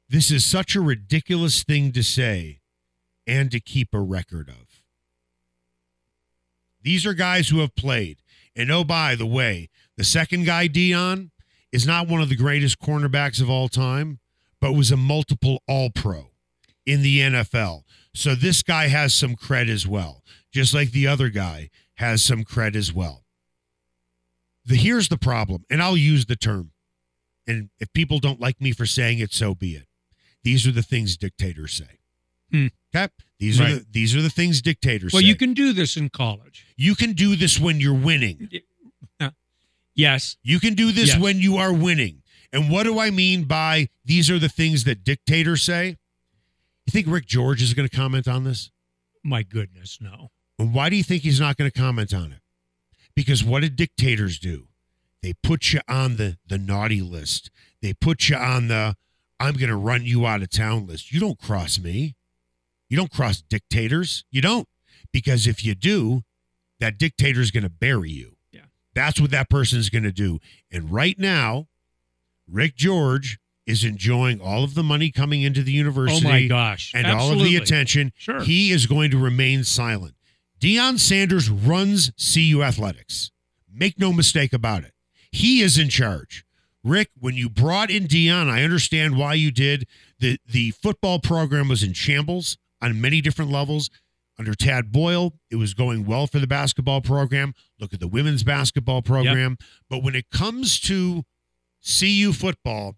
This 0.09 0.31
is 0.31 0.45
such 0.45 0.75
a 0.75 0.81
ridiculous 0.81 1.63
thing 1.63 1.91
to 1.93 2.03
say 2.03 2.61
and 3.27 3.51
to 3.51 3.59
keep 3.59 3.93
a 3.93 3.99
record 3.99 4.49
of. 4.49 4.83
These 6.81 7.05
are 7.05 7.13
guys 7.13 7.49
who 7.49 7.59
have 7.59 7.75
played. 7.75 8.17
And 8.55 8.71
oh, 8.71 8.83
by 8.83 9.15
the 9.15 9.25
way, 9.25 9.69
the 9.97 10.03
second 10.03 10.45
guy, 10.45 10.67
Deion, 10.67 11.31
is 11.71 11.87
not 11.87 12.07
one 12.07 12.21
of 12.21 12.29
the 12.29 12.35
greatest 12.35 12.79
cornerbacks 12.79 13.41
of 13.41 13.49
all 13.49 13.67
time, 13.67 14.19
but 14.61 14.73
was 14.73 14.91
a 14.91 14.97
multiple 14.97 15.61
all 15.67 15.89
pro 15.89 16.31
in 16.85 17.01
the 17.01 17.19
NFL. 17.19 17.83
So 18.13 18.35
this 18.35 18.63
guy 18.63 18.87
has 18.87 19.13
some 19.13 19.35
cred 19.35 19.67
as 19.69 19.87
well, 19.87 20.23
just 20.51 20.73
like 20.73 20.91
the 20.91 21.07
other 21.07 21.29
guy 21.29 21.69
has 21.95 22.23
some 22.23 22.43
cred 22.43 22.75
as 22.75 22.93
well. 22.93 23.25
The, 24.65 24.75
here's 24.75 25.09
the 25.09 25.17
problem, 25.17 25.65
and 25.69 25.81
I'll 25.81 25.97
use 25.97 26.25
the 26.25 26.35
term. 26.35 26.71
And 27.47 27.69
if 27.79 27.91
people 27.93 28.19
don't 28.19 28.39
like 28.39 28.59
me 28.59 28.71
for 28.71 28.85
saying 28.85 29.19
it, 29.19 29.33
so 29.33 29.53
be 29.53 29.75
it. 29.75 29.87
These 30.43 30.67
are 30.67 30.71
the 30.71 30.83
things 30.83 31.17
dictators 31.17 31.73
say. 31.73 31.99
Hmm. 32.51 32.67
Okay? 32.95 33.11
These 33.39 33.59
are 33.59 33.65
the 33.65 33.85
these 33.91 34.15
are 34.15 34.21
the 34.21 34.29
things 34.29 34.61
dictators 34.61 35.11
well, 35.11 35.21
say. 35.21 35.27
you 35.27 35.35
can 35.35 35.53
do 35.53 35.73
this 35.73 35.97
in 35.97 36.09
college. 36.09 36.65
You 36.77 36.95
can 36.95 37.13
do 37.13 37.35
this 37.35 37.59
when 37.59 37.79
you're 37.79 37.93
winning. 37.93 38.49
Yes. 39.95 40.35
You 40.43 40.59
can 40.59 40.73
do 40.73 40.91
this 40.91 41.09
Yes. 41.09 41.19
when 41.19 41.39
you 41.39 41.55
are 41.57 41.73
winning. 41.73 42.21
And 42.51 42.69
what 42.69 42.83
do 42.83 42.99
I 42.99 43.09
mean 43.11 43.45
by 43.45 43.89
these 44.03 44.29
are 44.29 44.39
the 44.39 44.49
things 44.49 44.83
that 44.83 45.03
dictators 45.03 45.63
say? 45.63 45.97
You 46.85 46.91
think 46.91 47.07
Rick 47.07 47.25
George 47.25 47.61
is 47.61 47.73
going 47.73 47.87
to 47.87 47.95
comment 47.95 48.27
on 48.27 48.43
this? 48.43 48.71
My 49.23 49.41
goodness, 49.41 49.97
no. 49.99 50.31
And 50.59 50.73
why 50.73 50.89
do 50.89 50.95
you 50.95 51.03
think 51.03 51.23
he's 51.23 51.39
not 51.39 51.57
going 51.57 51.69
to 51.71 51.77
comment 51.77 52.13
on 52.13 52.31
it? 52.31 52.41
Because 53.15 53.43
what 53.43 53.61
did 53.61 53.75
dictators 53.75 54.37
do? 54.37 54.67
They 55.25 55.33
put 55.41 55.73
you 55.73 55.79
on 55.87 56.17
the 56.17 56.37
the 56.45 56.59
naughty 56.59 57.01
list. 57.01 57.49
They 57.81 57.95
put 57.95 58.29
you 58.29 58.35
on 58.35 58.67
the 58.67 58.95
I'm 59.39 59.55
going 59.55 59.71
to 59.71 59.75
run 59.75 60.05
you 60.05 60.27
out 60.27 60.43
of 60.43 60.51
town 60.51 60.85
list. 60.85 61.11
You 61.11 61.19
don't 61.19 61.39
cross 61.39 61.79
me. 61.79 62.15
You 62.89 62.97
don't 62.97 63.11
cross 63.11 63.41
dictators. 63.41 64.23
You 64.29 64.43
don't. 64.43 64.67
Because 65.11 65.47
if 65.47 65.65
you 65.65 65.73
do, 65.73 66.21
that 66.79 66.99
dictator 66.99 67.41
is 67.41 67.49
going 67.49 67.63
to 67.63 67.71
bury 67.71 68.11
you. 68.11 68.35
Yeah. 68.51 68.65
That's 68.93 69.19
what 69.19 69.31
that 69.31 69.49
person 69.49 69.79
is 69.79 69.89
going 69.89 70.03
to 70.03 70.11
do. 70.11 70.37
And 70.71 70.91
right 70.91 71.17
now, 71.17 71.69
Rick 72.47 72.75
George 72.75 73.39
is 73.65 73.83
enjoying 73.83 74.39
all 74.39 74.63
of 74.63 74.75
the 74.75 74.83
money 74.83 75.09
coming 75.09 75.41
into 75.41 75.63
the 75.63 75.73
oh 75.73 75.77
university. 75.77 76.27
Oh 76.27 76.29
my 76.29 76.45
gosh. 76.45 76.91
and 76.93 77.07
all 77.07 77.31
of 77.31 77.39
the 77.39 77.55
attention. 77.55 78.13
Sure. 78.15 78.43
He 78.43 78.71
is 78.71 78.85
going 78.85 79.09
to 79.09 79.17
remain 79.17 79.63
silent. 79.63 80.13
Deion 80.59 80.99
Sanders 80.99 81.49
runs 81.49 82.11
CU 82.31 82.61
athletics. 82.61 83.31
Make 83.73 83.97
no 83.97 84.13
mistake 84.13 84.53
about 84.53 84.83
it. 84.83 84.91
He 85.35 85.61
is 85.61 85.77
in 85.77 85.89
charge. 85.89 86.45
Rick, 86.81 87.09
when 87.19 87.35
you 87.35 87.49
brought 87.49 87.91
in 87.91 88.05
Deion, 88.05 88.49
I 88.49 88.63
understand 88.63 89.17
why 89.17 89.33
you 89.33 89.51
did. 89.51 89.85
The 90.19 90.39
the 90.47 90.71
football 90.71 91.19
program 91.19 91.67
was 91.67 91.83
in 91.83 91.91
shambles 91.91 92.57
on 92.81 93.01
many 93.01 93.19
different 93.19 93.51
levels. 93.51 93.89
Under 94.39 94.53
Tad 94.53 94.93
Boyle, 94.93 95.33
it 95.49 95.57
was 95.57 95.73
going 95.73 96.05
well 96.05 96.25
for 96.27 96.39
the 96.39 96.47
basketball 96.47 97.01
program. 97.01 97.53
Look 97.79 97.93
at 97.93 97.99
the 97.99 98.07
women's 98.07 98.43
basketball 98.43 99.01
program. 99.01 99.57
But 99.89 100.03
when 100.03 100.15
it 100.15 100.29
comes 100.29 100.79
to 100.81 101.23
CU 101.83 102.31
football, 102.31 102.95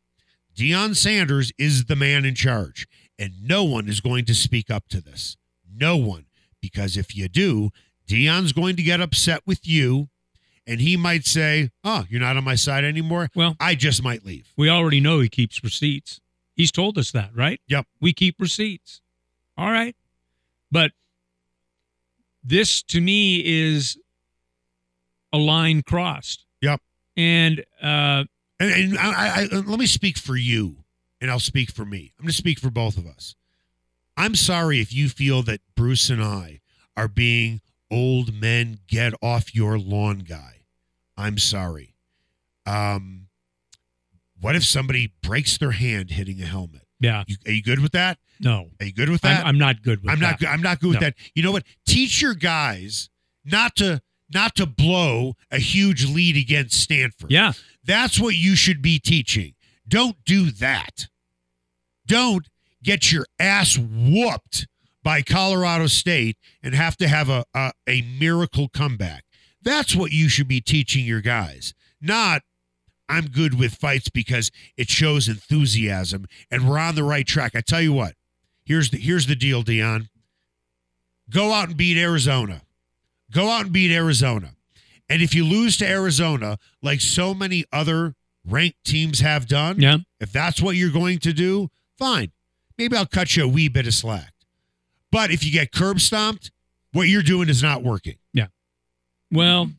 Deion 0.56 0.96
Sanders 0.96 1.52
is 1.58 1.86
the 1.86 1.96
man 1.96 2.24
in 2.24 2.36
charge. 2.36 2.88
And 3.18 3.34
no 3.42 3.64
one 3.64 3.88
is 3.88 4.00
going 4.00 4.26
to 4.26 4.36
speak 4.36 4.70
up 4.70 4.88
to 4.90 5.02
this. 5.02 5.38
No 5.72 5.98
one. 5.98 6.26
Because 6.62 6.98
if 6.98 7.16
you 7.16 7.28
do, 7.28 7.72
Deion's 8.08 8.54
going 8.54 8.76
to 8.76 8.84
get 8.84 9.02
upset 9.02 9.42
with 9.46 9.68
you 9.68 10.10
and 10.68 10.80
he 10.82 10.98
might 10.98 11.26
say, 11.26 11.72
Oh, 11.84 12.06
you're 12.10 12.20
not 12.22 12.38
on 12.38 12.44
my 12.44 12.56
side 12.56 12.84
anymore. 12.84 13.30
Well, 13.34 13.56
I 13.60 13.74
just 13.74 14.04
might 14.04 14.24
leave. 14.26 14.52
we 14.58 14.70
already 14.70 15.00
know 15.00 15.20
he 15.22 15.30
keeps 15.30 15.64
receipts. 15.64 16.20
He's 16.56 16.72
told 16.72 16.98
us 16.98 17.12
that, 17.12 17.32
right? 17.36 17.60
Yep. 17.68 17.86
We 18.02 18.14
keep 18.14 18.36
receipts. 18.40 19.02
All 19.58 19.72
right. 19.72 19.96
But 20.72 20.92
this 22.44 22.84
to 22.84 23.02
me 23.02 23.42
is 23.46 23.98
a 25.34 25.38
line 25.38 25.82
crossed. 25.84 26.46
Yep. 26.62 26.82
And 27.16 27.64
uh 27.82 28.26
And, 28.60 28.72
and 28.72 28.98
I, 28.98 29.12
I, 29.12 29.42
I- 29.44 29.56
let 29.56 29.80
me 29.80 29.86
speak 29.86 30.18
for 30.18 30.36
you, 30.36 30.78
and 31.22 31.30
I'll 31.32 31.40
speak 31.40 31.72
for 31.72 31.86
me. 31.86 32.14
I'm 32.18 32.24
going 32.26 32.32
to 32.32 32.38
speak 32.38 32.60
for 32.60 32.70
both 32.72 32.98
of 32.98 33.06
us. 33.06 33.36
I'm 34.16 34.36
sorry 34.36 34.80
if 34.82 34.92
you 34.94 35.10
feel 35.10 35.44
that 35.44 35.62
Bruce 35.76 36.10
and 36.10 36.24
I 36.24 36.62
are 36.96 37.08
being 37.08 37.62
old 37.92 38.34
men 38.34 38.80
get 38.88 39.14
off 39.22 39.54
your 39.54 39.78
lawn 39.78 40.20
guy. 40.20 40.57
I'm 41.18 41.38
sorry. 41.38 41.96
Um, 42.66 43.28
what 44.40 44.56
if 44.56 44.64
somebody 44.64 45.14
breaks 45.22 45.58
their 45.58 45.72
hand 45.72 46.12
hitting 46.12 46.42
a 46.42 46.46
helmet? 46.46 46.82
yeah, 47.00 47.24
You, 47.28 47.36
are 47.46 47.52
you 47.52 47.64
good 47.64 47.80
with 47.80 47.92
that? 47.94 48.18
no. 48.40 48.70
Are 48.80 48.86
you 48.86 48.94
good 48.94 49.10
with 49.10 49.22
that? 49.22 49.42
I'm, 49.42 49.48
I'm 49.48 49.58
not 49.58 49.82
good 49.82 50.02
with 50.04 50.12
I'm 50.12 50.20
that. 50.20 50.26
not. 50.32 50.40
good- 50.40 50.48
I'm 50.50 50.62
not 50.62 50.80
good 50.80 50.88
with 50.90 50.96
No. 51.02 51.08
that. 51.08 51.16
You 51.34 51.44
know 51.44 51.52
what? 51.52 51.64
Teach 51.88 52.22
your 52.22 52.34
guys 52.36 53.10
not 53.46 53.76
to 53.78 54.02
not 54.30 54.56
to 54.56 54.66
blow 54.66 55.36
a 55.50 55.58
huge 55.58 56.06
lead 56.06 56.36
against 56.36 56.80
Stanford. 56.80 57.32
Yeah. 57.32 57.54
That's 57.86 58.20
what 58.20 58.36
you 58.36 58.56
should 58.58 58.82
be 58.82 59.00
teaching. 59.00 59.54
Don't 59.88 60.18
do 60.26 60.52
that. 60.52 61.08
Don't 62.06 62.48
get 62.84 63.12
your 63.12 63.26
ass 63.40 63.78
whooped 63.78 64.68
by 65.02 65.22
Colorado 65.22 65.88
State 65.88 66.38
and 66.62 66.76
have 66.76 66.98
to 66.98 67.08
have 67.08 67.30
a, 67.30 67.46
a, 67.54 67.72
a 67.88 68.02
miracle 68.20 68.68
comeback. 68.68 69.24
That's 69.62 69.96
what 69.96 70.12
you 70.12 70.30
should 70.30 70.48
be 70.48 70.62
teaching 70.62 71.06
your 71.06 71.22
guys. 71.22 71.74
Not, 72.02 72.44
I'm 73.10 73.28
good 73.28 73.58
with 73.60 73.76
fights 73.76 74.10
because 74.10 74.52
it 74.78 74.90
shows 74.90 75.28
enthusiasm 75.28 76.26
and 76.52 76.68
we're 76.70 76.78
on 76.80 76.96
the 76.96 77.04
right 77.04 77.26
track. 77.26 77.56
I 77.56 77.62
tell 77.62 77.82
you 77.82 77.94
what, 77.94 78.14
here's 78.66 78.90
the 78.92 78.98
here's 78.98 79.28
the 79.28 79.36
deal, 79.36 79.64
Deion. 79.64 80.10
Go 81.30 81.52
out 81.54 81.68
and 81.70 81.78
beat 81.78 81.98
Arizona. 81.98 82.62
Go 83.32 83.50
out 83.50 83.64
and 83.66 83.74
beat 83.74 83.92
Arizona. 83.92 84.52
And 85.10 85.22
if 85.22 85.34
you 85.34 85.44
lose 85.46 85.78
to 85.78 85.88
Arizona, 85.88 86.58
like 86.82 87.02
so 87.02 87.34
many 87.34 87.66
other 87.72 88.16
ranked 88.46 88.84
teams 88.86 89.20
have 89.20 89.48
done, 89.48 89.80
Yeah. 89.82 89.98
if 90.20 90.32
that's 90.32 90.62
what 90.62 90.76
you're 90.76 90.92
going 90.92 91.20
to 91.20 91.34
do, 91.34 91.70
fine. 91.98 92.32
Maybe 92.78 92.96
I'll 92.96 93.06
cut 93.06 93.36
you 93.36 93.44
a 93.44 93.48
wee 93.48 93.68
bit 93.70 93.88
of 93.88 93.94
slack. 93.94 94.34
But 95.12 95.32
if 95.32 95.44
you 95.44 95.52
get 95.52 95.72
curb 95.72 96.00
stomped, 96.00 96.52
what 96.92 97.08
you're 97.08 97.24
doing 97.24 97.50
is 97.50 97.64
not 97.64 97.84
working. 97.84 98.16
Well, 99.32 99.72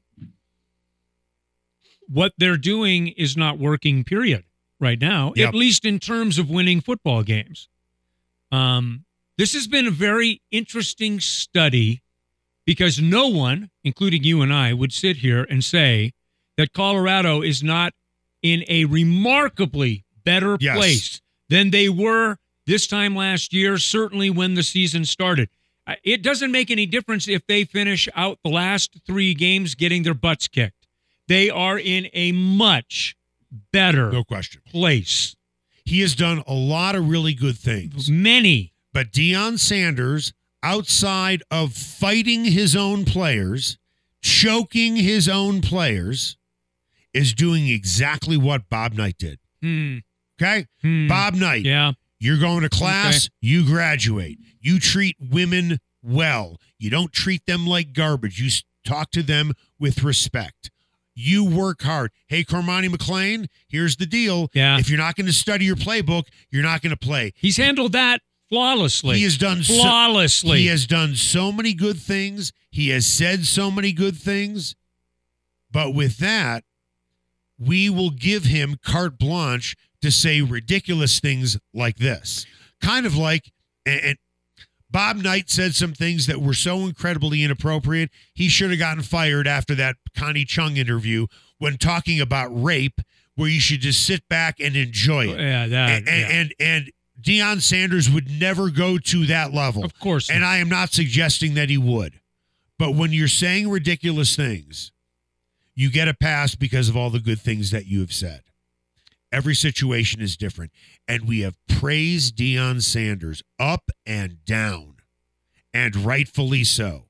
what 2.09 2.33
they're 2.39 2.57
doing 2.57 3.09
is 3.09 3.37
not 3.37 3.59
working, 3.59 4.05
period, 4.05 4.45
right 4.81 5.01
now, 5.01 5.33
Yep. 5.37 5.49
at 5.49 5.55
least 5.55 5.85
in 5.85 5.99
terms 5.99 6.39
of 6.39 6.49
winning 6.49 6.81
football 6.81 7.23
games. 7.23 7.69
Um, 8.51 9.05
this 9.37 9.53
has 9.53 9.67
been 9.67 9.87
a 9.87 9.91
very 9.91 10.41
interesting 10.51 11.21
study 11.21 12.03
because 12.65 13.01
no 13.01 13.29
one, 13.29 13.71
including 13.85 14.25
you 14.25 14.43
and 14.43 14.53
I, 14.53 14.73
would 14.73 14.93
sit 14.93 15.19
here 15.19 15.45
and 15.45 15.65
say 15.65 16.13
that 16.57 16.73
Colorado 16.73 17.43
is 17.43 17.63
not 17.63 17.93
in 18.43 18.65
a 18.69 18.85
remarkably 18.87 20.05
better 20.25 20.57
Yes. 20.61 20.77
place 20.77 21.21
than 21.49 21.71
they 21.71 21.89
were 21.89 22.39
this 22.67 22.87
time 22.87 23.15
last 23.17 23.53
year, 23.53 23.79
certainly 23.79 24.29
when 24.31 24.55
the 24.55 24.63
season 24.63 25.05
started. 25.05 25.49
It 26.05 26.23
doesn't 26.23 26.53
make 26.53 26.71
any 26.71 26.87
difference 26.87 27.29
if 27.29 27.47
they 27.47 27.65
finish 27.65 28.09
out 28.15 28.39
the 28.45 28.51
last 28.51 28.99
three 29.07 29.35
games 29.35 29.75
getting 29.75 30.03
their 30.03 30.15
butts 30.15 30.49
kicked. 30.49 30.87
They 31.29 31.51
are 31.51 31.79
in 31.79 32.09
a 32.13 32.33
much 32.33 33.17
better 33.73 34.11
No 34.13 34.25
question. 34.25 34.63
place. 34.67 35.35
He 35.85 36.01
has 36.01 36.15
done 36.15 36.43
a 36.47 36.53
lot 36.55 36.95
of 36.95 37.09
really 37.09 37.33
good 37.35 37.57
things. 37.57 38.11
Many. 38.11 38.73
But 38.93 39.13
Deion 39.13 39.59
Sanders, 39.59 40.33
outside 40.63 41.43
of 41.51 41.73
fighting 41.73 42.45
his 42.47 42.77
own 42.77 43.05
players, 43.05 43.79
choking 44.23 44.97
his 44.97 45.29
own 45.29 45.61
players, 45.63 46.37
is 47.15 47.33
doing 47.33 47.69
exactly 47.69 48.37
what 48.37 48.69
Bob 48.69 48.93
Knight 48.93 49.17
did. 49.19 49.39
Hmm. 49.63 49.99
Okay? 50.41 50.67
Hmm. 50.83 51.09
Bob 51.09 51.35
Knight, 51.35 51.65
Yeah. 51.65 51.93
You're 52.21 52.39
going 52.39 52.63
to 52.63 52.69
class, 52.69 53.29
you 53.41 53.65
graduate. 53.65 54.39
You 54.61 54.81
treat 54.81 55.17
women 55.21 55.79
well. 56.03 56.59
You 56.79 56.91
don't 56.91 57.13
treat 57.13 57.47
them 57.47 57.67
like 57.67 57.93
garbage. 57.93 58.41
You 58.41 58.51
talk 58.85 59.11
to 59.13 59.23
them 59.23 59.53
with 59.79 60.03
respect. 60.03 60.71
You 61.15 61.45
work 61.45 61.83
hard. 61.83 62.13
Hey, 62.27 62.45
Cormani 62.45 62.89
McClain, 62.89 63.47
here's 63.69 63.97
the 63.97 64.07
deal. 64.07 64.51
Yeah. 64.53 64.79
If 64.79 64.89
you're 64.89 64.99
not 64.99 65.17
going 65.17 65.27
to 65.27 65.33
study 65.33 65.65
your 65.65 65.77
playbook, 65.77 66.25
you're 66.51 66.63
not 66.63 66.81
going 66.81 66.91
to 66.91 66.97
play. 66.97 67.33
He's 67.37 67.57
handled 67.57 67.93
that 67.93 68.21
flawlessly. 68.49 69.17
He 69.19 69.25
has 69.25 69.37
done 69.37 69.63
so- 69.63 69.75
flawlessly. 69.75 70.61
He 70.61 70.67
has 70.67 70.87
done 70.87 71.15
so 71.17 71.51
many 71.53 71.75
good 71.75 71.99
things. 71.99 72.53
He 72.71 72.91
has 72.91 73.07
said 73.07 73.47
so 73.47 73.71
many 73.71 73.93
good 73.93 74.17
things. 74.17 74.75
But 75.71 75.93
with 75.93 76.19
that, 76.19 76.65
we 77.59 77.91
will 77.91 78.11
give 78.11 78.45
him 78.45 78.77
carte 78.85 79.19
blanche 79.19 79.77
to 80.03 80.11
say 80.11 80.41
ridiculous 80.41 81.21
things 81.21 81.59
like 81.75 81.97
this. 81.97 82.47
Kind 82.81 83.07
of 83.07 83.17
like, 83.17 83.53
and, 83.85 84.01
and 84.01 84.19
Bob 84.91 85.17
Knight 85.17 85.51
said 85.51 85.75
some 85.75 85.93
things 85.93 86.27
that 86.27 86.41
were 86.41 86.55
so 86.55 86.81
incredibly 86.81 87.43
inappropriate. 87.43 88.11
He 88.35 88.49
should 88.49 88.71
have 88.71 88.79
gotten 88.79 89.03
fired 89.03 89.47
after 89.47 89.75
that 89.75 89.97
Connie 90.17 90.45
Chung 90.45 90.77
interview 90.77 91.27
when 91.59 91.77
talking 91.77 92.21
about 92.21 92.49
rape, 92.51 93.01
where 93.35 93.49
you 93.49 93.61
should 93.61 93.81
just 93.81 94.05
sit 94.05 94.29
back 94.29 94.61
and 94.61 94.77
enjoy 94.77 95.27
it. 95.29 95.39
yeah, 95.39 95.67
that. 95.67 95.91
and, 95.91 96.07
yeah. 96.07 96.29
and 96.31 96.55
and 96.59 96.91
Deion 97.21 97.61
Sanders 97.61 98.09
would 98.09 98.31
never 98.31 98.71
go 98.71 98.99
to 98.99 99.27
that 99.27 99.53
level. 99.53 99.85
of 99.85 99.99
course. 99.99 100.31
And 100.31 100.41
not. 100.41 100.49
I 100.49 100.57
am 100.59 100.69
not 100.69 100.93
suggesting 100.93 101.55
that 101.55 101.69
he 101.69 101.79
would. 101.79 102.21
But 102.79 102.95
when 102.95 103.13
you're 103.13 103.29
saying 103.29 103.69
ridiculous 103.69 104.37
things, 104.37 104.93
you 105.75 105.91
get 105.91 106.09
a 106.09 106.15
pass 106.15 106.55
because 106.55 106.89
of 106.89 106.97
all 106.97 107.11
the 107.11 107.19
good 107.19 107.41
things 107.41 107.71
that 107.73 107.87
you 107.87 108.01
have 108.01 108.13
said. 108.13 108.43
Every 109.31 109.55
situation 109.55 110.21
is 110.21 110.37
different. 110.37 110.73
And 111.07 111.29
we 111.29 111.41
have 111.41 111.57
praised 111.69 112.37
Deion 112.37 112.83
Sanders 112.83 113.43
up 113.59 113.91
and 114.07 114.45
down, 114.45 114.97
and 115.73 115.95
rightfully 115.97 116.65
so. 116.65 117.05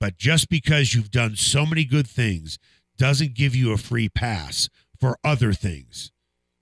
But 0.00 0.16
just 0.16 0.48
because 0.48 0.94
you've 0.94 1.10
done 1.10 1.36
so 1.36 1.64
many 1.66 1.84
good 1.84 2.06
things 2.06 2.58
doesn't 2.96 3.34
give 3.34 3.54
you 3.54 3.72
a 3.72 3.78
free 3.78 4.08
pass 4.08 4.68
for 4.98 5.18
other 5.24 5.52
things. 5.52 6.12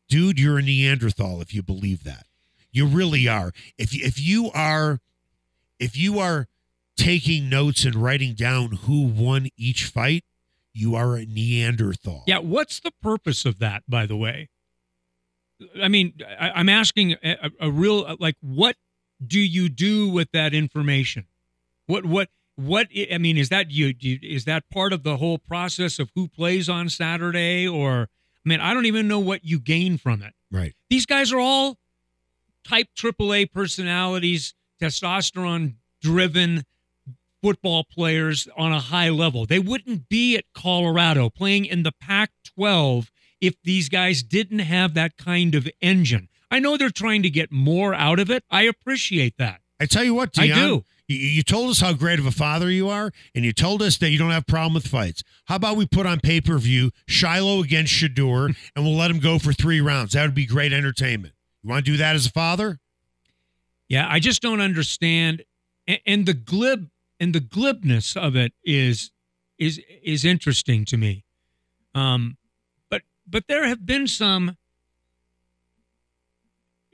Dude, 0.09 0.39
you're 0.39 0.59
a 0.59 0.63
Neanderthal 0.63 1.41
if 1.41 1.55
you 1.55 1.63
believe 1.63 2.05
that. 2.05 2.27
You 2.71 2.87
really 2.87 3.29
are. 3.29 3.53
If 3.79 3.95
if 3.95 4.21
you 4.21 4.51
are 4.53 5.01
if 5.79 5.97
you 5.97 6.19
are 6.19 6.49
taking 6.97 7.49
notes 7.49 7.85
and 7.85 7.95
writing 7.95 8.35
down 8.35 8.73
who 8.83 9.03
won 9.07 9.49
each 9.57 9.87
fight, 9.87 10.25
you 10.73 10.95
are 10.95 11.17
a 11.17 11.25
Neanderthal. 11.25 12.25
Yeah, 12.27 12.39
what's 12.39 12.81
the 12.81 12.93
purpose 13.03 13.45
of 13.45 13.59
that, 13.61 13.85
by 13.89 14.07
the 14.07 14.17
way? 14.17 14.49
I 15.83 15.89
mean, 15.89 16.15
I, 16.39 16.51
I'm 16.51 16.69
asking 16.69 17.13
a, 17.23 17.51
a 17.61 17.71
real 17.71 18.17
like, 18.19 18.37
what 18.41 18.77
do 19.25 19.39
you 19.41 19.69
do 19.69 20.09
with 20.09 20.31
that 20.33 20.55
information? 20.55 21.27
What 21.87 22.05
what 22.07 22.29
what? 22.57 22.89
I 23.13 23.19
mean, 23.19 23.37
is 23.37 23.49
that 23.49 23.71
you? 23.71 23.93
do 23.93 24.09
you- 24.11 24.19
Is 24.23 24.45
that 24.45 24.69
part 24.71 24.93
of 24.93 25.03
the 25.03 25.17
whole 25.17 25.39
process 25.39 25.99
of 25.99 26.11
who 26.15 26.29
plays 26.29 26.69
on 26.69 26.89
Saturday? 26.89 27.67
Or 27.67 28.09
I 28.45 28.49
mean, 28.49 28.61
I 28.61 28.73
don't 28.75 28.87
even 28.87 29.09
know 29.09 29.19
what 29.21 29.45
you 29.45 29.59
gain 29.59 29.99
from 29.99 30.23
it. 30.23 30.35
Right. 30.51 30.75
These 30.91 31.07
guys 31.07 31.33
are 31.33 31.41
all 31.41 31.79
type 32.67 32.89
AAA 32.97 33.51
personalities, 33.53 34.55
testosterone 34.81 35.75
driven 36.01 36.65
football 37.43 37.85
players 37.85 38.49
on 38.57 38.73
a 38.73 38.81
high 38.81 39.11
level. 39.11 39.45
They 39.47 39.59
wouldn't 39.59 40.09
be 40.09 40.37
at 40.37 40.45
Colorado 40.55 41.29
playing 41.29 41.67
in 41.67 41.83
the 41.83 41.93
Pac 41.93 42.31
12 42.57 43.11
if 43.47 43.55
these 43.63 43.89
guys 43.89 44.23
didn't 44.23 44.61
have 44.61 44.95
that 44.95 45.17
kind 45.17 45.55
of 45.55 45.69
engine. 45.81 46.29
I 46.51 46.59
know 46.61 46.77
they're 46.77 46.91
trying 46.91 47.23
to 47.23 47.31
get 47.31 47.51
more 47.51 47.95
out 47.95 48.19
of 48.19 48.31
it. 48.31 48.45
I 48.51 48.63
appreciate 48.63 49.37
that. 49.39 49.61
I 49.81 49.87
tell 49.87 50.05
you 50.05 50.15
what, 50.15 50.33
Deion, 50.33 50.53
I 50.53 50.55
do. 50.55 50.85
You, 51.07 51.43
told 51.43 51.71
us 51.71 51.81
how 51.81 51.93
great 51.93 52.19
of 52.19 52.27
a 52.27 52.31
father 52.31 52.71
you 52.71 52.89
are, 52.89 53.13
and 53.35 53.45
you 53.45 53.53
told 53.53 53.83
us 53.83 53.99
that 53.99 54.11
you 54.11 54.19
don't 54.19 54.31
have 54.31 54.45
a 54.45 54.47
problem 54.47 54.73
with 54.75 54.87
fights. 54.87 55.23
How 55.47 55.57
about 55.57 55.77
we 55.77 55.85
put 55.85 56.07
on 56.07 56.21
pay 56.21 56.41
per 56.41 56.57
view 56.57 56.93
Shiloh 57.07 57.63
against 57.63 57.93
Shedeur, 57.93 58.57
and 58.75 58.85
we'll 58.85 58.97
let 58.97 59.11
him 59.11 59.19
go 59.19 59.39
for 59.39 59.53
three 59.53 59.81
rounds? 59.81 60.13
That 60.13 60.25
would 60.25 60.35
be 60.35 60.47
great 60.47 60.73
entertainment. 60.73 61.35
You 61.63 61.71
want 61.71 61.85
to 61.85 61.91
do 61.91 61.99
that 61.99 62.15
as 62.15 62.27
a 62.27 62.31
father? 62.31 62.79
Yeah, 63.89 64.07
I 64.09 64.19
just 64.19 64.41
don't 64.41 64.61
understand 64.61 65.45
and, 65.87 66.01
and 66.07 66.27
the 66.27 66.35
glib 66.35 66.89
and 67.21 67.35
the 67.35 67.41
glibness 67.41 68.17
of 68.17 68.37
it 68.37 68.53
is 68.65 69.11
is 69.59 69.81
is 70.03 70.25
interesting 70.25 70.85
to 70.87 70.97
me. 70.97 71.25
Um 71.95 72.37
but 73.27 73.45
there 73.49 73.67
have 73.67 73.87
been 73.87 74.07
some 74.07 74.57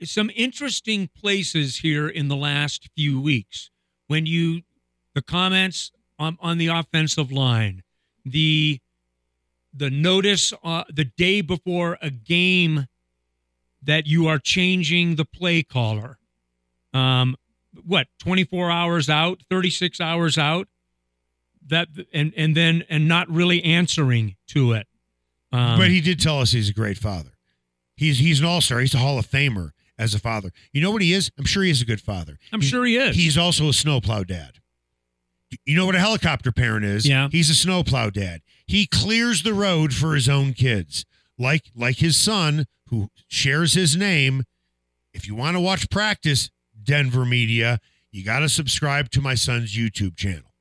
some 0.03 0.31
interesting 0.35 1.09
places 1.15 1.77
here 1.77 2.07
in 2.07 2.27
the 2.27 2.35
last 2.35 2.89
few 2.95 3.21
weeks. 3.21 3.69
When 4.07 4.25
you 4.25 4.61
the 5.13 5.21
comments 5.21 5.91
on 6.17 6.37
on 6.39 6.57
the 6.57 6.67
offensive 6.67 7.31
line, 7.31 7.83
the 8.25 8.79
the 9.73 9.89
notice 9.89 10.53
uh, 10.63 10.83
the 10.89 11.05
day 11.05 11.41
before 11.41 11.97
a 12.01 12.09
game 12.09 12.87
that 13.83 14.05
you 14.05 14.27
are 14.27 14.39
changing 14.39 15.15
the 15.15 15.25
play 15.25 15.63
caller. 15.63 16.17
Um 16.93 17.35
what 17.85 18.07
24 18.19 18.69
hours 18.69 19.09
out 19.09 19.43
36 19.49 20.01
hours 20.01 20.37
out? 20.37 20.67
That 21.67 21.87
and 22.13 22.33
and 22.35 22.55
then 22.55 22.83
and 22.89 23.07
not 23.07 23.29
really 23.29 23.63
answering 23.63 24.35
to 24.47 24.73
it 24.73 24.87
um, 25.51 25.77
but 25.79 25.89
he 25.89 26.01
did 26.01 26.19
tell 26.19 26.39
us 26.39 26.51
he's 26.51 26.69
a 26.69 26.73
great 26.73 26.97
father. 26.97 27.31
He's 27.95 28.19
he's 28.19 28.39
an 28.39 28.45
all 28.45 28.61
star. 28.61 28.79
He's 28.79 28.93
a 28.93 28.99
Hall 28.99 29.19
of 29.19 29.27
Famer 29.29 29.71
as 29.97 30.13
a 30.13 30.19
father. 30.19 30.51
You 30.73 30.81
know 30.81 30.91
what 30.91 31.01
he 31.01 31.13
is? 31.13 31.31
I'm 31.37 31.45
sure 31.45 31.63
he 31.63 31.69
is 31.69 31.81
a 31.81 31.85
good 31.85 32.01
father. 32.01 32.37
i'm 32.51 32.61
He's- 32.61 32.71
sure 32.71 32.85
he 32.85 32.97
is 32.97 33.15
He's 33.15 33.37
also 33.37 33.69
a 33.69 33.73
snowplow 33.73 34.23
dad. 34.23 34.53
You 35.65 35.75
know 35.75 35.85
what 35.85 35.95
a 35.95 35.99
helicopter 35.99 36.51
parent 36.51 36.85
is? 36.85 37.05
Yeah. 37.07 37.27
He's 37.31 37.49
a 37.49 37.55
snowplow 37.55 38.09
dad. 38.09 38.41
He 38.65 38.87
clears 38.87 39.43
the 39.43 39.53
road 39.53 39.93
for 39.93 40.15
his 40.15 40.29
own 40.29 40.53
kids. 40.53 41.05
Like 41.37 41.65
like 41.75 41.97
his 41.97 42.15
son 42.17 42.65
who 42.87 43.09
shares 43.27 43.73
his 43.73 43.95
name. 43.97 44.43
If 45.13 45.27
you 45.27 45.35
want 45.35 45.55
to 45.57 45.59
watch 45.61 45.89
practice, 45.89 46.49
Denver 46.81 47.25
media, 47.25 47.79
you 48.11 48.23
got 48.23 48.39
to 48.39 48.49
subscribe 48.49 49.09
to 49.11 49.21
my 49.21 49.35
son's 49.35 49.75
YouTube 49.75 50.15
channel. 50.15 50.53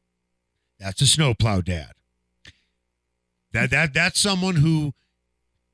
That's 0.79 1.01
a 1.03 1.07
snowplow 1.07 1.61
dad. 1.61 1.93
That 3.53 3.71
that 3.71 3.95
that's 3.95 4.21
someone 4.21 4.57
who 4.57 4.93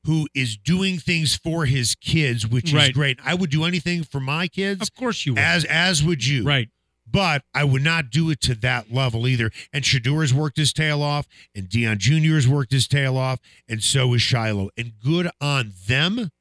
who 0.05 0.27
is 0.33 0.55
doing 0.57 0.97
things 0.97 1.35
for 1.35 1.65
his 1.65 1.95
kids, 1.95 2.47
which 2.47 2.73
is 2.73 2.89
great. 2.89 3.19
I 3.25 3.33
would 3.33 3.49
do 3.49 3.65
anything 3.65 4.03
for 4.03 4.19
my 4.19 4.47
kids 4.47 4.81
of 4.81 4.93
course 4.95 5.25
you 5.25 5.33
would. 5.33 5.39
as 5.39 5.65
as 5.65 6.03
would 6.03 6.25
you 6.25 6.43
right 6.43 6.69
but 7.09 7.43
I 7.53 7.63
would 7.63 7.83
not 7.83 8.09
do 8.09 8.29
it 8.29 8.41
to 8.41 8.55
that 8.55 8.91
level 8.91 9.27
either. 9.27 9.49
And 9.71 9.83
Shedeur 9.83 10.21
has 10.21 10.33
worked 10.33 10.57
his 10.57 10.73
tail 10.73 11.01
off, 11.01 11.27
and 11.55 11.69
Deion 11.69 11.97
Jr. 11.97 12.35
has 12.35 12.47
worked 12.47 12.71
his 12.71 12.87
tail 12.87 13.17
off, 13.17 13.39
and 13.67 13.81
so 13.81 14.13
is 14.13 14.21
Shiloh. 14.21 14.69
And 14.77 14.93
good 15.03 15.29
on 15.39 15.73
them, 15.87 16.31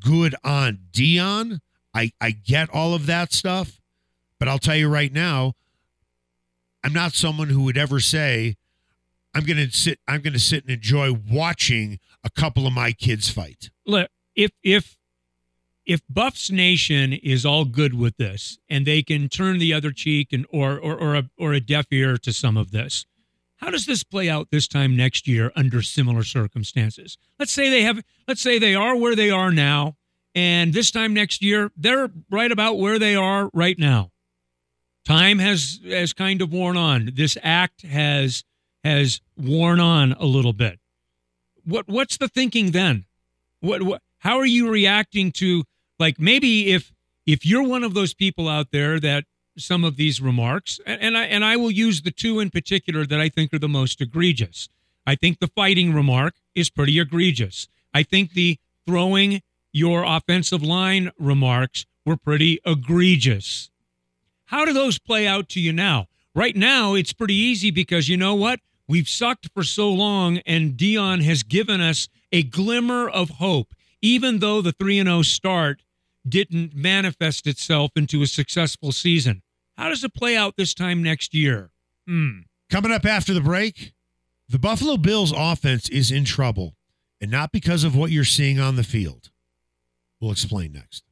good 0.00 0.34
on 0.42 0.80
Deion. 0.90 1.60
I, 1.94 2.12
I 2.20 2.32
get 2.32 2.68
all 2.70 2.92
of 2.92 3.06
that 3.06 3.32
stuff, 3.32 3.80
but 4.38 4.48
I'll 4.48 4.58
tell 4.58 4.76
you 4.76 4.88
right 4.88 5.12
now, 5.12 5.54
I'm 6.84 6.92
not 6.92 7.14
someone 7.14 7.48
who 7.48 7.62
would 7.62 7.78
ever 7.78 8.00
say, 8.00 8.56
I'm 9.36 9.44
gonna 9.44 9.70
sit 9.70 10.00
I'm 10.08 10.22
gonna 10.22 10.38
sit 10.38 10.62
and 10.64 10.72
enjoy 10.72 11.12
watching 11.12 11.98
a 12.24 12.30
couple 12.30 12.66
of 12.66 12.72
my 12.72 12.92
kids 12.92 13.28
fight. 13.28 13.68
look 13.86 14.08
if 14.34 14.50
if 14.62 14.96
if 15.84 16.00
Buffs 16.08 16.50
Nation 16.50 17.12
is 17.12 17.44
all 17.44 17.66
good 17.66 17.92
with 17.92 18.16
this 18.16 18.58
and 18.70 18.86
they 18.86 19.02
can 19.02 19.28
turn 19.28 19.58
the 19.58 19.74
other 19.74 19.92
cheek 19.92 20.32
and 20.32 20.46
or 20.50 20.78
or 20.78 20.98
or 20.98 21.14
a, 21.16 21.30
or 21.38 21.52
a 21.52 21.60
deaf 21.60 21.84
ear 21.90 22.16
to 22.16 22.32
some 22.32 22.56
of 22.56 22.70
this, 22.70 23.04
how 23.56 23.70
does 23.70 23.84
this 23.84 24.02
play 24.02 24.30
out 24.30 24.48
this 24.50 24.66
time 24.66 24.96
next 24.96 25.28
year 25.28 25.52
under 25.54 25.82
similar 25.82 26.22
circumstances? 26.22 27.18
Let's 27.38 27.52
say 27.52 27.68
they 27.68 27.82
have 27.82 28.02
let's 28.26 28.40
say 28.40 28.58
they 28.58 28.74
are 28.74 28.96
where 28.96 29.14
they 29.14 29.30
are 29.30 29.52
now 29.52 29.98
and 30.34 30.72
this 30.72 30.90
time 30.90 31.12
next 31.12 31.42
year 31.42 31.70
they're 31.76 32.08
right 32.30 32.50
about 32.50 32.78
where 32.78 32.98
they 32.98 33.14
are 33.14 33.50
right 33.52 33.78
now. 33.78 34.12
Time 35.04 35.40
has 35.40 35.78
has 35.86 36.14
kind 36.14 36.40
of 36.40 36.54
worn 36.54 36.78
on. 36.78 37.10
This 37.12 37.36
act 37.42 37.82
has 37.82 38.42
has 38.86 39.20
worn 39.36 39.80
on 39.80 40.12
a 40.12 40.24
little 40.24 40.52
bit. 40.52 40.78
What 41.64 41.88
what's 41.88 42.16
the 42.16 42.28
thinking 42.28 42.70
then? 42.70 43.04
What, 43.60 43.82
what 43.82 44.02
how 44.18 44.38
are 44.38 44.46
you 44.46 44.70
reacting 44.70 45.32
to 45.32 45.64
like 45.98 46.20
maybe 46.20 46.72
if 46.72 46.92
if 47.26 47.44
you're 47.44 47.66
one 47.66 47.82
of 47.82 47.94
those 47.94 48.14
people 48.14 48.48
out 48.48 48.70
there 48.70 49.00
that 49.00 49.24
some 49.58 49.82
of 49.84 49.96
these 49.96 50.20
remarks 50.20 50.78
and, 50.86 51.00
and 51.00 51.18
I 51.18 51.24
and 51.24 51.44
I 51.44 51.56
will 51.56 51.70
use 51.70 52.02
the 52.02 52.12
two 52.12 52.38
in 52.38 52.50
particular 52.50 53.04
that 53.06 53.20
I 53.20 53.28
think 53.28 53.52
are 53.52 53.58
the 53.58 53.68
most 53.68 54.00
egregious. 54.00 54.68
I 55.04 55.16
think 55.16 55.38
the 55.38 55.48
fighting 55.48 55.92
remark 55.92 56.34
is 56.54 56.70
pretty 56.70 56.98
egregious. 57.00 57.68
I 57.92 58.02
think 58.02 58.32
the 58.32 58.58
throwing 58.86 59.42
your 59.72 60.04
offensive 60.04 60.62
line 60.62 61.10
remarks 61.18 61.86
were 62.04 62.16
pretty 62.16 62.60
egregious. 62.64 63.70
How 64.46 64.64
do 64.64 64.72
those 64.72 64.98
play 64.98 65.26
out 65.26 65.48
to 65.50 65.60
you 65.60 65.72
now? 65.72 66.06
Right 66.34 66.54
now, 66.54 66.94
it's 66.94 67.12
pretty 67.12 67.34
easy 67.34 67.70
because 67.70 68.08
you 68.08 68.16
know 68.16 68.34
what? 68.34 68.60
We've 68.88 69.08
sucked 69.08 69.48
for 69.52 69.62
so 69.62 69.90
long, 69.92 70.38
and 70.38 70.74
Deion 70.74 71.22
has 71.22 71.42
given 71.42 71.80
us 71.80 72.08
a 72.32 72.42
glimmer 72.44 73.08
of 73.08 73.30
hope, 73.30 73.74
even 74.00 74.38
though 74.38 74.60
the 74.60 74.72
3 74.72 75.02
0 75.02 75.22
start 75.22 75.82
didn't 76.28 76.74
manifest 76.74 77.46
itself 77.46 77.92
into 77.96 78.22
a 78.22 78.26
successful 78.26 78.92
season. 78.92 79.42
How 79.76 79.88
does 79.88 80.04
it 80.04 80.14
play 80.14 80.36
out 80.36 80.56
this 80.56 80.74
time 80.74 81.02
next 81.02 81.34
year? 81.34 81.70
Hmm. 82.06 82.40
Coming 82.70 82.92
up 82.92 83.04
after 83.04 83.34
the 83.34 83.40
break, 83.40 83.92
the 84.48 84.58
Buffalo 84.58 84.96
Bills 84.96 85.32
offense 85.36 85.88
is 85.88 86.10
in 86.10 86.24
trouble, 86.24 86.76
and 87.20 87.30
not 87.30 87.52
because 87.52 87.84
of 87.84 87.96
what 87.96 88.10
you're 88.10 88.24
seeing 88.24 88.58
on 88.60 88.76
the 88.76 88.84
field. 88.84 89.30
We'll 90.20 90.32
explain 90.32 90.72
next. 90.72 91.02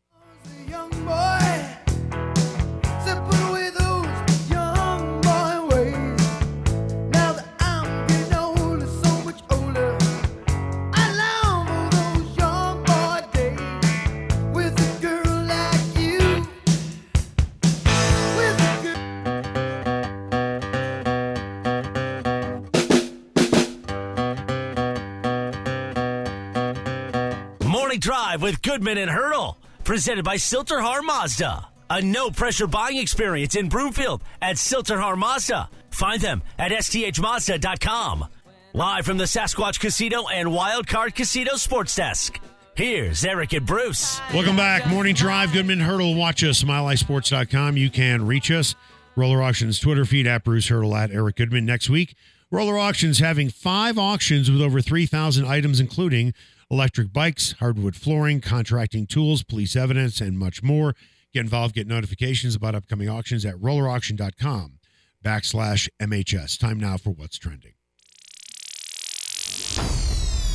Morning 27.94 28.00
Drive 28.00 28.42
with 28.42 28.60
Goodman 28.60 28.98
and 28.98 29.08
Hurdle. 29.08 29.56
Presented 29.84 30.24
by 30.24 30.36
Sill-TerHar 30.36 31.04
Mazda. 31.04 31.68
A 31.90 32.02
no 32.02 32.28
pressure 32.28 32.66
buying 32.66 32.96
experience 32.96 33.54
in 33.54 33.68
Broomfield 33.68 34.24
at 34.42 34.58
Sill-TerHar 34.58 35.16
Mazda. 35.16 35.70
Find 35.90 36.20
them 36.20 36.42
at 36.58 36.72
sthmazda.com. 36.72 38.26
Live 38.72 39.06
from 39.06 39.16
the 39.16 39.24
Sasquatch 39.26 39.78
Casino 39.78 40.26
and 40.26 40.48
Wildcard 40.48 41.14
Casino 41.14 41.54
Sports 41.54 41.94
Desk. 41.94 42.40
Here's 42.74 43.24
Eric 43.24 43.52
and 43.52 43.64
Bruce. 43.64 44.20
Welcome 44.32 44.56
back. 44.56 44.88
Morning 44.88 45.14
Drive, 45.14 45.52
Goodman 45.52 45.78
Hurdle. 45.78 46.16
Watch 46.16 46.42
us, 46.42 46.64
MileHighSports.com. 46.64 47.76
You 47.76 47.90
can 47.90 48.26
reach 48.26 48.50
us. 48.50 48.74
Roller 49.14 49.40
Auctions 49.40 49.78
Twitter 49.78 50.04
feed 50.04 50.26
at 50.26 50.42
Bruce 50.42 50.66
Hurdle 50.66 50.96
at 50.96 51.12
Eric 51.12 51.36
Goodman. 51.36 51.64
Next 51.64 51.88
week, 51.88 52.16
Roller 52.50 52.76
Auctions 52.76 53.20
having 53.20 53.50
five 53.50 53.98
auctions 53.98 54.50
with 54.50 54.60
over 54.60 54.80
3,000 54.80 55.46
items, 55.46 55.78
including 55.78 56.34
electric 56.74 57.12
bikes, 57.12 57.52
hardwood 57.60 57.94
flooring, 57.94 58.40
contracting 58.40 59.06
tools, 59.06 59.44
police 59.44 59.76
evidence, 59.76 60.20
and 60.20 60.36
much 60.36 60.60
more. 60.60 60.94
Get 61.32 61.40
involved, 61.40 61.76
get 61.76 61.86
notifications 61.86 62.56
about 62.56 62.74
upcoming 62.74 63.08
auctions 63.08 63.44
at 63.44 63.54
rollerauction.com 63.54 64.78
backslash 65.24 65.88
MHS. 66.02 66.58
Time 66.58 66.78
now 66.78 66.96
for 66.96 67.10
What's 67.10 67.38
Trending. 67.38 67.74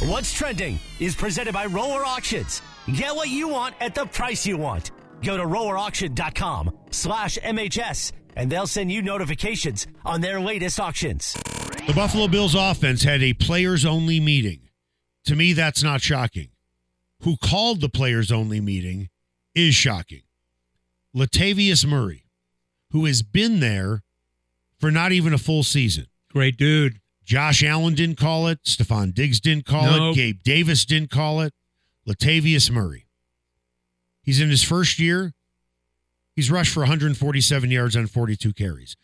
What's 0.04 0.34
trending 0.34 0.80
is 1.00 1.16
presented 1.16 1.54
by 1.54 1.66
Roller 1.66 2.06
Auctions. 2.06 2.62
Get 2.94 3.16
what 3.16 3.28
you 3.28 3.50
want 3.50 3.76
at 3.82 3.96
the 3.96 4.06
price 4.06 4.46
you 4.46 4.58
want. 4.58 4.92
Go 5.22 5.38
to 5.38 5.44
rollerauction.com 5.44 6.78
slash 6.92 7.38
MHS 7.38 8.14
and 8.36 8.50
they'll 8.50 8.68
send 8.68 8.92
you 8.92 9.02
notifications 9.02 9.88
on 10.06 10.22
their 10.22 10.40
latest 10.40 10.80
auctions. 10.80 11.34
The 11.88 11.94
Buffalo 11.94 12.28
Bills 12.28 12.56
offense 12.56 13.04
had 13.04 13.22
a 13.22 13.34
players 13.34 13.86
only 13.86 14.20
meeting. 14.20 14.69
To 15.26 15.36
me, 15.36 15.54
that's 15.54 15.84
not 15.84 16.02
shocking. 16.02 16.50
Who 17.24 17.36
called 17.38 17.82
the 17.82 17.90
players 17.90 18.32
only 18.32 18.62
meeting 18.62 19.10
is 19.54 19.76
shocking. 19.76 20.22
Latavius 21.16 21.86
Murray, 21.86 22.24
who 22.92 23.06
has 23.06 23.22
been 23.22 23.60
there 23.60 24.04
for 24.80 24.92
not 24.92 25.12
even 25.12 25.34
a 25.34 25.38
full 25.38 25.64
season. 25.64 26.08
Great 26.32 26.56
dude. 26.58 27.00
Josh 27.24 27.64
Allen 27.64 27.94
didn't 27.94 28.18
call 28.18 28.48
it. 28.48 28.64
Stefon 28.64 29.14
Diggs 29.14 29.40
didn't 29.40 29.66
call 29.66 29.84
Nope. 29.86 30.14
it. 30.14 30.20
Gabe 30.20 30.44
Davis 30.44 30.86
didn't 30.86 31.12
call 31.12 31.42
it. 31.42 31.54
Latavius 32.08 32.72
Murray. 32.72 33.06
He's 34.24 34.40
in 34.40 34.50
his 34.50 34.64
first 34.64 35.00
year. 35.00 35.34
He's 36.36 36.50
rushed 36.50 36.74
for 36.74 36.82
147 36.82 37.70
yards 37.70 37.96
on 37.96 38.08
42 38.08 38.54
carries. 38.54 38.96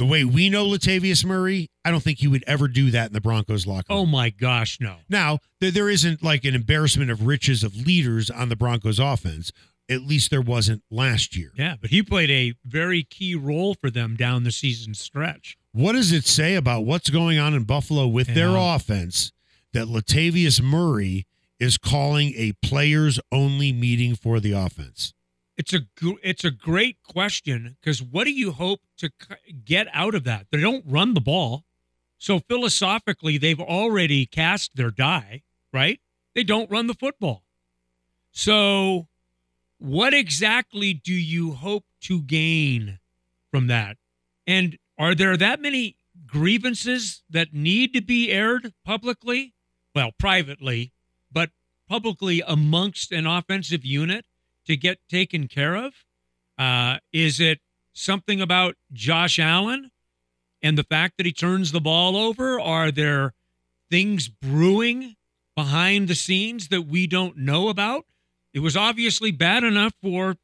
The 0.00 0.06
way 0.06 0.24
we 0.24 0.48
know 0.48 0.64
Latavius 0.64 1.26
Murray, 1.26 1.68
I 1.84 1.90
don't 1.90 2.02
think 2.02 2.20
he 2.20 2.26
would 2.26 2.42
ever 2.46 2.68
do 2.68 2.90
that 2.90 3.08
in 3.08 3.12
the 3.12 3.20
Broncos 3.20 3.66
locker 3.66 3.92
room. 3.92 3.98
Oh 3.98 4.06
my 4.06 4.30
gosh, 4.30 4.80
no. 4.80 4.96
Now, 5.10 5.40
there, 5.60 5.70
there 5.70 5.90
isn't 5.90 6.22
like 6.22 6.46
an 6.46 6.54
embarrassment 6.54 7.10
of 7.10 7.26
riches 7.26 7.62
of 7.62 7.76
leaders 7.76 8.30
on 8.30 8.48
the 8.48 8.56
Broncos 8.56 8.98
offense. 8.98 9.52
At 9.90 10.00
least 10.00 10.30
there 10.30 10.40
wasn't 10.40 10.82
last 10.90 11.36
year. 11.36 11.50
Yeah, 11.54 11.74
but 11.78 11.90
he 11.90 12.02
played 12.02 12.30
a 12.30 12.54
very 12.64 13.02
key 13.02 13.34
role 13.34 13.74
for 13.74 13.90
them 13.90 14.16
down 14.16 14.44
the 14.44 14.52
season 14.52 14.94
stretch. 14.94 15.58
What 15.72 15.92
does 15.92 16.12
it 16.12 16.24
say 16.24 16.54
about 16.54 16.86
what's 16.86 17.10
going 17.10 17.38
on 17.38 17.52
in 17.52 17.64
Buffalo 17.64 18.06
with 18.06 18.34
their 18.34 18.56
offense 18.56 19.32
that 19.74 19.86
Latavius 19.86 20.62
Murray 20.62 21.26
is 21.58 21.76
calling 21.76 22.32
a 22.36 22.54
players 22.62 23.20
only 23.30 23.70
meeting 23.70 24.14
for 24.14 24.40
the 24.40 24.52
offense? 24.52 25.12
It's 25.60 25.74
a 25.74 25.80
it's 26.22 26.42
a 26.42 26.50
great 26.50 27.02
question 27.02 27.76
because 27.78 28.02
what 28.02 28.24
do 28.24 28.32
you 28.32 28.52
hope 28.52 28.80
to 28.96 29.10
get 29.62 29.88
out 29.92 30.14
of 30.14 30.24
that? 30.24 30.46
They 30.50 30.58
don't 30.58 30.82
run 30.86 31.12
the 31.12 31.20
ball, 31.20 31.66
so 32.16 32.38
philosophically 32.38 33.36
they've 33.36 33.60
already 33.60 34.24
cast 34.24 34.76
their 34.76 34.90
die, 34.90 35.42
right? 35.70 36.00
They 36.34 36.44
don't 36.44 36.70
run 36.70 36.86
the 36.86 36.94
football. 36.94 37.42
So, 38.32 39.08
what 39.76 40.14
exactly 40.14 40.94
do 40.94 41.12
you 41.12 41.52
hope 41.52 41.84
to 42.04 42.22
gain 42.22 42.98
from 43.50 43.66
that? 43.66 43.98
And 44.46 44.78
are 44.96 45.14
there 45.14 45.36
that 45.36 45.60
many 45.60 45.98
grievances 46.26 47.22
that 47.28 47.52
need 47.52 47.92
to 47.92 48.00
be 48.00 48.30
aired 48.30 48.72
publicly? 48.82 49.52
Well, 49.94 50.12
privately, 50.18 50.92
but 51.30 51.50
publicly 51.86 52.42
amongst 52.46 53.12
an 53.12 53.26
offensive 53.26 53.84
unit 53.84 54.24
to 54.66 54.76
get 54.76 54.98
taken 55.08 55.48
care 55.48 55.76
of? 55.76 55.92
Uh, 56.58 56.98
is 57.12 57.40
it 57.40 57.60
something 57.92 58.40
about 58.40 58.76
Josh 58.92 59.38
Allen 59.38 59.90
and 60.62 60.76
the 60.76 60.84
fact 60.84 61.16
that 61.16 61.26
he 61.26 61.32
turns 61.32 61.72
the 61.72 61.80
ball 61.80 62.16
over? 62.16 62.60
Are 62.60 62.90
there 62.90 63.34
things 63.90 64.28
brewing 64.28 65.16
behind 65.56 66.08
the 66.08 66.14
scenes 66.14 66.68
that 66.68 66.82
we 66.82 67.06
don't 67.06 67.36
know 67.36 67.68
about? 67.68 68.04
It 68.52 68.60
was 68.60 68.76
obviously 68.76 69.30
bad 69.30 69.64
enough 69.64 69.94
for 70.02 70.36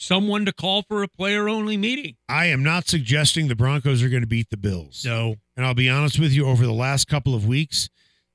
someone 0.00 0.46
to 0.46 0.52
call 0.52 0.82
for 0.82 1.02
a 1.02 1.08
player 1.08 1.48
only 1.48 1.76
meeting. 1.76 2.16
I 2.28 2.46
am 2.46 2.62
not 2.62 2.88
suggesting 2.88 3.48
the 3.48 3.54
Broncos 3.54 4.02
are 4.02 4.08
going 4.08 4.22
to 4.22 4.26
beat 4.26 4.48
the 4.48 4.56
Bills. 4.56 5.04
No. 5.04 5.36
And 5.56 5.66
I'll 5.66 5.74
be 5.74 5.90
honest 5.90 6.18
with 6.18 6.32
you, 6.32 6.46
over 6.46 6.64
the 6.64 6.72
last 6.72 7.06
couple 7.06 7.34
of 7.34 7.46
weeks, 7.46 7.90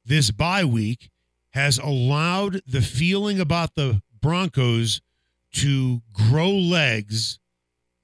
this 0.06 0.30
bye 0.30 0.64
week 0.64 1.10
has 1.52 1.80
allowed 1.80 2.62
the 2.68 2.82
feeling 2.82 3.40
about 3.40 3.74
the 3.76 4.02
Broncos 4.26 5.02
to 5.54 6.02
grow 6.12 6.50
legs. 6.52 7.40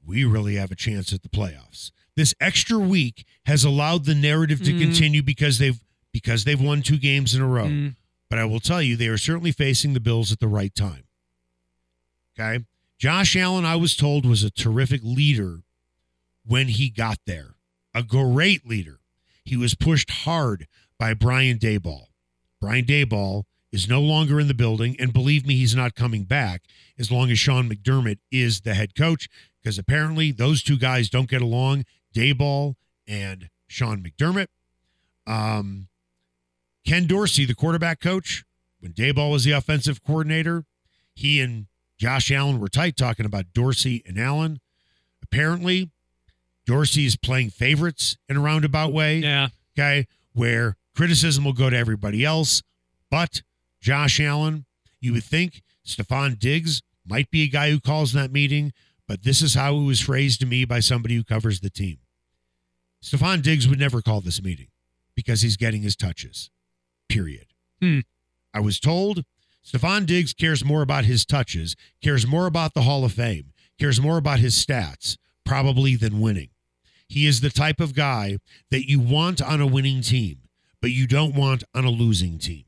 We 0.05 0.23
really 0.23 0.55
have 0.55 0.71
a 0.71 0.75
chance 0.75 1.11
at 1.13 1.23
the 1.23 1.29
playoffs. 1.29 1.91
This 2.15 2.35
extra 2.39 2.77
week 2.77 3.25
has 3.45 3.63
allowed 3.63 4.05
the 4.05 4.13
narrative 4.15 4.61
to 4.63 4.71
Mm. 4.73 4.79
continue 4.81 5.23
because 5.23 5.57
they've 5.57 5.79
because 6.13 6.43
they've 6.43 6.59
won 6.61 6.81
two 6.81 6.97
games 6.97 7.33
in 7.33 7.41
a 7.41 7.47
row. 7.47 7.67
Mm. 7.69 7.95
But 8.29 8.37
I 8.37 8.45
will 8.45 8.59
tell 8.59 8.81
you, 8.81 8.95
they 8.97 9.07
are 9.07 9.17
certainly 9.17 9.51
facing 9.53 9.93
the 9.93 9.99
Bills 10.01 10.31
at 10.31 10.39
the 10.39 10.47
right 10.47 10.75
time. 10.75 11.05
Okay. 12.37 12.65
Josh 12.97 13.35
Allen, 13.35 13.65
I 13.65 13.77
was 13.77 13.95
told, 13.95 14.25
was 14.25 14.43
a 14.43 14.51
terrific 14.51 15.01
leader 15.03 15.61
when 16.45 16.67
he 16.67 16.89
got 16.89 17.17
there. 17.25 17.55
A 17.95 18.03
great 18.03 18.67
leader. 18.67 18.99
He 19.43 19.55
was 19.57 19.73
pushed 19.73 20.11
hard 20.11 20.67
by 20.99 21.13
Brian 21.13 21.57
Daboll. 21.57 22.07
Brian 22.59 22.85
Daboll 22.85 23.45
is 23.71 23.87
no 23.87 24.01
longer 24.01 24.39
in 24.39 24.47
the 24.47 24.53
building, 24.53 24.95
and 24.99 25.13
believe 25.13 25.45
me, 25.45 25.55
he's 25.55 25.75
not 25.75 25.95
coming 25.95 26.23
back 26.23 26.63
as 26.99 27.11
long 27.11 27.31
as 27.31 27.39
Sean 27.39 27.69
McDermott 27.69 28.19
is 28.31 28.61
the 28.61 28.73
head 28.73 28.95
coach, 28.95 29.29
because 29.61 29.77
apparently 29.77 30.31
those 30.31 30.61
two 30.61 30.77
guys 30.77 31.09
don't 31.09 31.29
get 31.29 31.41
along. 31.41 31.85
Daboll 32.13 32.75
and 33.07 33.49
Sean 33.67 34.03
McDermott. 34.03 34.47
Um, 35.25 35.87
Ken 36.85 37.07
Dorsey, 37.07 37.45
the 37.45 37.55
quarterback 37.55 37.99
coach, 37.99 38.43
when 38.79 38.93
Daboll 38.93 39.31
was 39.31 39.43
the 39.43 39.51
offensive 39.51 40.03
coordinator, 40.03 40.65
he 41.13 41.39
and 41.39 41.67
Josh 41.97 42.31
Allen 42.31 42.59
were 42.59 42.67
tight 42.67 42.97
talking 42.97 43.25
about 43.25 43.53
Dorsey 43.53 44.01
and 44.05 44.19
Allen. 44.19 44.59
Apparently, 45.21 45.91
Dorsey 46.65 47.05
is 47.05 47.15
playing 47.15 47.51
favorites 47.51 48.17
in 48.27 48.37
a 48.37 48.41
roundabout 48.41 48.91
way. 48.91 49.19
Yeah. 49.19 49.49
Okay. 49.77 50.07
Where 50.33 50.77
criticism 50.95 51.43
will 51.43 51.53
go 51.53 51.69
to 51.69 51.77
everybody 51.77 52.25
else. 52.25 52.63
But 53.09 53.43
Josh 53.81 54.19
Allen, 54.19 54.65
you 54.99 55.13
would 55.13 55.23
think 55.23 55.63
Stefon 55.85 56.37
Diggs 56.37 56.81
might 57.05 57.31
be 57.31 57.43
a 57.43 57.47
guy 57.47 57.71
who 57.71 57.79
calls 57.79 58.13
that 58.13 58.31
meeting, 58.31 58.71
but 59.07 59.23
this 59.23 59.41
is 59.41 59.55
how 59.55 59.75
it 59.75 59.83
was 59.85 59.99
phrased 59.99 60.39
to 60.41 60.45
me 60.45 60.65
by 60.65 60.79
somebody 60.79 61.15
who 61.15 61.23
covers 61.23 61.59
the 61.59 61.69
team. 61.69 61.97
Stefon 63.03 63.41
Diggs 63.41 63.67
would 63.67 63.79
never 63.79 64.01
call 64.01 64.21
this 64.21 64.41
meeting 64.41 64.67
because 65.15 65.41
he's 65.41 65.57
getting 65.57 65.81
his 65.81 65.95
touches. 65.95 66.51
Period. 67.09 67.47
Hmm. 67.81 67.99
I 68.53 68.59
was 68.59 68.79
told 68.79 69.23
Stefon 69.65 70.05
Diggs 70.05 70.33
cares 70.33 70.63
more 70.63 70.81
about 70.81 71.05
his 71.05 71.25
touches, 71.25 71.75
cares 72.01 72.27
more 72.27 72.45
about 72.45 72.73
the 72.73 72.83
Hall 72.83 73.03
of 73.03 73.13
Fame, 73.13 73.53
cares 73.79 73.99
more 73.99 74.17
about 74.17 74.39
his 74.39 74.53
stats, 74.55 75.17
probably, 75.45 75.95
than 75.95 76.21
winning. 76.21 76.49
He 77.07 77.27
is 77.27 77.41
the 77.41 77.49
type 77.49 77.79
of 77.79 77.95
guy 77.95 78.37
that 78.69 78.87
you 78.87 78.99
want 78.99 79.41
on 79.41 79.59
a 79.59 79.67
winning 79.67 80.01
team, 80.01 80.43
but 80.81 80.91
you 80.91 81.07
don't 81.07 81.35
want 81.35 81.63
on 81.73 81.83
a 81.83 81.89
losing 81.89 82.37
team. 82.39 82.65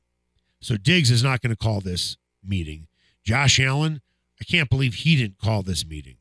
So 0.64 0.78
Diggs 0.78 1.12
is 1.12 1.24
not 1.24 1.42
going 1.42 1.50
to 1.52 1.56
call 1.62 1.82
this 1.82 2.18
meeting. 2.44 2.88
Josh 3.24 3.60
Allen, 3.60 4.02
I 4.40 4.44
can't 4.46 4.70
believe 4.70 4.96
he 4.96 5.16
didn't 5.16 5.38
call 5.40 5.62
this 5.64 5.86
meeting. 5.86 6.16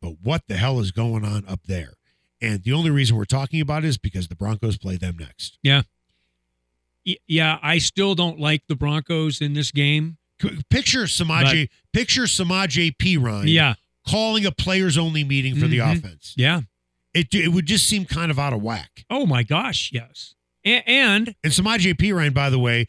But 0.00 0.16
what 0.22 0.42
the 0.48 0.56
hell 0.56 0.80
is 0.80 0.90
going 0.90 1.24
on 1.24 1.44
up 1.46 1.60
there? 1.66 1.94
And 2.40 2.62
the 2.64 2.72
only 2.72 2.90
reason 2.90 3.16
we're 3.16 3.24
talking 3.24 3.60
about 3.60 3.84
it 3.84 3.88
is 3.88 3.98
because 3.98 4.28
the 4.28 4.34
Broncos 4.34 4.76
play 4.76 4.96
them 4.96 5.16
next. 5.18 5.58
Yeah. 5.62 5.82
Yeah, 7.26 7.58
I 7.62 7.78
still 7.78 8.14
don't 8.14 8.38
like 8.38 8.62
the 8.68 8.76
Broncos 8.76 9.40
in 9.40 9.54
this 9.54 9.70
game. 9.70 10.18
Picture 10.70 11.04
Samaje, 11.04 11.68
picture 11.92 12.22
Samaje 12.22 12.96
Perine 12.96 13.46
Yeah. 13.52 13.74
calling 14.08 14.44
a 14.46 14.50
players 14.52 14.98
only 14.98 15.22
meeting 15.22 15.56
for 15.56 15.68
the 15.68 15.78
Mhm. 15.78 15.98
offense. 15.98 16.34
Yeah. 16.36 16.62
It, 17.14 17.32
it 17.34 17.48
would 17.48 17.66
just 17.66 17.86
seem 17.86 18.04
kind 18.06 18.30
of 18.30 18.38
out 18.38 18.52
of 18.52 18.62
whack. 18.62 19.04
Oh 19.10 19.26
my 19.26 19.42
gosh, 19.42 19.90
yes. 19.92 20.34
A- 20.64 20.82
and 20.88 21.34
And 21.44 21.52
Samaje 21.52 21.94
Perine, 21.94 22.32
by 22.34 22.50
the 22.50 22.58
way, 22.58 22.86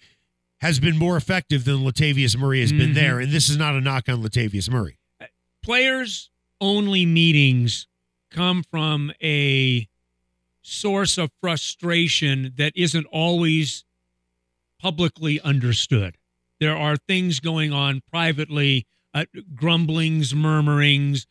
has 0.63 0.79
been 0.79 0.97
more 0.97 1.17
effective 1.17 1.65
than 1.65 1.79
Latavius 1.79 2.37
Murray 2.37 2.61
has 2.61 2.71
been 2.71 2.91
Mhm. 2.91 2.95
there. 2.95 3.19
And 3.19 3.33
this 3.33 3.49
is 3.49 3.57
not 3.57 3.75
a 3.75 3.81
knock 3.81 4.07
on 4.07 4.23
Latavius 4.23 4.69
Murray. 4.69 4.97
players 5.61 6.29
only 6.59 7.05
meetings 7.05 7.87
come 8.29 8.63
from 8.63 9.13
a 9.21 9.87
source 10.61 11.17
of 11.17 11.31
frustration 11.39 12.53
that 12.57 12.73
isn't 12.75 13.05
always 13.05 13.85
publicly 14.79 15.39
understood. 15.39 16.17
There 16.59 16.75
are 16.75 16.97
things 16.97 17.39
going 17.39 17.71
on 17.71 18.01
privately, 18.09 18.85
uh, 19.13 19.25
grumblings, 19.55 20.33
murmurings, 20.33 21.27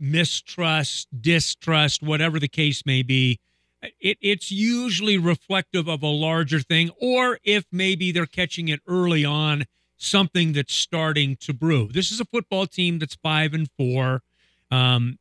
mistrust, 0.00 1.06
distrust, 1.20 2.02
whatever 2.02 2.40
the 2.40 2.48
case 2.48 2.84
may 2.84 3.02
be. 3.02 3.38
It, 3.82 4.18
it's 4.20 4.50
usually 4.50 5.16
reflective 5.18 5.88
of 5.88 6.02
a 6.02 6.08
larger 6.08 6.60
thing, 6.60 6.90
or 7.00 7.38
if 7.44 7.64
maybe 7.72 8.12
they're 8.12 8.26
catching 8.26 8.68
it 8.68 8.80
early 8.86 9.24
on, 9.24 9.64
something 9.96 10.52
that's 10.52 10.74
starting 10.74 11.36
to 11.36 11.52
brew. 11.52 11.88
This 11.92 12.10
is 12.10 12.20
a 12.20 12.24
football 12.24 12.66
team 12.66 12.98
that's 12.98 13.14
five 13.14 13.54
and 13.54 13.68
four. 13.76 14.22
Um, 14.70 15.18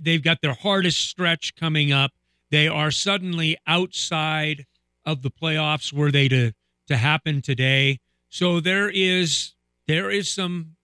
they've 0.00 0.22
got 0.22 0.40
their 0.42 0.54
hardest 0.54 1.00
stretch 1.08 1.54
coming 1.54 1.92
up. 1.92 2.12
They 2.50 2.68
are 2.68 2.90
suddenly 2.90 3.56
outside 3.66 4.66
of 5.04 5.22
the 5.22 5.30
playoffs 5.30 5.92
were 5.92 6.10
they 6.10 6.28
to 6.28 6.52
to 6.88 6.96
happen 6.96 7.42
today. 7.42 8.00
So 8.28 8.60
there 8.60 8.90
is 8.90 9.54
there 9.86 10.10
is 10.10 10.28
some 10.28 10.76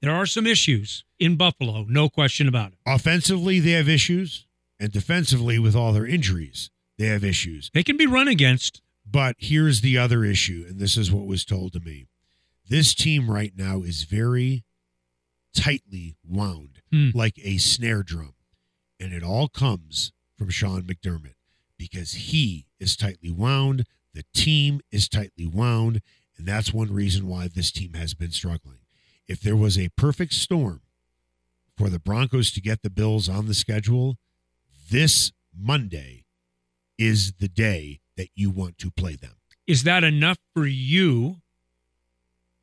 there 0.00 0.12
are 0.12 0.26
some 0.26 0.46
issues 0.46 1.04
in 1.18 1.36
Buffalo, 1.36 1.86
no 1.88 2.08
question 2.08 2.48
about 2.48 2.72
it. 2.72 2.78
Offensively, 2.86 3.60
they 3.60 3.72
have 3.72 3.88
issues. 3.88 4.46
And 4.80 4.92
defensively, 4.92 5.58
with 5.58 5.74
all 5.76 5.92
their 5.92 6.06
injuries, 6.06 6.70
they 6.98 7.06
have 7.06 7.24
issues. 7.24 7.70
They 7.74 7.82
can 7.82 7.96
be 7.96 8.06
run 8.06 8.28
against. 8.28 8.80
But 9.06 9.36
here's 9.38 9.80
the 9.82 9.98
other 9.98 10.24
issue, 10.24 10.64
and 10.68 10.78
this 10.78 10.96
is 10.96 11.12
what 11.12 11.26
was 11.26 11.44
told 11.44 11.72
to 11.74 11.80
me. 11.80 12.06
This 12.68 12.94
team 12.94 13.30
right 13.30 13.52
now 13.56 13.82
is 13.82 14.04
very 14.04 14.64
tightly 15.54 16.16
wound, 16.26 16.80
Hmm. 16.90 17.10
like 17.14 17.38
a 17.42 17.58
snare 17.58 18.02
drum. 18.02 18.34
And 18.98 19.12
it 19.12 19.22
all 19.22 19.48
comes 19.48 20.12
from 20.36 20.48
Sean 20.50 20.82
McDermott 20.82 21.34
because 21.76 22.12
he 22.12 22.66
is 22.80 22.96
tightly 22.96 23.30
wound. 23.30 23.84
The 24.14 24.24
team 24.34 24.80
is 24.90 25.08
tightly 25.08 25.46
wound. 25.46 26.00
And 26.36 26.46
that's 26.46 26.72
one 26.72 26.92
reason 26.92 27.26
why 27.28 27.46
this 27.48 27.70
team 27.70 27.92
has 27.94 28.14
been 28.14 28.30
struggling. 28.32 28.78
If 29.28 29.40
there 29.40 29.56
was 29.56 29.78
a 29.78 29.90
perfect 29.90 30.32
storm 30.32 30.80
for 31.76 31.88
the 31.90 32.00
Broncos 32.00 32.50
to 32.52 32.60
get 32.60 32.82
the 32.82 32.90
Bills 32.90 33.28
on 33.28 33.46
the 33.46 33.54
schedule, 33.54 34.16
this 34.90 35.32
Monday 35.56 36.24
is 36.98 37.34
the 37.34 37.48
day 37.48 38.00
that 38.16 38.28
you 38.34 38.50
want 38.50 38.78
to 38.78 38.90
play 38.90 39.16
them. 39.16 39.36
Is 39.66 39.84
that 39.84 40.04
enough 40.04 40.38
for 40.54 40.66
you 40.66 41.36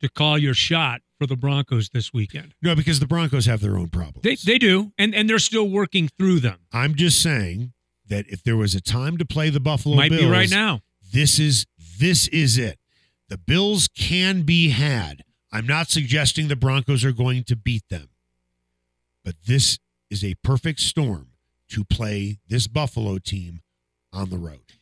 to 0.00 0.08
call 0.08 0.38
your 0.38 0.54
shot 0.54 1.00
for 1.18 1.26
the 1.26 1.36
Broncos 1.36 1.90
this 1.90 2.12
weekend? 2.12 2.54
No, 2.62 2.74
because 2.74 3.00
the 3.00 3.06
Broncos 3.06 3.46
have 3.46 3.60
their 3.60 3.76
own 3.76 3.88
problems. 3.88 4.22
They 4.22 4.36
they 4.36 4.58
do, 4.58 4.92
and 4.98 5.14
and 5.14 5.28
they're 5.28 5.38
still 5.38 5.68
working 5.68 6.08
through 6.18 6.40
them. 6.40 6.60
I'm 6.72 6.94
just 6.94 7.20
saying 7.20 7.72
that 8.08 8.26
if 8.28 8.42
there 8.42 8.56
was 8.56 8.74
a 8.74 8.80
time 8.80 9.18
to 9.18 9.24
play 9.24 9.50
the 9.50 9.60
Buffalo 9.60 9.96
Might 9.96 10.10
Bills, 10.10 10.22
be 10.22 10.28
right 10.28 10.50
now. 10.50 10.80
this 11.12 11.38
is 11.38 11.66
this 11.98 12.28
is 12.28 12.58
it. 12.58 12.78
The 13.28 13.38
Bills 13.38 13.88
can 13.88 14.42
be 14.42 14.70
had. 14.70 15.24
I'm 15.50 15.66
not 15.66 15.90
suggesting 15.90 16.48
the 16.48 16.56
Broncos 16.56 17.04
are 17.04 17.12
going 17.12 17.44
to 17.44 17.56
beat 17.56 17.88
them. 17.90 18.08
But 19.24 19.34
this 19.46 19.78
is 20.10 20.24
a 20.24 20.34
perfect 20.42 20.80
storm 20.80 21.28
to 21.72 21.84
play 21.84 22.38
this 22.48 22.66
Buffalo 22.66 23.18
team 23.18 23.62
on 24.12 24.28
the 24.30 24.36
road. 24.36 24.74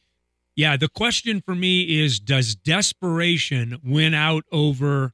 Yeah, 0.56 0.76
the 0.76 0.88
question 0.88 1.40
for 1.40 1.54
me 1.54 2.02
is 2.02 2.18
does 2.18 2.54
desperation 2.54 3.78
win 3.84 4.12
out 4.12 4.44
over 4.50 5.12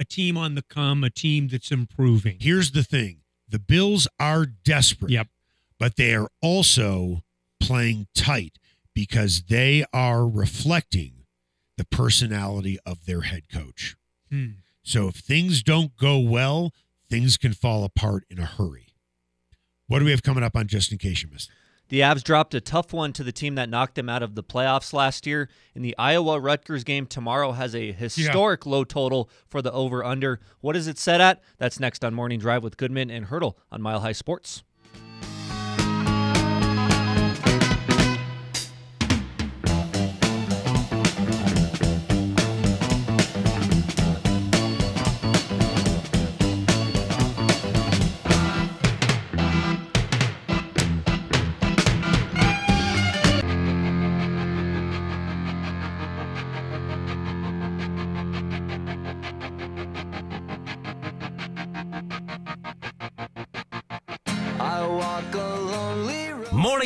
a 0.00 0.04
team 0.04 0.36
on 0.36 0.54
the 0.54 0.62
come, 0.62 1.04
a 1.04 1.10
team 1.10 1.48
that's 1.48 1.70
improving? 1.70 2.38
Here's 2.40 2.72
the 2.72 2.82
thing. 2.82 3.18
The 3.46 3.58
Bills 3.58 4.08
are 4.18 4.46
desperate. 4.46 5.10
Yep. 5.10 5.28
But 5.78 5.96
they 5.96 6.14
are 6.14 6.28
also 6.40 7.22
playing 7.60 8.06
tight 8.14 8.58
because 8.94 9.42
they 9.42 9.84
are 9.92 10.26
reflecting 10.26 11.26
the 11.76 11.84
personality 11.84 12.78
of 12.86 13.04
their 13.04 13.22
head 13.22 13.48
coach. 13.52 13.96
Hmm. 14.30 14.46
So 14.82 15.08
if 15.08 15.16
things 15.16 15.62
don't 15.62 15.96
go 15.96 16.18
well, 16.18 16.72
things 17.10 17.36
can 17.36 17.52
fall 17.52 17.84
apart 17.84 18.24
in 18.30 18.38
a 18.38 18.46
hurry. 18.46 18.91
What 19.92 19.98
do 19.98 20.06
we 20.06 20.10
have 20.12 20.22
coming 20.22 20.42
up 20.42 20.56
on 20.56 20.68
just 20.68 20.90
in 20.90 20.96
case 20.96 21.22
you 21.22 21.28
missed 21.30 21.50
it? 21.50 21.54
The 21.90 22.00
Avs 22.00 22.24
dropped 22.24 22.54
a 22.54 22.62
tough 22.62 22.94
one 22.94 23.12
to 23.12 23.22
the 23.22 23.30
team 23.30 23.56
that 23.56 23.68
knocked 23.68 23.94
them 23.94 24.08
out 24.08 24.22
of 24.22 24.34
the 24.34 24.42
playoffs 24.42 24.94
last 24.94 25.26
year. 25.26 25.50
In 25.74 25.82
the 25.82 25.94
Iowa 25.98 26.40
Rutgers 26.40 26.82
game 26.82 27.04
tomorrow 27.04 27.52
has 27.52 27.74
a 27.74 27.92
historic 27.92 28.64
low 28.64 28.84
total 28.84 29.28
for 29.46 29.60
the 29.60 29.70
over 29.70 30.02
under. 30.02 30.40
What 30.62 30.76
is 30.76 30.86
it 30.86 30.98
set 30.98 31.20
at? 31.20 31.42
That's 31.58 31.78
next 31.78 32.06
on 32.06 32.14
Morning 32.14 32.38
Drive 32.40 32.62
with 32.62 32.78
Goodman 32.78 33.10
and 33.10 33.26
Hurdle 33.26 33.58
on 33.70 33.82
Mile 33.82 34.00
High 34.00 34.12
Sports. 34.12 34.62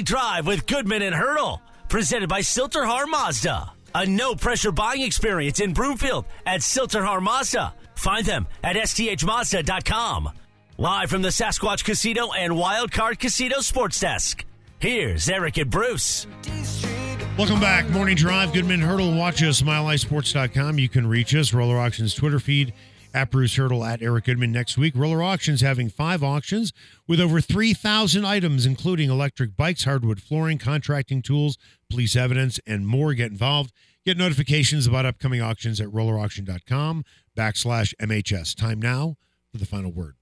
Drive 0.06 0.46
with 0.46 0.68
Goodman 0.68 1.02
and 1.02 1.14
Hurdle. 1.14 1.60
Presented 1.88 2.28
by 2.28 2.40
Sill-TerHar 2.40 3.08
Mazda. 3.08 3.72
A 3.92 4.06
no 4.06 4.36
pressure 4.36 4.70
buying 4.70 5.02
experience 5.02 5.58
in 5.58 5.72
Broomfield 5.72 6.26
at 6.46 6.62
Sill-TerHar 6.62 7.20
Mazda. 7.20 7.74
Find 7.96 8.24
them 8.24 8.46
at 8.62 8.76
sthmazda.com. 8.76 10.30
Live 10.78 11.10
from 11.10 11.22
the 11.22 11.30
Sasquatch 11.30 11.84
Casino 11.84 12.30
and 12.32 12.52
Wildcard 12.52 13.18
Casino 13.18 13.58
Sports 13.60 13.98
Desk. 13.98 14.44
Here's 14.78 15.28
Eric 15.28 15.56
and 15.56 15.70
Bruce. 15.70 16.28
Welcome 17.36 17.58
back. 17.58 17.88
Morning 17.90 18.14
Drive. 18.14 18.52
Goodman 18.52 18.80
Hurdle. 18.80 19.12
Watch 19.12 19.42
us, 19.42 19.60
milehighsports.com. 19.62 20.78
You 20.78 20.88
can 20.88 21.06
reach 21.08 21.34
us. 21.34 21.52
Roller 21.52 21.78
Auctions 21.78 22.14
Twitter 22.14 22.38
feed 22.38 22.72
at 23.16 23.30
Bruce 23.30 23.56
Hurdle 23.56 23.82
at 23.82 24.02
Eric 24.02 24.26
Goodman 24.26 24.52
next 24.52 24.76
week. 24.76 24.92
Roller 24.94 25.22
Auctions 25.22 25.62
having 25.62 25.88
five 25.88 26.22
auctions 26.22 26.74
with 27.08 27.18
over 27.18 27.40
3,000 27.40 28.26
items, 28.26 28.66
including 28.66 29.08
electric 29.08 29.56
bikes, 29.56 29.84
hardwood 29.84 30.20
flooring, 30.20 30.58
contracting 30.58 31.22
tools, 31.22 31.56
police 31.88 32.14
evidence, 32.14 32.60
and 32.66 32.86
more. 32.86 33.14
Get 33.14 33.30
involved. 33.30 33.72
Get 34.04 34.18
notifications 34.18 34.86
about 34.86 35.06
upcoming 35.06 35.40
auctions 35.40 35.80
at 35.80 35.88
rollerauction.com 35.88 37.04
backslash 37.34 37.94
MHS. 38.00 38.54
Time 38.54 38.80
now 38.80 39.16
for 39.50 39.56
the 39.56 39.66
final 39.66 39.90
word. 39.90 40.16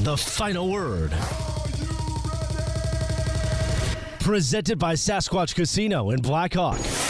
The 0.00 0.16
final 0.16 0.68
word. 0.68 1.12
Presented 4.20 4.80
by 4.80 4.94
Sasquatch 4.94 5.54
Casino 5.54 6.10
in 6.10 6.20
Blackhawk. 6.20 7.05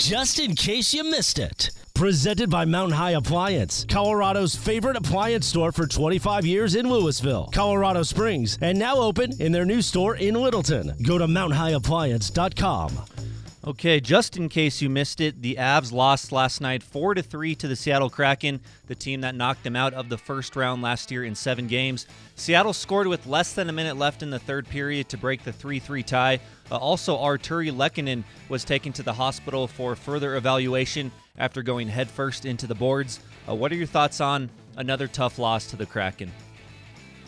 Just 0.00 0.40
in 0.40 0.54
case 0.54 0.94
you 0.94 1.04
missed 1.04 1.38
it. 1.38 1.72
Presented 1.94 2.48
by 2.48 2.64
Mountain 2.64 2.96
High 2.96 3.10
Appliance, 3.10 3.84
Colorado's 3.86 4.54
favorite 4.56 4.96
appliance 4.96 5.46
store 5.46 5.72
for 5.72 5.86
25 5.86 6.46
years 6.46 6.74
in 6.74 6.88
Louisville, 6.88 7.50
Colorado 7.52 8.02
Springs, 8.02 8.56
and 8.62 8.78
now 8.78 8.96
open 8.96 9.38
in 9.42 9.52
their 9.52 9.66
new 9.66 9.82
store 9.82 10.16
in 10.16 10.36
Littleton. 10.36 10.94
Go 11.02 11.18
to 11.18 11.26
mountainhighappliance.com. 11.26 13.19
Okay, 13.62 14.00
just 14.00 14.38
in 14.38 14.48
case 14.48 14.80
you 14.80 14.88
missed 14.88 15.20
it, 15.20 15.42
the 15.42 15.56
Avs 15.56 15.92
lost 15.92 16.32
last 16.32 16.62
night 16.62 16.82
4 16.82 17.12
to 17.12 17.22
3 17.22 17.54
to 17.56 17.68
the 17.68 17.76
Seattle 17.76 18.08
Kraken, 18.08 18.58
the 18.86 18.94
team 18.94 19.20
that 19.20 19.34
knocked 19.34 19.64
them 19.64 19.76
out 19.76 19.92
of 19.92 20.08
the 20.08 20.16
first 20.16 20.56
round 20.56 20.80
last 20.80 21.10
year 21.10 21.24
in 21.24 21.34
7 21.34 21.66
games. 21.66 22.06
Seattle 22.36 22.72
scored 22.72 23.06
with 23.06 23.26
less 23.26 23.52
than 23.52 23.68
a 23.68 23.72
minute 23.72 23.98
left 23.98 24.22
in 24.22 24.30
the 24.30 24.38
third 24.38 24.66
period 24.66 25.10
to 25.10 25.18
break 25.18 25.44
the 25.44 25.52
3-3 25.52 26.06
tie. 26.06 26.40
Uh, 26.70 26.78
also, 26.78 27.18
Artturi 27.18 27.70
Lehkonen 27.70 28.24
was 28.48 28.64
taken 28.64 28.94
to 28.94 29.02
the 29.02 29.12
hospital 29.12 29.68
for 29.68 29.94
further 29.94 30.36
evaluation 30.36 31.12
after 31.36 31.62
going 31.62 31.86
headfirst 31.86 32.46
into 32.46 32.66
the 32.66 32.74
boards. 32.74 33.20
Uh, 33.46 33.54
what 33.54 33.70
are 33.72 33.76
your 33.76 33.86
thoughts 33.86 34.22
on 34.22 34.48
another 34.78 35.06
tough 35.06 35.38
loss 35.38 35.66
to 35.66 35.76
the 35.76 35.84
Kraken? 35.84 36.32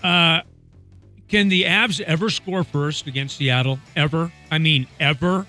Uh, 0.02 0.40
can 1.28 1.50
the 1.50 1.64
Avs 1.64 2.00
ever 2.00 2.30
score 2.30 2.64
first 2.64 3.06
against 3.06 3.36
Seattle? 3.36 3.78
Ever? 3.94 4.32
I 4.50 4.56
mean, 4.56 4.86
ever? 4.98 5.46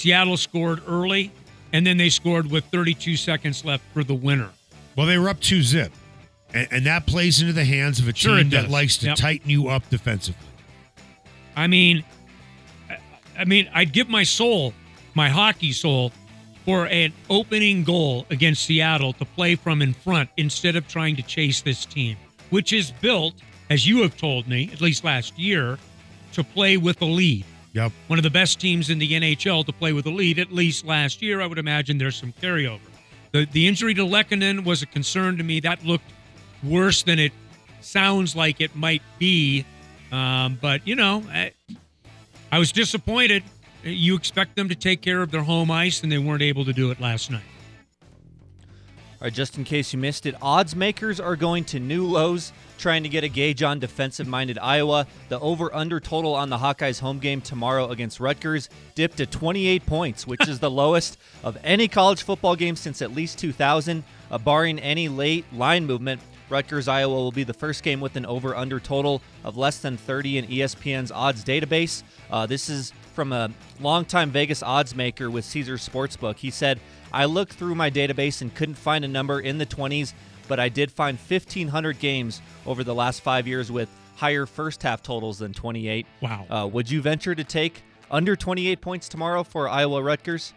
Seattle 0.00 0.38
scored 0.38 0.80
early, 0.88 1.30
and 1.74 1.86
then 1.86 1.98
they 1.98 2.08
scored 2.08 2.50
with 2.50 2.64
32 2.66 3.16
seconds 3.16 3.66
left 3.66 3.84
for 3.92 4.02
the 4.02 4.14
winner. 4.14 4.48
Well, 4.96 5.06
they 5.06 5.18
were 5.18 5.28
up 5.28 5.40
two 5.40 5.62
zip, 5.62 5.92
and, 6.54 6.66
and 6.70 6.86
that 6.86 7.06
plays 7.06 7.40
into 7.42 7.52
the 7.52 7.66
hands 7.66 8.00
of 8.00 8.08
a 8.08 8.14
Sure 8.14 8.38
team 8.38 8.48
that 8.50 8.70
likes 8.70 8.96
to 8.98 9.06
Yep. 9.08 9.16
tighten 9.16 9.50
you 9.50 9.68
up 9.68 9.88
defensively. 9.90 10.46
I 11.54 11.66
mean, 11.66 12.02
I- 12.88 12.96
I 13.38 13.44
mean, 13.44 13.68
I'd 13.74 13.92
give 13.92 14.08
my 14.08 14.22
soul, 14.22 14.72
my 15.14 15.28
hockey 15.28 15.72
soul, 15.72 16.12
for 16.64 16.86
an 16.86 17.12
opening 17.28 17.84
goal 17.84 18.26
against 18.30 18.64
Seattle 18.64 19.12
to 19.14 19.24
play 19.26 19.54
from 19.54 19.82
in 19.82 19.92
front 19.92 20.30
instead 20.38 20.76
of 20.76 20.88
trying 20.88 21.16
to 21.16 21.22
chase 21.22 21.60
this 21.60 21.84
team, 21.84 22.16
which 22.48 22.72
is 22.72 22.90
built, 23.02 23.34
as 23.68 23.86
you 23.86 24.00
have 24.00 24.16
told 24.16 24.48
me, 24.48 24.70
at 24.72 24.80
least 24.80 25.04
last 25.04 25.38
year, 25.38 25.78
to 26.32 26.42
play 26.42 26.78
with 26.78 27.02
a 27.02 27.06
lead. 27.06 27.44
Yep. 27.72 27.92
One 28.08 28.18
of 28.18 28.22
the 28.24 28.30
best 28.30 28.58
teams 28.58 28.90
in 28.90 28.98
the 28.98 29.12
NHL 29.12 29.64
to 29.66 29.72
play 29.72 29.92
with 29.92 30.06
a 30.06 30.10
lead, 30.10 30.38
at 30.38 30.52
least 30.52 30.84
last 30.84 31.22
year. 31.22 31.40
I 31.40 31.46
would 31.46 31.58
imagine 31.58 31.98
there's 31.98 32.16
some 32.16 32.32
carryover. 32.32 32.80
The 33.32 33.46
the 33.46 33.68
injury 33.68 33.94
to 33.94 34.02
Lehkonen 34.02 34.64
was 34.64 34.82
a 34.82 34.86
concern 34.86 35.36
to 35.36 35.44
me. 35.44 35.60
That 35.60 35.84
looked 35.84 36.10
worse 36.64 37.02
than 37.02 37.18
it 37.18 37.32
sounds 37.80 38.34
like 38.34 38.60
it 38.60 38.74
might 38.74 39.02
be. 39.18 39.64
Um, 40.10 40.58
but 40.60 40.86
you 40.86 40.96
know, 40.96 41.22
I, 41.30 41.52
I 42.50 42.58
was 42.58 42.72
disappointed. 42.72 43.44
You 43.84 44.16
expect 44.16 44.56
them 44.56 44.68
to 44.68 44.74
take 44.74 45.00
care 45.00 45.22
of 45.22 45.30
their 45.30 45.42
home 45.42 45.70
ice, 45.70 46.02
and 46.02 46.10
they 46.10 46.18
weren't 46.18 46.42
able 46.42 46.64
to 46.64 46.72
do 46.72 46.90
it 46.90 47.00
last 47.00 47.30
night. 47.30 47.42
All 49.20 49.26
right, 49.26 49.34
just 49.34 49.58
in 49.58 49.64
case 49.64 49.92
you 49.92 49.98
missed 49.98 50.24
it, 50.24 50.34
odds 50.40 50.74
makers 50.74 51.20
are 51.20 51.36
going 51.36 51.64
to 51.64 51.78
new 51.78 52.06
lows, 52.06 52.54
trying 52.78 53.02
to 53.02 53.08
get 53.10 53.22
a 53.22 53.28
gauge 53.28 53.62
on 53.62 53.78
defensive 53.78 54.26
minded 54.26 54.58
Iowa. 54.58 55.06
The 55.28 55.38
over 55.40 55.74
under 55.74 56.00
total 56.00 56.34
on 56.34 56.48
the 56.48 56.56
Hawkeyes 56.56 57.00
home 57.00 57.18
game 57.18 57.42
tomorrow 57.42 57.90
against 57.90 58.18
Rutgers 58.18 58.70
dipped 58.94 59.18
to 59.18 59.26
28 59.26 59.84
points, 59.84 60.26
which 60.26 60.48
is 60.48 60.58
the 60.58 60.70
lowest 60.70 61.18
of 61.44 61.58
any 61.62 61.86
college 61.86 62.22
football 62.22 62.56
game 62.56 62.76
since 62.76 63.02
at 63.02 63.12
least 63.12 63.38
2000. 63.38 64.04
Uh, 64.30 64.38
barring 64.38 64.78
any 64.78 65.10
late 65.10 65.44
line 65.52 65.84
movement, 65.84 66.22
Rutgers 66.48 66.88
Iowa 66.88 67.12
will 67.12 67.30
be 67.30 67.44
the 67.44 67.52
first 67.52 67.82
game 67.82 68.00
with 68.00 68.16
an 68.16 68.24
over 68.24 68.56
under 68.56 68.80
total 68.80 69.20
of 69.44 69.54
less 69.54 69.80
than 69.80 69.98
30 69.98 70.38
in 70.38 70.46
ESPN's 70.46 71.12
odds 71.12 71.44
database. 71.44 72.04
Uh, 72.30 72.46
this 72.46 72.70
is 72.70 72.94
from 73.20 73.34
a 73.34 73.50
longtime 73.82 74.30
Vegas 74.30 74.62
odds 74.62 74.96
maker 74.96 75.30
with 75.30 75.44
Caesars 75.44 75.86
Sportsbook. 75.86 76.36
He 76.36 76.48
said, 76.48 76.80
I 77.12 77.26
looked 77.26 77.52
through 77.52 77.74
my 77.74 77.90
database 77.90 78.40
and 78.40 78.54
couldn't 78.54 78.76
find 78.76 79.04
a 79.04 79.08
number 79.08 79.40
in 79.40 79.58
the 79.58 79.66
20s, 79.66 80.14
but 80.48 80.58
I 80.58 80.70
did 80.70 80.90
find 80.90 81.18
1,500 81.18 81.98
games 81.98 82.40
over 82.64 82.82
the 82.82 82.94
last 82.94 83.20
five 83.20 83.46
years 83.46 83.70
with 83.70 83.90
higher 84.16 84.46
first 84.46 84.82
half 84.82 85.02
totals 85.02 85.38
than 85.38 85.52
28. 85.52 86.06
Wow. 86.22 86.46
Uh, 86.48 86.66
would 86.68 86.90
you 86.90 87.02
venture 87.02 87.34
to 87.34 87.44
take 87.44 87.82
under 88.10 88.34
28 88.34 88.80
points 88.80 89.06
tomorrow 89.06 89.44
for 89.44 89.68
Iowa 89.68 90.02
Rutgers? 90.02 90.54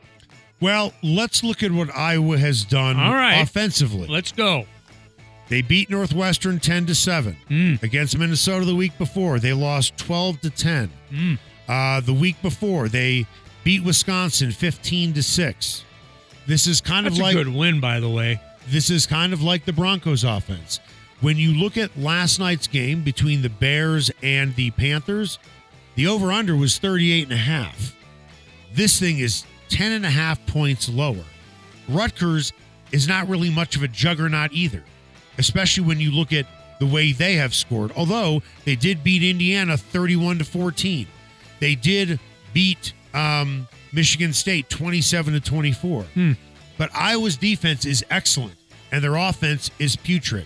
Well, 0.61 0.93
let's 1.03 1.43
look 1.43 1.63
at 1.63 1.71
what 1.73 1.93
Iowa 1.93 2.37
has 2.37 2.63
done 2.63 2.97
All 2.97 3.11
right. 3.11 3.41
offensively. 3.41 4.07
Let's 4.07 4.31
go. 4.31 4.67
They 5.49 5.61
beat 5.61 5.89
Northwestern 5.89 6.61
10 6.61 6.85
to 6.85 6.95
7. 6.95 7.35
Mm. 7.49 7.83
Against 7.83 8.17
Minnesota 8.17 8.63
the 8.63 8.73
week 8.73 8.97
before, 8.97 9.39
they 9.39 9.51
lost 9.51 9.97
12 9.97 10.39
to 10.39 10.49
10. 10.49 10.89
Mm. 11.11 11.39
Uh, 11.67 12.01
the 12.01 12.13
week 12.13 12.41
before, 12.41 12.89
they 12.89 13.25
beat 13.63 13.83
Wisconsin 13.83 14.51
15 14.51 15.13
to 15.13 15.23
6. 15.23 15.83
This 16.45 16.67
is 16.67 16.81
kind 16.81 17.05
That's 17.05 17.15
of 17.17 17.21
like 17.21 17.35
a 17.35 17.43
good 17.43 17.53
win, 17.55 17.79
by 17.79 17.99
the 17.99 18.09
way. 18.09 18.41
this 18.67 18.89
is 18.89 19.05
kind 19.05 19.31
of 19.33 19.41
like 19.41 19.65
the 19.65 19.73
Broncos 19.73 20.23
offense. 20.23 20.79
When 21.21 21.37
you 21.37 21.53
look 21.53 21.77
at 21.77 21.97
last 21.97 22.37
night's 22.39 22.67
game 22.67 23.01
between 23.03 23.41
the 23.41 23.49
Bears 23.49 24.11
and 24.21 24.53
the 24.55 24.71
Panthers, 24.71 25.39
the 25.95 26.07
over 26.07 26.31
under 26.33 26.55
was 26.57 26.77
38 26.77 27.23
and 27.23 27.31
a 27.33 27.37
half. 27.37 27.95
This 28.73 28.99
thing 28.99 29.19
is 29.19 29.45
10 29.69 29.93
and 29.93 30.05
a 30.05 30.09
half 30.09 30.45
points 30.47 30.89
lower. 30.89 31.23
Rutgers 31.87 32.51
is 32.91 33.07
not 33.07 33.29
really 33.29 33.49
much 33.49 33.75
of 33.77 33.83
a 33.83 33.87
juggernaut 33.87 34.51
either, 34.51 34.83
especially 35.37 35.85
when 35.85 35.99
you 36.01 36.11
look 36.11 36.33
at 36.33 36.45
the 36.79 36.85
way 36.85 37.13
they 37.13 37.35
have 37.35 37.53
scored. 37.55 37.91
Although 37.95 38.41
they 38.65 38.75
did 38.75 39.03
beat 39.03 39.23
Indiana 39.23 39.77
31 39.77 40.39
to 40.39 40.43
14. 40.43 41.07
They 41.63 41.75
did 41.75 42.19
beat 42.51 42.91
um, 43.13 43.69
Michigan 43.93 44.33
State 44.33 44.69
27 44.69 45.31
to 45.31 45.39
24. 45.39 46.05
But 46.77 46.89
Iowa's 46.93 47.37
defense 47.37 47.85
is 47.85 48.03
excellent 48.09 48.55
and 48.91 49.01
their 49.01 49.15
offense 49.15 49.71
is 49.79 49.95
putrid. 49.95 50.45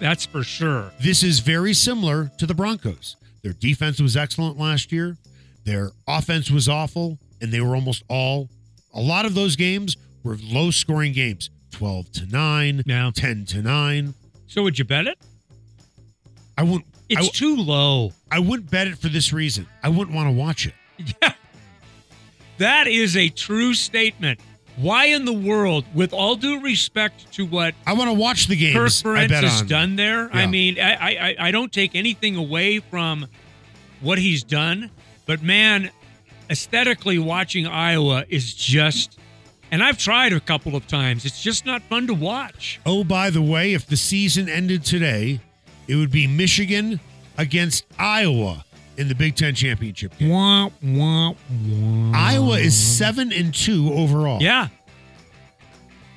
That's 0.00 0.26
for 0.26 0.42
sure. 0.42 0.90
This 0.98 1.22
is 1.22 1.38
very 1.38 1.72
similar 1.72 2.32
to 2.38 2.46
the 2.46 2.54
Broncos. 2.54 3.14
Their 3.42 3.52
defense 3.52 4.00
was 4.00 4.16
excellent 4.16 4.58
last 4.58 4.90
year. 4.90 5.16
Their 5.62 5.92
offense 6.08 6.50
was 6.50 6.68
awful, 6.68 7.20
and 7.40 7.52
they 7.52 7.60
were 7.60 7.76
almost 7.76 8.02
all. 8.08 8.48
A 8.92 9.00
lot 9.00 9.26
of 9.26 9.34
those 9.36 9.54
games 9.54 9.96
were 10.24 10.36
low 10.42 10.72
scoring 10.72 11.12
games 11.12 11.48
12 11.70 12.10
to 12.12 12.26
9, 12.26 12.82
Yeah. 12.86 13.12
10 13.14 13.44
to 13.46 13.62
9. 13.62 14.14
So 14.48 14.64
would 14.64 14.80
you 14.80 14.84
bet 14.84 15.06
it? 15.06 15.16
I 16.58 16.64
wouldn't. 16.64 16.86
It's 17.10 17.26
I, 17.28 17.30
too 17.30 17.56
low. 17.56 18.12
I 18.30 18.38
wouldn't 18.38 18.70
bet 18.70 18.86
it 18.86 18.96
for 18.96 19.08
this 19.08 19.32
reason. 19.32 19.66
I 19.82 19.88
wouldn't 19.88 20.14
want 20.16 20.28
to 20.28 20.32
watch 20.32 20.66
it. 20.66 20.74
Yeah. 21.22 21.32
That 22.58 22.86
is 22.86 23.16
a 23.16 23.30
true 23.30 23.72
statement. 23.72 24.38
Why 24.76 25.06
in 25.06 25.24
the 25.24 25.32
world, 25.32 25.86
with 25.94 26.12
all 26.12 26.36
due 26.36 26.60
respect 26.60 27.32
to 27.32 27.46
what 27.46 27.74
I 27.86 27.94
want 27.94 28.10
to 28.10 28.14
watch 28.14 28.46
the 28.48 28.54
Kirk 28.54 28.74
games. 28.74 29.04
I 29.04 29.08
Ferentz 29.08 29.28
bet 29.28 29.44
has 29.44 29.62
on. 29.62 29.66
done 29.66 29.96
there, 29.96 30.30
I 30.32 30.46
mean, 30.46 30.78
I, 30.78 30.92
I 30.92 31.36
I 31.38 31.50
don't 31.50 31.72
take 31.72 31.94
anything 31.94 32.36
away 32.36 32.80
from 32.80 33.26
what 34.00 34.18
he's 34.18 34.42
done, 34.44 34.90
but 35.26 35.42
man, 35.42 35.90
aesthetically 36.50 37.18
watching 37.18 37.66
Iowa 37.66 38.24
is 38.28 38.52
just, 38.54 39.18
and 39.70 39.82
I've 39.82 39.98
tried 39.98 40.32
a 40.34 40.40
couple 40.40 40.76
of 40.76 40.86
times. 40.86 41.24
It's 41.24 41.42
just 41.42 41.64
not 41.64 41.82
fun 41.82 42.06
to 42.08 42.14
watch. 42.14 42.80
Oh, 42.84 43.04
by 43.04 43.30
the 43.30 43.42
way, 43.42 43.72
if 43.72 43.86
the 43.86 43.96
season 43.96 44.48
ended 44.48 44.84
today, 44.84 45.40
it 45.90 45.96
would 45.96 46.12
be 46.12 46.28
Michigan 46.28 47.00
against 47.36 47.84
Iowa 47.98 48.64
in 48.96 49.08
the 49.08 49.14
Big 49.14 49.34
Ten 49.34 49.56
championship 49.56 50.16
game. 50.18 50.28
Wah, 50.28 50.70
wah, 50.82 51.30
wah. 51.30 52.12
Iowa 52.14 52.58
is 52.58 52.76
seven 52.76 53.32
and 53.32 53.52
two 53.52 53.92
overall. 53.92 54.40
Yeah, 54.40 54.68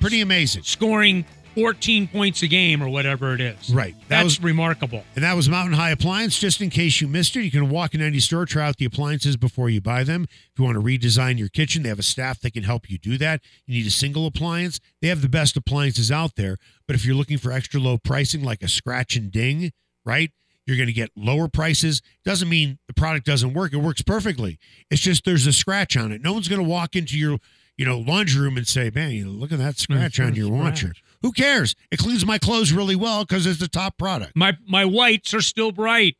pretty 0.00 0.20
amazing. 0.20 0.62
scoring 0.62 1.24
14 1.54 2.08
points 2.08 2.42
a 2.42 2.46
game 2.46 2.82
or 2.82 2.88
whatever 2.88 3.34
it 3.34 3.40
is. 3.40 3.72
Right. 3.72 3.94
That 4.02 4.08
That's 4.08 4.24
was 4.24 4.42
remarkable. 4.42 5.04
and 5.14 5.24
that 5.24 5.34
was 5.34 5.48
Mountain 5.48 5.74
High 5.74 5.90
Appliance. 5.90 6.38
Just 6.38 6.60
in 6.60 6.70
case 6.70 7.00
you 7.00 7.08
missed 7.08 7.36
it, 7.36 7.42
you 7.42 7.50
can 7.50 7.68
walk 7.70 7.94
in 7.94 8.02
any 8.02 8.20
store, 8.20 8.44
try 8.46 8.66
out 8.66 8.76
the 8.78 8.84
appliances 8.84 9.36
before 9.36 9.70
you 9.70 9.80
buy 9.80 10.04
them. 10.04 10.24
If 10.30 10.58
you 10.58 10.64
want 10.64 10.76
to 10.76 10.82
redesign 10.82 11.38
your 11.38 11.48
kitchen, 11.48 11.82
they 11.82 11.88
have 11.88 11.98
a 11.98 12.02
staff 12.02 12.40
that 12.40 12.52
can 12.52 12.64
help 12.64 12.90
you 12.90 12.98
do 12.98 13.16
that. 13.18 13.40
You 13.66 13.78
need 13.78 13.86
a 13.86 13.90
single 13.90 14.26
appliance. 14.26 14.80
They 15.00 15.08
have 15.08 15.22
the 15.22 15.28
best 15.28 15.56
appliances 15.56 16.10
out 16.10 16.36
there. 16.36 16.58
But 16.86 16.96
if 16.96 17.04
you're 17.06 17.16
looking 17.16 17.38
for 17.38 17.52
extra 17.52 17.80
low 17.80 17.98
pricing, 17.98 18.42
like 18.42 18.62
a 18.62 18.68
scratch 18.68 19.16
and 19.16 19.30
ding, 19.30 19.72
right? 20.04 20.30
You're 20.66 20.76
going 20.78 20.86
to 20.86 20.92
get 20.94 21.10
lower 21.14 21.46
prices. 21.46 22.00
Doesn't 22.24 22.48
mean 22.48 22.78
the 22.86 22.94
product 22.94 23.26
doesn't 23.26 23.52
work. 23.52 23.72
It 23.74 23.78
works 23.78 24.00
perfectly. 24.00 24.58
It's 24.90 25.02
just 25.02 25.24
there's 25.26 25.46
a 25.46 25.52
scratch 25.52 25.94
on 25.96 26.10
it. 26.10 26.22
No 26.22 26.32
one's 26.32 26.48
going 26.48 26.62
to 26.62 26.66
walk 26.68 26.96
into 26.96 27.18
your, 27.18 27.38
you 27.76 27.84
know, 27.84 27.98
laundry 27.98 28.40
room 28.40 28.56
and 28.56 28.66
say, 28.66 28.90
"Man, 28.94 29.10
you 29.10 29.26
know, 29.26 29.30
look 29.32 29.52
at 29.52 29.58
that 29.58 29.78
scratch 29.78 30.18
on 30.20 30.34
your 30.34 30.46
scratch. 30.46 30.84
washer." 30.84 30.92
Who 31.24 31.32
cares? 31.32 31.74
It 31.90 31.98
cleans 31.98 32.26
my 32.26 32.36
clothes 32.36 32.70
really 32.70 32.94
well 32.94 33.24
because 33.24 33.46
it's 33.46 33.58
the 33.58 33.66
top 33.66 33.96
product. 33.96 34.32
My 34.36 34.58
my 34.68 34.84
whites 34.84 35.32
are 35.32 35.40
still 35.40 35.72
bright. 35.72 36.16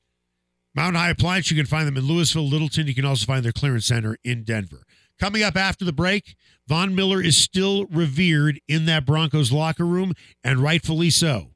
Mountain 0.75 0.95
High 0.95 1.11
Appliance, 1.11 1.51
you 1.51 1.57
can 1.59 1.67
find 1.67 1.87
them 1.87 1.99
in 1.99 2.05
Louisville, 2.05 2.49
Littleton. 2.49 2.87
You 2.87 2.95
can 2.95 3.05
also 3.05 3.27
find 3.27 3.45
their 3.45 3.53
clearance 3.53 3.85
center 3.85 4.17
in 4.25 4.45
Denver. 4.45 4.83
Coming 5.21 5.43
up 5.43 5.57
after 5.57 5.85
the 5.85 5.93
break, 5.93 6.37
Von 6.67 6.95
Miller 6.95 7.21
is 7.21 7.37
still 7.37 7.85
revered 7.91 8.59
in 8.67 8.87
that 8.87 9.05
Broncos 9.05 9.53
locker 9.53 9.85
room, 9.85 10.15
and 10.43 10.59
rightfully 10.61 11.11
so. 11.11 11.51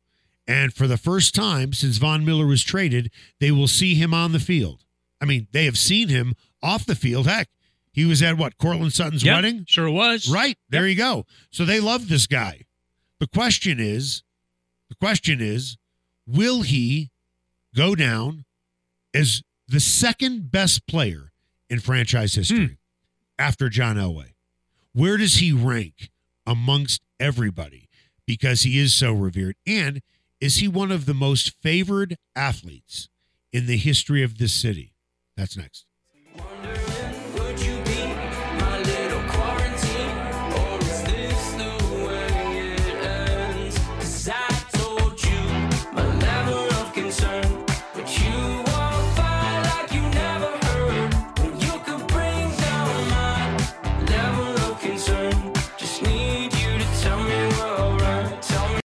And 0.47 0.75
for 0.75 0.87
the 0.87 0.99
first 0.99 1.35
time 1.35 1.73
since 1.73 1.97
Von 1.97 2.27
Miller 2.27 2.47
was 2.47 2.63
traded, 2.63 3.11
they 3.41 3.51
will 3.51 3.67
see 3.67 3.95
him 3.95 4.13
on 4.13 4.33
the 4.33 4.41
field. 4.41 4.85
I 5.23 5.25
mean, 5.25 5.49
they 5.53 5.65
have 5.65 5.79
seen 5.79 6.11
him 6.11 6.35
off 6.63 6.85
the 6.85 6.95
field. 6.95 7.27
Heck, 7.27 7.49
he 7.93 8.05
was 8.05 8.23
at 8.23 8.37
what, 8.37 8.59
Courtland 8.59 8.93
Sutton's 8.93 9.25
Yep, 9.25 9.35
wedding? 9.35 9.65
Sure 9.67 9.91
was. 9.91 10.29
Right. 10.29 10.59
There 10.69 10.87
you 10.87 10.97
go. 10.97 11.25
So 11.51 11.65
they 11.65 11.81
love 11.81 12.11
this 12.11 12.27
guy. 12.27 12.67
The 13.21 13.27
question 13.27 13.79
is, 13.81 14.23
the 14.89 14.95
question 14.95 15.41
is, 15.41 15.77
will 16.27 16.63
he 16.63 17.11
go 17.75 17.95
down 17.95 18.45
as 19.15 19.43
the 19.67 19.81
second 19.81 20.51
best 20.51 20.87
player 20.87 21.33
in 21.69 21.81
franchise 21.81 22.35
hmm. 22.35 22.41
history? 22.41 22.79
after 23.39 23.69
John 23.69 23.97
Elway? 23.97 24.35
Where 24.93 25.17
does 25.17 25.37
he 25.37 25.53
rank 25.53 26.11
amongst 26.47 27.03
everybody 27.21 27.89
because 28.27 28.63
he 28.63 28.79
is 28.79 28.93
so 28.93 29.13
revered? 29.13 29.57
And 29.67 30.03
is 30.41 30.57
he 30.57 30.69
one 30.69 30.91
of 30.91 31.07
the 31.07 31.15
most 31.15 31.55
favored 31.63 32.17
athletes 32.35 33.09
in 33.53 33.67
the 33.67 33.77
history 33.77 34.23
of 34.23 34.39
this 34.39 34.53
city? 34.53 34.95
That's 35.37 35.57
next. 35.57 35.87